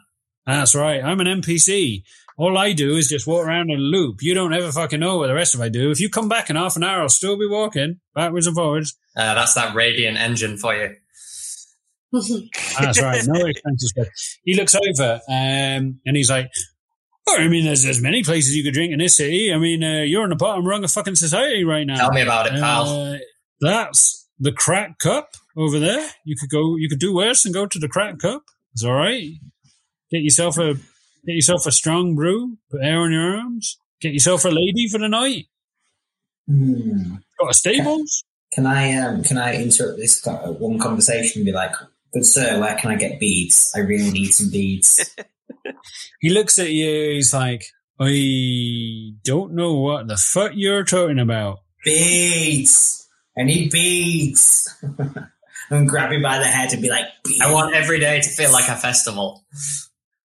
[0.47, 1.03] that's right.
[1.03, 2.05] I'm an NPC.
[2.37, 4.21] All I do is just walk around in a loop.
[4.21, 5.91] You don't ever fucking know what the rest of I do.
[5.91, 8.97] If you come back in half an hour, I'll still be walking backwards and forwards.
[9.17, 10.97] Uh, that's that radiant engine for you.
[12.13, 13.23] That's right.
[13.27, 13.95] No expenses.
[14.45, 16.51] He looks over um, and he's like,
[17.29, 19.53] oh, I mean, there's, there's many places you could drink in this city.
[19.53, 21.97] I mean, uh, you're on the bottom rung of fucking society right now.
[21.97, 22.89] Tell me about it, pal.
[22.89, 23.19] Uh,
[23.61, 26.09] that's the crack cup over there.
[26.25, 28.43] You could go, you could do worse and go to the crack cup.
[28.73, 29.31] It's all right.
[30.11, 30.77] Get yourself a,
[31.27, 34.99] get yourself a strong brew, put air on your arms, get yourself a lady for
[34.99, 35.47] the night.
[36.47, 37.17] Hmm.
[37.41, 38.25] Got a stables.
[38.53, 41.73] Can I um, can I interrupt this uh, one conversation and be like,
[42.13, 43.73] "Good sir, where can I get beads?
[43.75, 45.15] I really need some beads."
[46.21, 47.15] He looks at you.
[47.15, 47.67] He's like,
[48.01, 51.61] I don't know what the fuck you're talking about.
[51.85, 53.09] beads.
[53.37, 54.83] I need beads.
[55.71, 57.41] and grab him by the head and be like, beads.
[57.41, 59.45] I want every day to feel like a festival.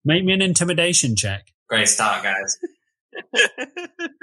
[0.05, 1.47] Make me an intimidation check.
[1.67, 2.57] Great start, guys.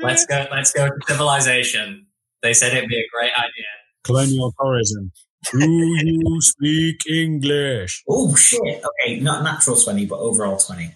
[0.03, 0.47] Let's go.
[0.51, 2.07] Let's go to civilization.
[2.43, 3.67] They said it'd be a great idea.
[4.05, 5.13] Colonial tourism.
[5.51, 8.03] Do you speak English?
[8.09, 8.61] Oh shit!
[9.03, 10.95] Okay, not natural twenty, but overall twenty.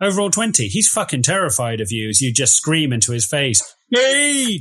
[0.00, 0.66] Overall 20.
[0.66, 3.62] He's fucking terrified of you as you just scream into his face.
[3.90, 4.58] Hey!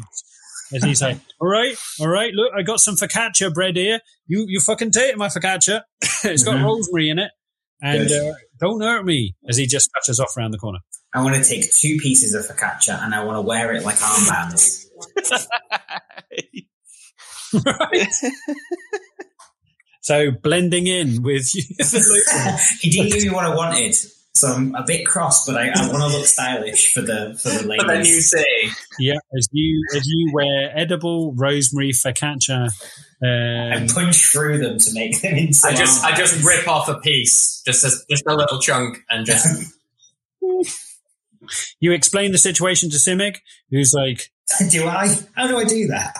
[0.74, 4.00] As he's like, all right, all right, look, I got some focaccia bread here.
[4.28, 5.82] You you fucking take my focaccia.
[6.24, 6.64] it's got Mhm.
[6.66, 7.32] rosemary in it.
[7.82, 8.30] And Good.
[8.32, 9.36] uh, don't hurt me.
[9.48, 10.80] As he just scutters off around the corner.
[11.14, 13.98] I want to take two pieces of focaccia and I want to wear it like
[13.98, 14.86] armbands.
[17.66, 18.12] Right.
[20.02, 21.64] so blending in with you.
[22.82, 23.96] he didn't give me what I wanted,
[24.36, 27.50] so I'm a bit cross, but I, I want to look stylish for the for
[27.50, 27.78] the ladies.
[27.78, 28.30] But then you ladies.
[28.32, 28.46] say,
[29.00, 32.70] yeah, as you as you wear edible rosemary focaccia.
[33.24, 35.60] I Um, punch through them to make them into.
[35.66, 39.26] I just, I just rip off a piece, just a, just a little chunk, and
[39.26, 39.72] just
[41.80, 43.38] you explain the situation to Simic,
[43.70, 44.32] who's like,
[44.72, 45.08] do I?
[45.36, 46.16] How do I do that?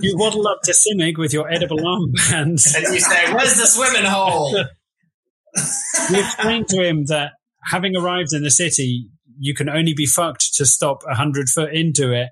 [0.00, 2.76] you waddle up to Simic with your edible armbands.
[2.76, 4.54] and you say, "Where's the swimming hole?"
[6.10, 7.32] You explain to him that
[7.70, 9.08] having arrived in the city,
[9.38, 12.28] you can only be fucked to stop a hundred foot into it,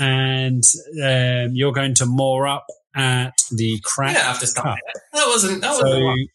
[0.00, 0.62] and
[1.02, 4.16] um, you're going to moor up at the crack.
[4.16, 4.76] have to stop
[5.12, 5.60] That wasn't.
[5.60, 6.30] That So, wasn't.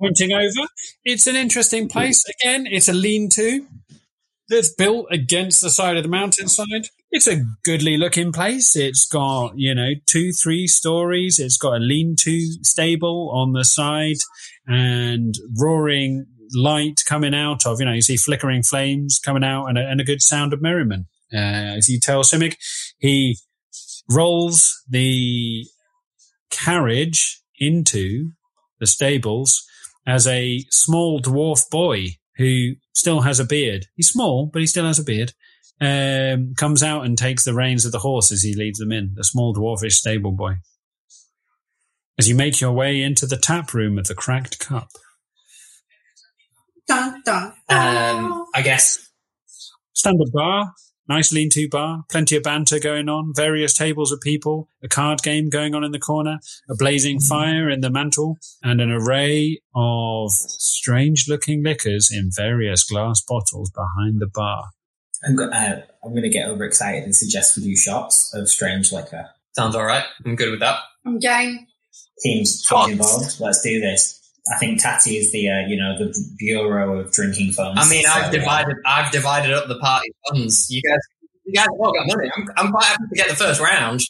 [0.00, 0.68] pointing over,
[1.04, 2.24] it's an interesting place.
[2.42, 3.66] Again, it's a lean-to
[4.48, 6.88] that's built against the side of the mountainside.
[7.10, 8.74] It's a goodly looking place.
[8.76, 11.38] It's got, you know, two, three stories.
[11.38, 14.16] It's got a lean-to stable on the side
[14.68, 19.78] and roaring light coming out of, you know, you see flickering flames coming out and
[19.78, 21.06] a, and a good sound of merriment.
[21.32, 22.56] Uh, as you tell Simic,
[22.98, 23.38] he
[24.10, 25.66] rolls the
[26.50, 28.30] carriage into
[28.80, 29.64] the stables
[30.06, 33.86] as a small dwarf boy who still has a beard.
[33.96, 35.32] He's small, but he still has a beard.
[35.80, 39.12] Um, comes out and takes the reins of the horse as he leads them in.
[39.14, 40.54] The small dwarfish stable boy.
[42.18, 44.88] As you make your way into the tap room of the Cracked Cup,
[46.88, 48.24] Dun, dun, dun.
[48.24, 49.10] Um, I guess
[49.92, 50.72] standard bar,
[51.06, 55.50] nice lean-to bar, plenty of banter going on, various tables of people, a card game
[55.50, 56.38] going on in the corner,
[56.68, 63.20] a blazing fire in the mantel, and an array of strange-looking liquors in various glass
[63.22, 64.70] bottles behind the bar.
[65.24, 68.92] I'm, go- uh, I'm going to get overexcited and suggest we do shots of strange
[68.92, 69.28] liquor.
[69.52, 70.04] sounds all right.
[70.24, 70.80] I'm good with that.
[71.04, 71.66] I'm game.
[72.22, 72.86] Teams, Shots.
[72.86, 73.40] teams involved.
[73.40, 74.14] Let's do this.
[74.54, 77.78] I think Tati is the uh, you know the bureau of drinking funds.
[77.80, 78.76] I mean, so, I've divided.
[78.86, 80.66] I've divided up the party funds.
[80.70, 80.98] You guys,
[81.44, 82.30] you guys all got money.
[82.34, 84.00] I'm, I'm quite happy to get the first round.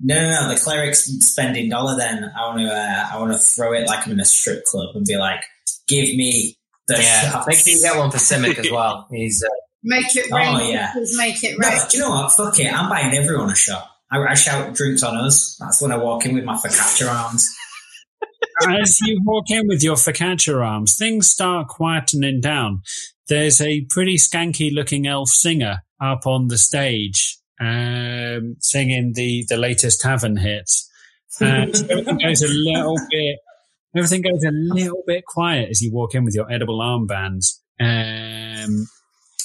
[0.00, 0.54] No, no, no.
[0.54, 1.96] The cleric's spending dollar.
[1.96, 2.68] Then I want to.
[2.68, 5.44] Uh, I want to throw it like I'm in a strip club and be like,
[5.88, 9.08] "Give me the Yeah, shots." make sure you get one for Simic as well.
[9.10, 9.48] He's uh,
[9.82, 10.92] Make it Oh, yeah.
[10.94, 12.32] Just Make it No, do you know what?
[12.32, 12.72] Fuck it.
[12.72, 13.88] I'm buying everyone a shot.
[14.10, 15.56] I, I shout drinks on us.
[15.60, 17.48] That's when I walk in with my focaccia arms.
[18.68, 22.82] As you walk in with your focaccia arms, things start quietening down.
[23.28, 29.56] There's a pretty skanky looking elf singer up on the stage, um, singing the, the
[29.56, 30.88] latest tavern hits.
[31.40, 33.38] And everything goes a little bit,
[33.94, 37.60] everything goes a little bit quiet as you walk in with your edible armbands.
[37.78, 38.86] Um,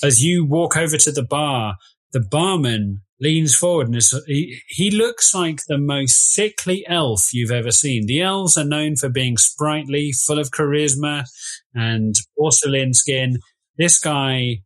[0.03, 1.75] as you walk over to the bar,
[2.13, 7.51] the barman leans forward and is, he, he looks like the most sickly elf you've
[7.51, 8.05] ever seen.
[8.05, 11.25] The elves are known for being sprightly, full of charisma
[11.73, 13.39] and porcelain skin.
[13.77, 14.61] This guy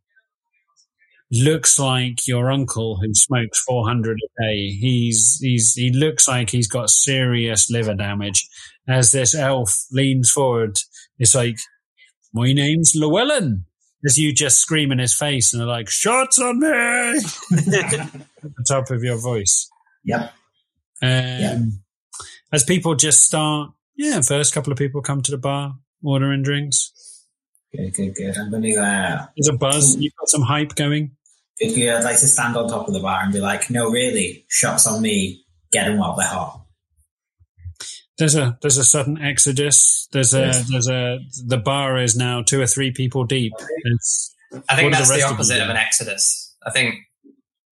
[1.30, 4.68] looks like your uncle who smokes 400 a day.
[4.70, 8.48] He's, he's, he looks like he's got serious liver damage.
[8.88, 10.78] As this elf leans forward,
[11.18, 11.58] it's like,
[12.32, 13.64] my name's Llewellyn.
[14.04, 17.20] As you just scream in his face and are like, shots on me at
[18.42, 19.68] the top of your voice.
[20.04, 20.32] Yep.
[21.02, 21.80] Um,
[22.52, 26.92] As people just start, yeah, first couple of people come to the bar, ordering drinks.
[27.74, 28.38] Good, good, good.
[28.38, 29.96] I'm going to, uh, There's a buzz.
[29.96, 31.10] You've got some hype going.
[31.58, 31.88] good, good.
[31.92, 34.86] I'd like to stand on top of the bar and be like, no, really, shots
[34.86, 36.62] on me, get them while they're hot.
[38.18, 40.08] There's a there's a sudden exodus.
[40.12, 40.68] There's a Yes.
[40.70, 43.52] there's a the bar is now two or three people deep.
[43.84, 44.34] It's
[44.68, 46.56] I think that's the the, rest of opposite of an exodus.
[46.66, 46.94] I think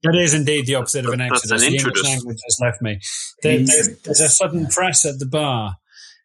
[0.03, 1.63] That is indeed the opposite of an exodus.
[1.63, 3.01] an the English language has left me.
[3.43, 5.77] There- there's, there's a sudden press at the bar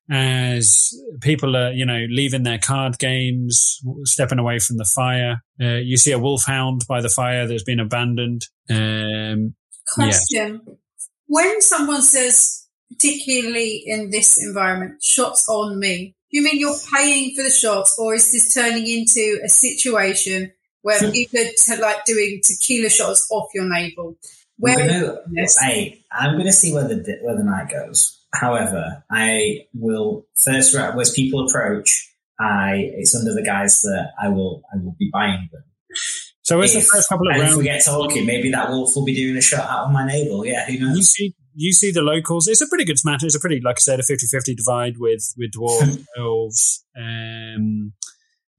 [0.09, 0.91] as
[1.21, 5.41] people are, you know, leaving their card games, stepping away from the fire.
[5.59, 8.45] Uh, you see a wolfhound by the fire that's been abandoned.
[8.69, 9.55] Um,
[9.95, 10.61] Question.
[11.27, 12.60] When someone says,
[12.91, 18.13] particularly in this environment, shots on me, you mean you're paying for the shots or
[18.15, 20.51] is this turning into a situation
[20.81, 24.15] where people are t- like doing tequila shots off your navel?
[24.57, 25.17] Where I'm gonna,
[25.61, 28.17] I, I'm going to see where the where the night goes.
[28.33, 32.07] However, I will first ra- as people approach.
[32.39, 35.63] I it's under the guise that I will I will be buying them.
[36.43, 38.69] so as the If- first couple of and if rounds, we get talking, maybe that
[38.69, 40.45] wolf will be doing a shot out of my navel.
[40.45, 41.09] Yeah, who you knows?
[41.09, 42.47] see you see the locals.
[42.47, 43.25] It's a pretty good smatter.
[43.25, 47.93] It's a pretty, like I said, a 50-50 divide with with dwarves, elves, um,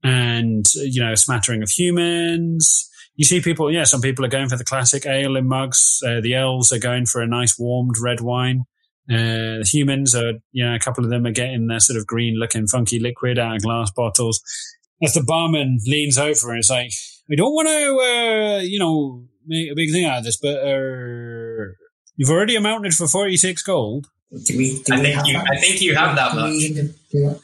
[0.03, 2.89] and you know, a smattering of humans.
[3.15, 3.71] You see people.
[3.71, 6.01] Yeah, some people are going for the classic ale in mugs.
[6.05, 8.65] Uh, the elves are going for a nice warmed red wine.
[9.09, 12.07] Uh, the humans are, you know, a couple of them are getting their sort of
[12.07, 14.41] green looking funky liquid out of glass bottles.
[15.03, 16.91] As the barman leans over and is like,
[17.27, 20.57] we don't want to, uh, you know, make a big thing out of this, but
[20.57, 21.73] uh,
[22.15, 24.07] you've already amounted for 46 gold.
[24.45, 24.81] Do we?
[24.83, 26.43] Do I we think you- I think you have that Do
[27.23, 27.35] we-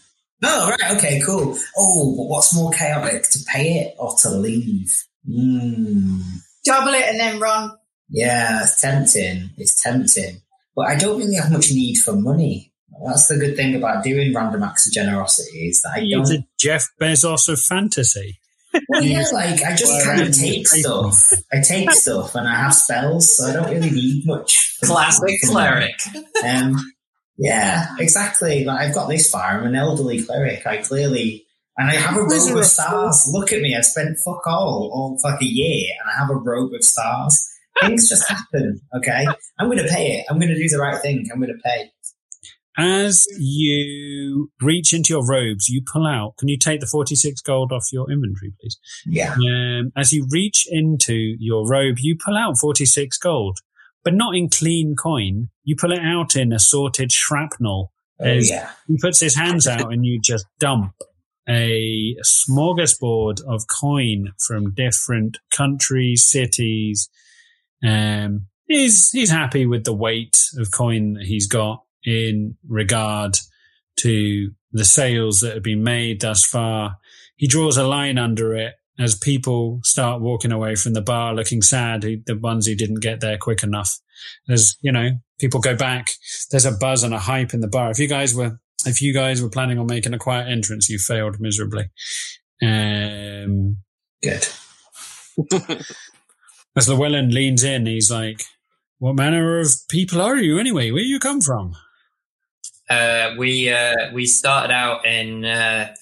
[0.41, 1.57] Oh right, okay, cool.
[1.77, 5.03] Oh, but what's more chaotic, to pay it or to leave?
[5.29, 6.21] Mm.
[6.65, 7.71] double it and then run.
[8.09, 9.49] Yeah, it's tempting.
[9.57, 10.41] It's tempting.
[10.75, 12.71] But I don't really have much need for money.
[13.05, 16.29] That's the good thing about doing random acts of generosity is that I You're don't.
[16.29, 18.38] the Jeff Bezos of fantasy.
[18.87, 21.33] Well, yeah, like I just kind of take stuff.
[21.51, 24.77] I take stuff and I have spells, so I don't really need much.
[24.83, 25.99] classic cleric.
[26.45, 26.77] Um,
[27.37, 28.65] yeah, exactly.
[28.65, 29.43] Like I've got this far.
[29.43, 30.67] I'm an elderly cleric.
[30.67, 31.45] I clearly,
[31.77, 33.29] and I have a Wizard robe of of stars.
[33.31, 33.75] Look at me.
[33.75, 36.83] I've spent fuck all, all for like a year, and I have a robe of
[36.83, 37.47] stars.
[37.81, 38.81] Things just happen.
[38.97, 39.25] Okay,
[39.57, 40.25] I'm going to pay it.
[40.29, 41.29] I'm going to do the right thing.
[41.31, 41.89] I'm going to pay.
[42.79, 46.37] As you reach into your robes, you pull out.
[46.37, 48.79] Can you take the 46 gold off your inventory, please?
[49.05, 49.33] Yeah.
[49.33, 53.57] Um, as you reach into your robe, you pull out 46 gold,
[54.03, 55.49] but not in clean coin.
[55.65, 57.91] You pull it out in assorted shrapnel.
[58.21, 58.71] Oh yeah.
[58.87, 60.93] He puts his hands out and you just dump
[61.49, 67.09] a smorgasbord of coin from different countries, cities.
[67.85, 73.37] Um, he's, he's happy with the weight of coin that he's got in regard
[73.97, 76.97] to the sales that have been made thus far.
[77.35, 81.61] He draws a line under it as people start walking away from the bar looking
[81.61, 83.99] sad, the ones who didn't get there quick enough.
[84.49, 86.11] As, you know, people go back,
[86.51, 87.91] there's a buzz and a hype in the bar.
[87.91, 90.97] If you guys were, if you guys were planning on making a quiet entrance, you
[90.97, 91.89] failed miserably.
[92.61, 93.77] Um,
[94.21, 94.47] Good.
[96.75, 98.43] as Llewellyn leans in, he's like,
[98.97, 100.91] what manner of people are you anyway?
[100.91, 101.75] Where do you come from?
[102.89, 105.93] Uh, we uh, we started out in uh,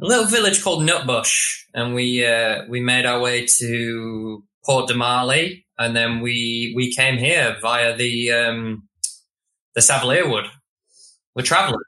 [0.00, 4.94] a little village called Nutbush, and we uh, we made our way to Port de
[4.94, 8.88] Marley, and then we we came here via the um,
[9.74, 10.46] the Savalier Wood.
[11.34, 11.80] We're traveling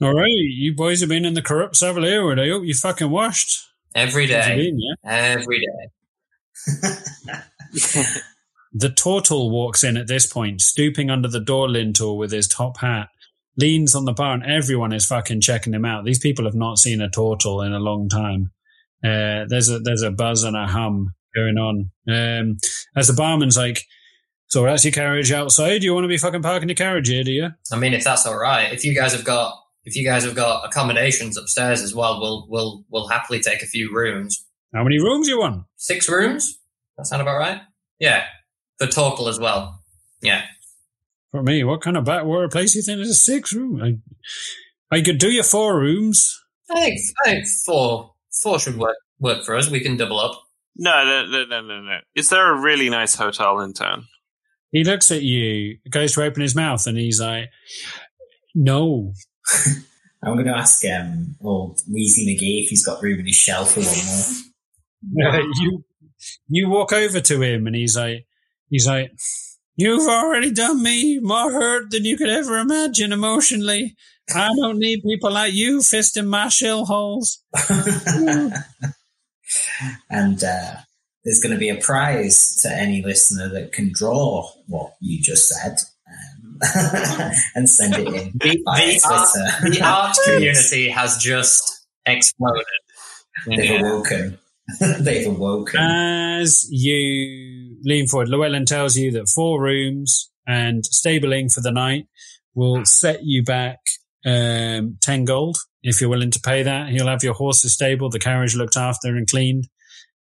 [0.00, 2.38] All right, you boys have been in the corrupt Savalier Wood.
[2.38, 3.60] I hope you fucking washed.
[3.94, 4.94] every Since you've day, been, yeah?
[5.04, 5.88] every day.
[8.74, 12.78] The turtle walks in at this point, stooping under the door lintel with his top
[12.78, 13.10] hat,
[13.56, 16.04] leans on the bar, and everyone is fucking checking him out.
[16.04, 18.52] These people have not seen a turtle in a long time.
[19.04, 21.90] Uh, there's a there's a buzz and a hum going on.
[22.08, 22.58] Um,
[22.96, 23.84] as the barman's like,
[24.46, 25.82] "So that's your carriage outside?
[25.82, 27.24] You want to be fucking parking your carriage here?
[27.24, 30.04] Do you?" I mean, if that's all right, if you guys have got if you
[30.04, 34.44] guys have got accommodations upstairs as well, we'll we'll we'll happily take a few rooms.
[34.74, 35.64] How many rooms you want?
[35.76, 36.58] Six rooms?
[36.96, 37.60] That sound about right?
[37.98, 38.24] Yeah.
[38.78, 39.80] for Torkel as well.
[40.22, 40.44] Yeah.
[41.32, 43.82] For me, what kind of backwater place do you think is a six room?
[43.82, 46.38] I, I could do you four rooms.
[46.70, 49.70] I think, I think four four should work work for us.
[49.70, 50.42] We can double up.
[50.76, 51.98] No, no, no, no, no, no.
[52.14, 54.06] Is there a really nice hotel in town?
[54.70, 57.50] He looks at you, goes to open his mouth, and he's like,
[58.54, 59.12] "No."
[60.24, 63.72] I'm going to ask um, old Weezy McGee if he's got room in his shelf
[63.72, 65.40] for one more.
[65.60, 65.84] you
[66.48, 68.26] you walk over to him, and he's like,
[68.70, 69.12] he's like,
[69.76, 73.96] "You've already done me more hurt than you could ever imagine emotionally.
[74.34, 77.42] I don't need people like you fisting my shell holes."
[80.10, 80.74] and uh,
[81.24, 85.48] there's going to be a prize to any listener that can draw what you just
[85.48, 85.78] said
[86.08, 86.58] um,
[87.54, 92.64] and send it in The, the, art, the art community has just exploded.
[93.46, 93.80] They've Yeah.
[93.80, 94.38] awoken.
[95.00, 95.80] They've awoken.
[95.80, 97.51] As you
[97.82, 102.06] lean forward, Llewellyn tells you that four rooms and stabling for the night
[102.54, 103.78] will set you back
[104.24, 105.56] um, 10 gold.
[105.82, 109.08] If you're willing to pay that, he'll have your horses stabled, the carriage looked after
[109.16, 109.68] and cleaned,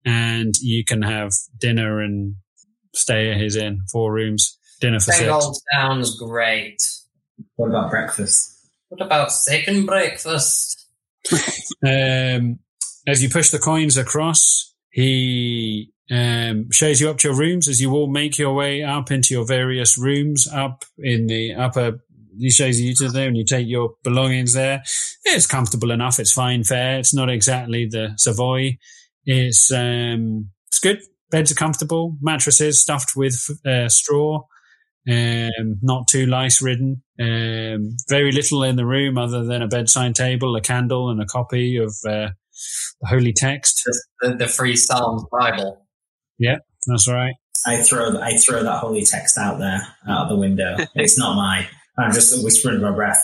[0.06, 2.36] and you can have dinner and
[2.96, 3.82] stay at his inn.
[3.92, 5.30] Four rooms, dinner for Ten six.
[5.30, 6.82] gold sounds great.
[7.56, 8.56] what about breakfast?
[8.90, 10.76] What about second breakfast?
[11.86, 12.60] Um,
[13.08, 17.80] as you push the coins across, he um, shows you up to your rooms as
[17.80, 22.00] you all make your way up into your various rooms up in the upper.
[22.38, 24.84] He shows you to there and you take your belongings there.
[25.26, 26.20] It's comfortable enough.
[26.20, 27.00] It's fine fare.
[27.00, 28.78] It's not exactly the Savoy.
[29.26, 31.00] It's, um, it's good.
[31.32, 32.18] Beds are comfortable.
[32.22, 34.46] Mattresses stuffed with uh, straw.
[35.08, 37.04] Um, not too lice ridden.
[37.20, 41.26] Um, very little in the room other than a bedside table, a candle, and a
[41.26, 42.30] copy of uh,
[43.02, 43.84] the holy text.
[44.22, 45.86] The, the free Psalms Bible.
[46.40, 46.58] Yeah,
[46.88, 47.34] that's right.
[47.68, 50.78] I throw I throw that holy text out there out of the window.
[50.96, 51.68] it's not mine.
[51.98, 53.24] I'm just whispering in my breath.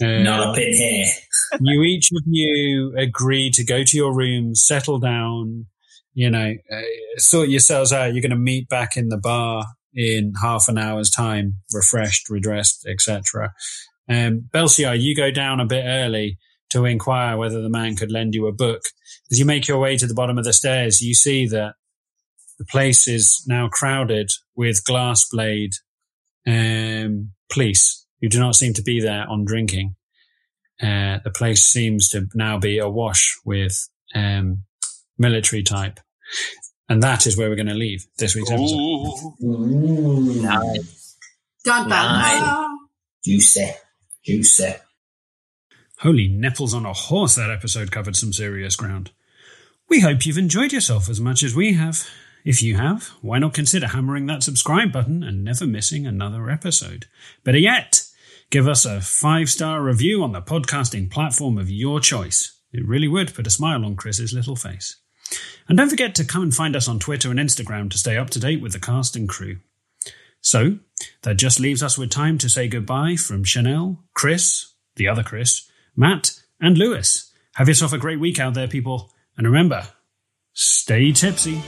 [0.00, 1.06] Uh, Not up in here.
[1.60, 5.66] you each of you agree to go to your rooms, settle down,
[6.14, 6.82] you know, uh,
[7.18, 8.12] sort yourselves out.
[8.12, 12.86] You're going to meet back in the bar in half an hour's time, refreshed, redressed,
[12.86, 13.52] etc.
[14.08, 16.38] Um, Belsiar, you go down a bit early
[16.70, 18.82] to inquire whether the man could lend you a book.
[19.30, 21.74] As you make your way to the bottom of the stairs, you see that
[22.58, 25.74] the place is now crowded with glass blade
[26.46, 29.94] um, police who do not seem to be there on drinking.
[30.80, 34.62] Uh, the place seems to now be awash with um,
[35.18, 36.00] military type.
[36.88, 38.76] And that is where we're going to leave this week's episode.
[38.76, 39.34] Ooh.
[39.44, 41.16] Ooh, Nice.
[41.64, 42.68] Dun, dun, Nice.
[43.24, 43.70] Juicy.
[44.24, 44.74] Juicy.
[46.00, 49.10] Holy nipples on a horse, that episode covered some serious ground.
[49.88, 52.06] We hope you've enjoyed yourself as much as we have.
[52.46, 57.06] If you have, why not consider hammering that subscribe button and never missing another episode?
[57.42, 58.04] Better yet,
[58.50, 62.56] give us a five star review on the podcasting platform of your choice.
[62.72, 64.94] It really would put a smile on Chris's little face.
[65.68, 68.30] And don't forget to come and find us on Twitter and Instagram to stay up
[68.30, 69.56] to date with the cast and crew.
[70.40, 70.78] So,
[71.22, 75.68] that just leaves us with time to say goodbye from Chanel, Chris, the other Chris,
[75.96, 77.32] Matt, and Lewis.
[77.54, 79.10] Have yourself a great week out there, people.
[79.36, 79.88] And remember,
[80.52, 81.60] stay tipsy.